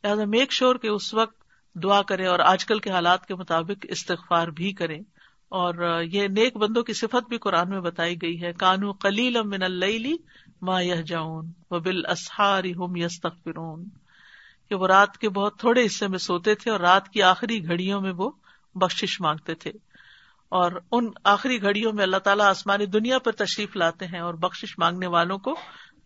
لہٰذا 0.05 0.24
میک 0.24 0.53
شور 0.53 0.77
کے 0.77 0.88
اس 0.88 1.14
وقت 1.14 1.44
دعا 1.74 2.03
کرے 2.03 2.27
اور 2.27 2.38
آج 2.38 2.64
کل 2.64 2.79
کے 2.79 2.90
حالات 2.90 3.27
کے 3.27 3.35
مطابق 3.35 3.87
استغفار 3.88 4.48
بھی 4.48 4.72
کریں۔ 4.72 5.00
اور 5.44 6.03
یہ 6.03 6.29
نیک 6.29 6.57
بندوں 6.57 6.83
کی 6.83 6.92
صفت 6.92 7.29
بھی 7.29 7.38
قرآن 7.38 7.70
میں 7.70 7.81
بتائی 7.81 8.16
گئی 8.22 8.42
ہے، 8.42 8.53
کانو 8.53 8.92
کلیل 8.92 9.42
من 9.42 9.62
اللی 9.62 10.16
ما 10.62 10.81
یہ 10.81 10.94
جاؤن 10.94 11.53
و 11.70 11.79
بال 11.79 12.03
کہ 14.68 14.74
وہ 14.74 14.87
رات 14.87 15.18
کے 15.18 15.29
بہت 15.29 15.59
تھوڑے 15.59 15.87
حصے 15.87 16.09
میں 16.09 16.18
سوتے 16.18 16.55
تھے 16.55 16.70
اور 16.70 16.81
رات 16.81 17.09
کی 17.09 17.22
آخری 17.22 17.66
گھڑیوں 17.66 18.00
میں 18.00 18.12
وہ 18.12 18.31
بخش 18.74 19.20
مانگتے 19.20 19.55
تھے۔ 19.55 19.72
اور 20.48 20.72
ان 20.92 21.11
آخری 21.24 21.62
گھڑیوں 21.62 21.92
میں 21.92 22.02
اللہ 22.02 22.16
تعالیٰ 22.16 22.46
آسمانی 22.46 22.87
دنیا 22.87 23.18
پر 23.18 23.33
تشریف 23.33 23.76
لاتے 23.76 24.07
ہیں 24.07 24.20
اور 24.20 24.35
بخش 24.35 24.78
مانگنے 24.78 25.07
والوں 25.07 25.38
کو 25.38 25.57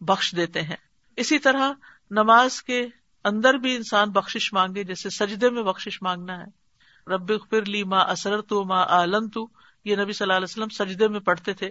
بخش 0.00 0.34
دیتے 0.36 0.62
ہیں۔ 0.62 0.76
اسی 1.16 1.38
طرح 1.38 1.72
نماز 2.10 2.62
کے 2.62 2.86
اندر 3.24 3.54
بھی 3.54 3.76
انسان 3.76 4.10
بخش 4.10 4.52
مانگے، 4.52 4.84
جیسے 4.84 5.10
سجدے 5.10 5.50
میں 5.50 5.62
بخش 5.62 6.02
مانگنا 6.02 6.40
ہے۔ 6.40 6.68
رب 7.10 7.50
فر 7.50 7.64
لی 7.64 7.84
ماں 7.84 8.04
اسر 8.04 8.40
تو 8.40 8.64
ماں 8.64 8.84
عالم 8.84 9.28
تو 9.28 9.48
یہ 9.84 9.96
نبی 9.96 10.12
صلی 10.12 10.24
اللہ 10.24 10.36
علیہ 10.36 10.44
وسلم 10.44 10.68
سجدے 10.68 11.08
میں 11.08 11.20
پڑھتے 11.20 11.52
تھے۔ 11.52 11.70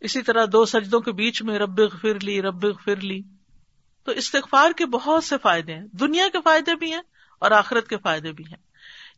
اسی 0.00 0.22
طرح 0.22 0.44
دو 0.52 0.64
سجدوں 0.64 1.00
کے 1.00 1.12
بیچ 1.12 1.42
میں 1.42 1.58
رب 1.58 1.80
فر 2.02 2.20
لی، 2.20 2.42
رب 2.42 2.82
فر 2.84 2.96
لی۔ 2.96 3.22
تو 4.04 4.12
استغفار 4.12 4.70
کے 4.76 4.86
بہت 4.86 5.24
سے 5.24 5.38
فائدے 5.42 5.74
ہیں۔ 5.74 5.86
دنیا 5.92 6.28
کے 6.32 6.38
فائدے 6.44 6.74
بھی 6.74 6.92
ہیں 6.92 7.02
اور 7.38 7.50
آخرت 7.50 7.88
کے 7.88 7.96
فائدے 7.98 8.32
بھی 8.32 8.44
ہیں۔ 8.44 8.65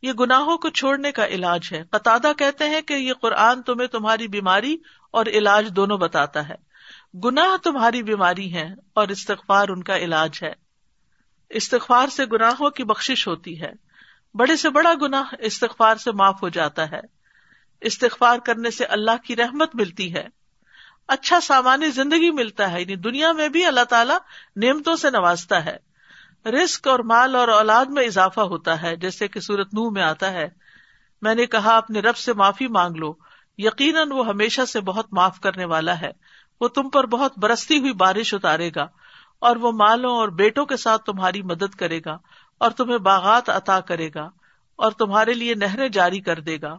یہ 0.01 0.13
گناہوں 0.13 0.57
کو 0.57 0.69
چھوڑنے 0.69 1.11
کا 1.11 1.27
علاج 1.27 1.69
ہے۔ 1.71 1.83
قطع 1.91 2.17
کہتے 2.37 2.69
ہیں 2.69 2.81
کہ 2.81 2.93
یہ 2.93 3.13
قرآن 3.13 3.61
تمہیں 3.61 3.87
تمہاری 3.87 4.27
بیماری 4.27 4.77
اور 5.11 5.25
علاج 5.25 5.67
دونوں 5.75 5.97
بتاتا 5.97 6.49
ہے۔ 6.49 6.55
گناہ 7.23 7.57
تمہاری 7.57 8.03
بیماری 8.03 8.53
ہے 8.53 8.67
اور 8.93 9.07
استغفار 9.07 9.69
ان 9.69 9.83
کا 9.83 9.97
علاج 9.97 10.39
ہے۔ 10.43 10.53
استغفار 11.49 12.07
سے 12.07 12.25
گناہوں 12.25 12.69
کی 12.69 12.83
بخش 12.83 13.27
ہوتی 13.27 13.61
ہے۔ 13.61 13.71
بڑے 14.33 14.55
سے 14.55 14.69
بڑا 14.69 14.93
گناہ 15.01 15.23
استغفار 15.39 15.95
سے 15.95 16.11
معاف 16.11 16.43
ہو 16.43 16.49
جاتا 16.49 16.91
ہے۔ 16.91 16.99
استغفار 17.81 18.37
کرنے 18.37 18.71
سے 18.71 18.85
اللہ 18.85 19.25
کی 19.25 19.35
رحمت 19.35 19.75
ملتی 19.75 20.15
ہے۔ 20.15 20.27
اچھا 21.07 21.39
سامانی 21.39 21.89
زندگی 21.89 22.31
ملتا 22.31 22.71
ہے۔ 22.71 22.81
یعنی 22.81 22.95
دنیا 22.95 23.31
میں 23.31 23.49
بھی 23.49 23.65
اللہ 23.65 23.83
تعالیٰ 23.83 24.17
نعمتوں 24.55 24.95
سے 24.95 25.09
نوازتا 25.09 25.65
ہے۔ 25.65 25.88
رسک 26.45 26.87
اور 26.87 26.99
مال 26.99 27.35
اور 27.35 27.47
اولاد 27.47 27.85
میں 27.85 28.03
اضافہ 28.03 28.41
ہوتا 28.41 28.81
ہے، 28.81 28.95
جیسے 28.95 29.27
کہ 29.27 29.39
سورت 29.39 29.73
نو 29.73 29.89
میں 29.89 30.01
آتا 30.01 30.31
ہے۔ 30.31 30.49
میں 31.21 31.35
نے 31.35 31.45
کہا، 31.45 31.77
اپنے 31.77 31.99
رب 31.99 32.17
سے 32.17 32.33
معافی 32.33 32.67
مانگ 32.67 32.95
لو۔ 32.95 33.13
یقیناً 33.57 34.11
وہ 34.11 34.27
ہمیشہ 34.27 34.65
سے 34.65 34.81
بہت 34.81 35.05
معاف 35.11 35.39
کرنے 35.39 35.65
والا 35.65 36.01
ہے۔ 36.01 36.11
وہ 36.61 36.67
تم 36.67 36.89
پر 36.89 37.05
بہت 37.05 37.39
برستی 37.39 37.77
ہوئی 37.79 37.93
بارش 37.93 38.33
اتارے 38.33 38.71
گا 38.75 38.87
اور 39.39 39.55
وہ 39.55 39.71
مالوں 39.71 40.15
اور 40.15 40.29
بیٹوں 40.29 40.65
کے 40.65 40.77
ساتھ 40.77 41.03
تمہاری 41.03 41.41
مدد 41.41 41.75
کرے 41.75 41.99
گا 42.05 42.17
اور 42.57 42.71
تمہیں 42.71 42.97
باغات 42.97 43.49
عطا 43.49 43.79
کرے 43.79 44.09
گا 44.15 44.29
اور 44.75 44.91
تمہارے 44.91 45.33
لیے 45.33 45.55
نہریں 45.55 45.89
جاری 45.89 46.19
کر 46.19 46.39
دے 46.39 46.57
گا۔ 46.61 46.73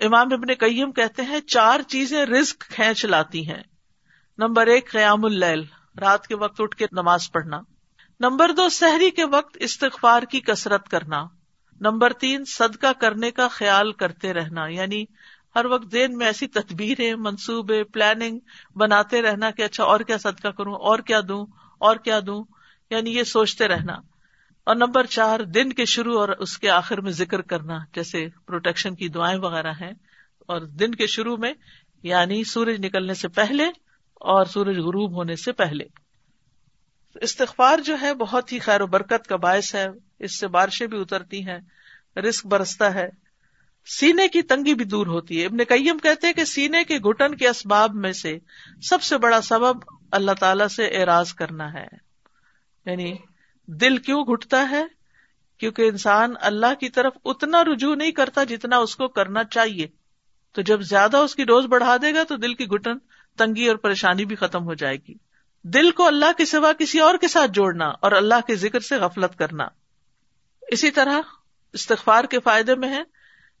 امام 0.00 0.26
ابن 0.32 0.54
قیم 0.58 0.92
کہتے 0.92 1.22
ہیں، 1.22 1.40
چار 1.40 1.80
چیزیں 1.80 2.26
رسک 2.26 2.58
کھینچ 2.58 3.04
لاتی 3.04 3.48
ہیں۔ 3.48 3.62
نمبر 4.38 4.66
ایک، 4.66 4.92
قیام 4.92 5.24
اللیل، 5.24 5.64
رات 6.00 6.26
کے 6.26 6.36
وقت 6.36 6.60
اٹھ 6.60 6.76
کے 6.76 6.86
نماز 6.92 7.32
پڑھنا۔ 7.32 7.60
نمبر 8.22 8.52
دو، 8.52 8.68
سحری 8.68 9.10
کے 9.10 9.24
وقت 9.24 9.56
استغفار 9.60 10.22
کی 10.22 10.40
کسرت 10.40 10.88
کرنا۔ 10.88 11.24
نمبر 11.80 12.12
تین، 12.12 12.44
صدقہ 12.44 12.92
کرنے 13.00 13.30
کا 13.30 13.48
خیال 13.48 13.92
کرتے 13.92 14.34
رہنا۔ 14.34 14.66
یعنی 14.66 15.04
ہر 15.56 15.64
وقت 15.64 15.92
دین 15.92 16.18
میں 16.18 16.26
ایسی 16.26 16.46
تدبیریں، 16.46 17.14
منصوبے 17.14 17.84
پلاننگ 17.84 18.38
بناتے 18.76 19.22
رہنا 19.22 19.50
کہ 19.50 19.62
اچھا 19.62 19.84
اور 19.84 20.00
کیا 20.00 20.18
صدقہ 20.18 20.48
کروں، 20.48 20.74
اور 20.74 20.98
کیا 20.98 21.20
دوں، 21.28 21.46
اور 21.78 21.96
کیا 21.96 22.20
دوں۔ 22.26 22.44
یعنی 22.90 23.16
یہ 23.16 23.22
سوچتے 23.22 23.68
رہنا۔ 23.68 23.92
اور 24.64 24.76
نمبر 24.76 25.04
چار، 25.04 25.40
دن 25.40 25.72
کے 25.72 25.84
شروع 25.84 26.20
اور 26.20 26.28
اس 26.28 26.58
کے 26.58 26.70
آخر 26.70 27.00
میں 27.00 27.12
ذکر 27.12 27.40
کرنا، 27.40 27.78
جیسے 27.94 28.26
پروٹیکشن 28.46 28.94
کی 28.94 29.08
دعائیں 29.08 29.40
وغیرہ 29.40 29.72
ہیں۔ 29.80 29.92
اور 30.46 30.60
دن 30.60 30.94
کے 30.94 31.06
شروع 31.06 31.36
میں 31.36 31.52
یعنی 32.02 32.44
سورج 32.44 32.86
نکلنے 32.86 33.14
سے 33.14 33.28
پہلے 33.28 33.64
اور 34.14 34.44
سورج 34.44 34.78
غروب 34.78 35.14
ہونے 35.14 35.36
سے 35.36 35.52
پہلے۔ 35.52 36.01
استغفار 37.14 37.78
جو 37.78 37.96
ہے 38.00 38.14
بہت 38.14 38.52
ہی 38.52 38.58
خیر 38.58 38.80
و 38.80 38.86
برکت 38.86 39.26
کا 39.26 39.36
باعث 39.36 39.74
ہے، 39.74 39.86
اس 40.18 40.38
سے 40.38 40.46
بارشیں 40.48 40.86
بھی 40.86 41.00
اترتی 41.00 41.46
ہیں 41.46 41.58
رسک 42.18 42.46
برستا 42.46 42.94
ہے۔ 42.94 43.08
سینے 43.86 44.28
کی 44.28 44.42
تنگی 44.42 44.74
بھی 44.74 44.84
دور 44.84 45.06
ہوتی 45.06 45.40
ہے۔ 45.40 45.46
ابن 45.46 45.56
کئیم 45.56 45.98
کہتے 45.98 46.26
ہیں 46.26 46.34
کہ 46.34 46.44
سینے 46.44 46.84
کے 46.84 46.98
گٹن 46.98 47.34
کے 47.34 47.48
اسباب 47.48 47.94
میں 47.94 48.12
سے 48.12 48.38
سب 48.82 49.02
سے 49.02 49.18
بڑا 49.18 49.40
سبب 49.40 49.76
اللہ 50.12 50.32
تعالی 50.32 50.68
سے 50.68 50.84
اعراض 50.84 51.34
کرنا 51.34 51.72
ہے۔ 51.72 51.86
یعنی 52.86 53.14
دل 53.66 53.96
کیوں 53.96 54.24
گھٹتا 54.24 54.70
ہے؟ 54.70 54.82
کیونکہ 55.58 55.82
انسان 55.82 56.34
اللہ 56.40 56.74
کی 56.80 56.88
طرف 56.88 57.12
اتنا 57.24 57.64
رجوع 57.64 57.94
نہیں 57.94 58.12
کرتا 58.12 58.44
جتنا 58.44 58.76
اس 58.76 58.96
کو 58.96 59.08
کرنا 59.08 59.44
چاہیے۔ 59.44 59.86
تو 60.52 60.62
جب 60.62 60.80
زیادہ 60.80 61.16
اس 61.16 61.34
کی 61.34 61.44
ڈوز 61.44 61.64
بڑھا 61.64 61.96
دے 62.02 62.14
گا 62.14 62.22
تو 62.22 62.36
دل 62.36 62.54
کی 62.54 62.66
گٹن 62.66 62.98
تنگی 63.38 63.68
اور 63.68 63.76
پریشانی 63.76 64.24
بھی 64.24 64.36
ختم 64.36 64.64
ہو 64.64 64.74
جائے 64.74 64.96
گی۔ 64.96 65.14
دل 65.64 65.90
کو 65.90 66.06
اللہ 66.06 66.32
کے 66.36 66.44
سوا 66.44 66.72
کسی 66.72 67.00
اور 67.00 67.14
کے 67.14 67.28
ساتھ 67.28 67.50
جوڑنا 67.50 67.86
اور 67.86 68.12
اللہ 68.12 68.46
کے 68.46 68.54
ذکر 68.54 68.80
سے 68.80 68.96
غفلت 68.96 69.38
کرنا۔ 69.38 69.66
اسی 70.62 70.90
طرح 70.90 71.20
استغفار 71.72 72.24
کے 72.24 72.40
فائدے 72.40 72.74
میں 72.74 72.88
ہے 72.88 73.02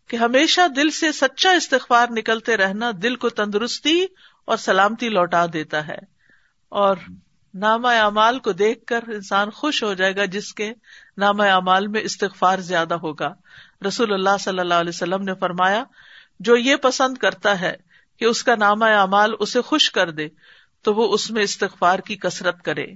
کہ 0.08 0.16
ہمیشہ 0.16 0.68
دل 0.76 0.90
سے 0.90 1.12
سچا 1.12 1.50
استغفار 1.50 2.06
نکلتے 2.10 2.56
رہنا 2.56 2.90
دل 3.02 3.16
کو 3.16 3.28
تندرستی 3.28 4.06
اور 4.44 4.56
سلامتی 4.56 5.08
لوٹا 5.08 5.46
دیتا 5.52 5.86
ہے 5.86 5.98
اور 6.68 6.96
نام 7.54 7.86
اعمال 7.86 8.38
کو 8.38 8.52
دیکھ 8.52 8.86
کر 8.86 9.04
انسان 9.08 9.50
خوش 9.50 9.82
ہو 9.82 9.94
جائے 9.94 10.16
گا 10.16 10.24
جس 10.24 10.54
کے 10.54 10.72
نام 11.16 11.40
اعمال 11.40 11.86
میں 11.86 12.00
استغفار 12.00 12.58
زیادہ 12.58 12.94
ہوگا۔ 12.94 13.34
رسول 13.86 14.12
اللہ 14.12 14.36
صلی 14.40 14.58
اللہ 14.58 14.74
علیہ 14.74 14.92
وسلم 14.94 15.22
نے 15.22 15.34
فرمایا، 15.34 15.84
جو 16.40 16.56
یہ 16.56 16.76
پسند 16.76 17.18
کرتا 17.18 17.60
ہے 17.60 17.76
کہ 18.16 18.24
اس 18.24 18.44
کا 18.44 18.54
نام 18.54 18.82
اعمال 18.82 19.32
اسے 19.38 19.60
خوش 19.60 19.90
کر 19.90 20.10
دے 20.10 20.28
تو 20.82 20.94
وہ 20.94 21.14
اس 21.14 21.30
میں 21.30 21.42
استغفار 21.42 21.98
کی 21.98 22.16
کسرت 22.16 22.62
کرے۔ 22.62 22.86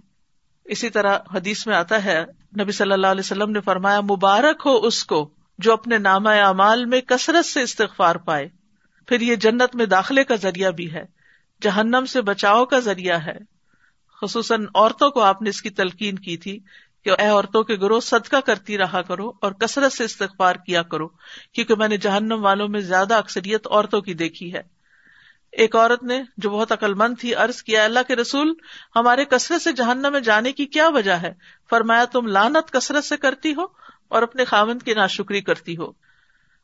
اسی 0.65 0.91
طرح 0.91 1.19
حدیث 1.35 1.67
میں 1.67 1.77
آتا 1.77 2.05
ہے، 2.05 2.25
نبی 2.61 2.73
صلی 2.73 2.93
اللہ 2.93 3.07
علیہ 3.07 3.21
وسلم 3.21 3.51
نے 3.51 3.61
فرمایا، 3.61 4.01
مبارک 4.01 4.63
ہو 4.67 4.77
اس 4.77 5.05
کو 5.05 5.31
جو 5.59 5.73
اپنے 5.73 5.99
نامہ 5.99 6.29
اعمال 6.29 6.85
میں 6.85 7.01
کثرت 7.01 7.47
سے 7.47 7.63
استغفار 7.63 8.17
پائے۔ 8.17 8.49
پھر 9.09 9.21
یہ 9.21 9.37
جنت 9.37 9.77
میں 9.77 9.87
داخلے 9.87 10.25
کا 10.25 10.37
ذریعہ 10.37 10.71
بھی 10.71 10.93
ہے، 10.93 11.05
جہنم 11.63 12.05
سے 12.07 12.23
بچاؤ 12.23 12.65
کا 12.65 12.79
ذریعہ 12.79 13.19
ہے۔ 13.27 13.39
خصوصاً 14.21 14.67
عورتوں 14.75 15.11
کو 15.11 15.21
آپ 15.21 15.43
نے 15.43 15.51
اس 15.51 15.63
کی 15.63 15.71
تلقین 15.71 16.19
کی 16.19 16.37
تھی 16.37 16.59
کہ 17.05 17.11
اے 17.19 17.27
عورتوں 17.27 17.63
کے 17.63 17.75
گروہ، 17.75 18.01
صدقہ 18.01 18.37
کرتی 18.37 18.79
رہا 18.79 19.03
کرو 19.03 19.33
اور 19.41 19.53
کثرت 19.53 19.93
سے 19.93 20.05
استغفار 20.05 20.55
کیا 20.55 20.83
کرو، 20.83 21.09
کیونکہ 21.53 21.75
میں 21.75 21.89
نے 21.89 21.97
جہنم 21.97 22.45
والوں 22.45 22.69
میں 22.69 22.81
زیادہ 22.81 23.15
اکثریت 23.15 23.67
عورتوں 23.67 24.01
کی 24.01 24.15
دیکھی 24.15 24.55
ہے۔ 24.55 24.76
ایک 25.57 25.77
عورت 25.77 26.03
نے 26.03 26.23
جو 26.37 26.51
بہت 26.51 26.73
عقل 26.73 26.95
مند 26.95 27.15
تھی 27.21 27.35
عرض 27.35 27.63
کیا، 27.63 27.85
اللہ 27.85 27.99
کے 28.09 28.17
رسول، 28.17 28.55
ہمارے 28.97 29.25
کثرت 29.25 29.63
سے 29.63 29.73
جہنم 29.73 30.13
میں 30.13 30.21
جانے 30.21 30.53
کی 30.53 30.67
کیا 30.67 30.89
وجہ 30.89 31.13
ہے؟ 31.13 31.33
فرمایا، 31.71 32.05
تم 32.05 32.27
لانت 32.27 32.71
کثرت 32.71 33.05
سے 33.05 33.17
کرتی 33.17 33.55
ہو 33.55 33.63
اور 34.09 34.23
اپنے 34.23 34.45
خامند 34.45 34.83
کی 34.83 34.95
ناشکری 34.95 35.41
کرتی 35.41 35.77
ہو۔ 35.77 35.93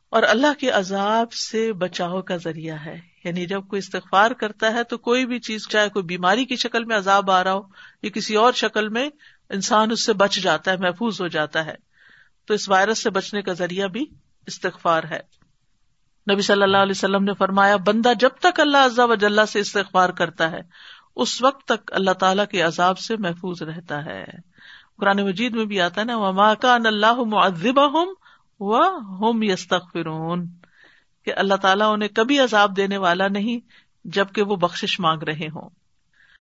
اور 0.09 0.23
اللہ 0.23 0.59
کے 0.59 0.69
عذاب 0.69 1.33
سے 1.33 1.73
بچاؤ 1.73 2.21
کا 2.21 2.37
ذریعہ 2.37 2.75
ہے۔ 2.75 2.99
یعنی 3.23 3.45
جب 3.45 3.67
کوئی 3.67 3.79
استغفار 3.79 4.31
کرتا 4.31 4.73
ہے 4.73 4.83
تو 4.83 4.97
کوئی 4.97 5.25
بھی 5.25 5.39
چیز، 5.39 5.67
چاہے 5.67 5.89
کوئی 5.89 6.03
بیماری 6.03 6.45
کی 6.45 6.55
شکل 6.55 6.83
میں 6.83 6.97
عذاب 6.97 7.31
آ 7.31 7.43
رہا 7.43 7.53
ہو 7.53 7.61
یا 8.03 8.09
کسی 8.09 8.35
اور 8.35 8.53
شکل 8.53 8.89
میں، 8.89 9.09
انسان 9.49 9.91
اس 9.91 10.05
سے 10.05 10.13
بچ 10.13 10.35
جاتا 10.35 10.71
ہے، 10.71 10.77
محفوظ 10.77 11.21
ہو 11.21 11.27
جاتا 11.27 11.65
ہے۔ 11.65 11.75
تو 12.45 12.53
اس 12.53 12.69
وائرس 12.69 13.03
سے 13.03 13.09
بچنے 13.09 13.41
کا 13.41 13.53
ذریعہ 13.53 13.87
بھی 13.87 14.05
استغفار 14.47 15.03
ہے۔ 15.03 15.42
نبی 16.31 16.41
صلی 16.41 16.63
اللہ 16.63 16.77
علیہ 16.77 16.91
وسلم 16.91 17.23
نے 17.23 17.33
فرمایا، 17.33 17.75
بندہ 17.75 18.13
جب 18.19 18.29
تک 18.39 18.59
اللہ 18.59 18.77
عزا 18.77 19.05
وجاللہ 19.05 19.45
سے 19.47 19.59
استغفار 19.59 20.09
کرتا 20.09 20.51
ہے، 20.51 20.61
اس 21.15 21.41
وقت 21.41 21.67
تک 21.67 21.93
اللہ 21.93 22.11
تعالیٰ 22.11 22.45
کے 22.51 22.61
عذاب 22.61 22.99
سے 22.99 23.17
محفوظ 23.17 23.61
رہتا 23.61 24.05
ہے۔ 24.05 24.25
قرآن 24.97 25.25
مجید 25.25 25.55
میں 25.55 25.65
بھی 25.65 25.81
آتا 25.81 26.01
ہے 26.01 26.05
نا، 26.05 26.17
وما 26.17 26.53
کان 26.53 26.85
اللہ 26.85 27.13
معذبہم 27.13 28.13
و 28.59 28.83
ہم 28.89 29.43
یستغفرون 29.43 30.47
کہ 31.25 31.33
اللہ 31.35 31.53
تعالیٰ 31.53 31.93
انہیں 31.93 32.09
کبھی 32.09 32.39
عذاب 32.39 32.77
دینے 32.77 32.97
والا 32.97 33.27
نہیں، 33.27 33.59
جبکہ 34.05 34.41
وہ 34.41 34.55
بخشش 34.55 34.99
مانگ 34.99 35.23
رہے 35.23 35.47
ہوں۔ 35.47 35.82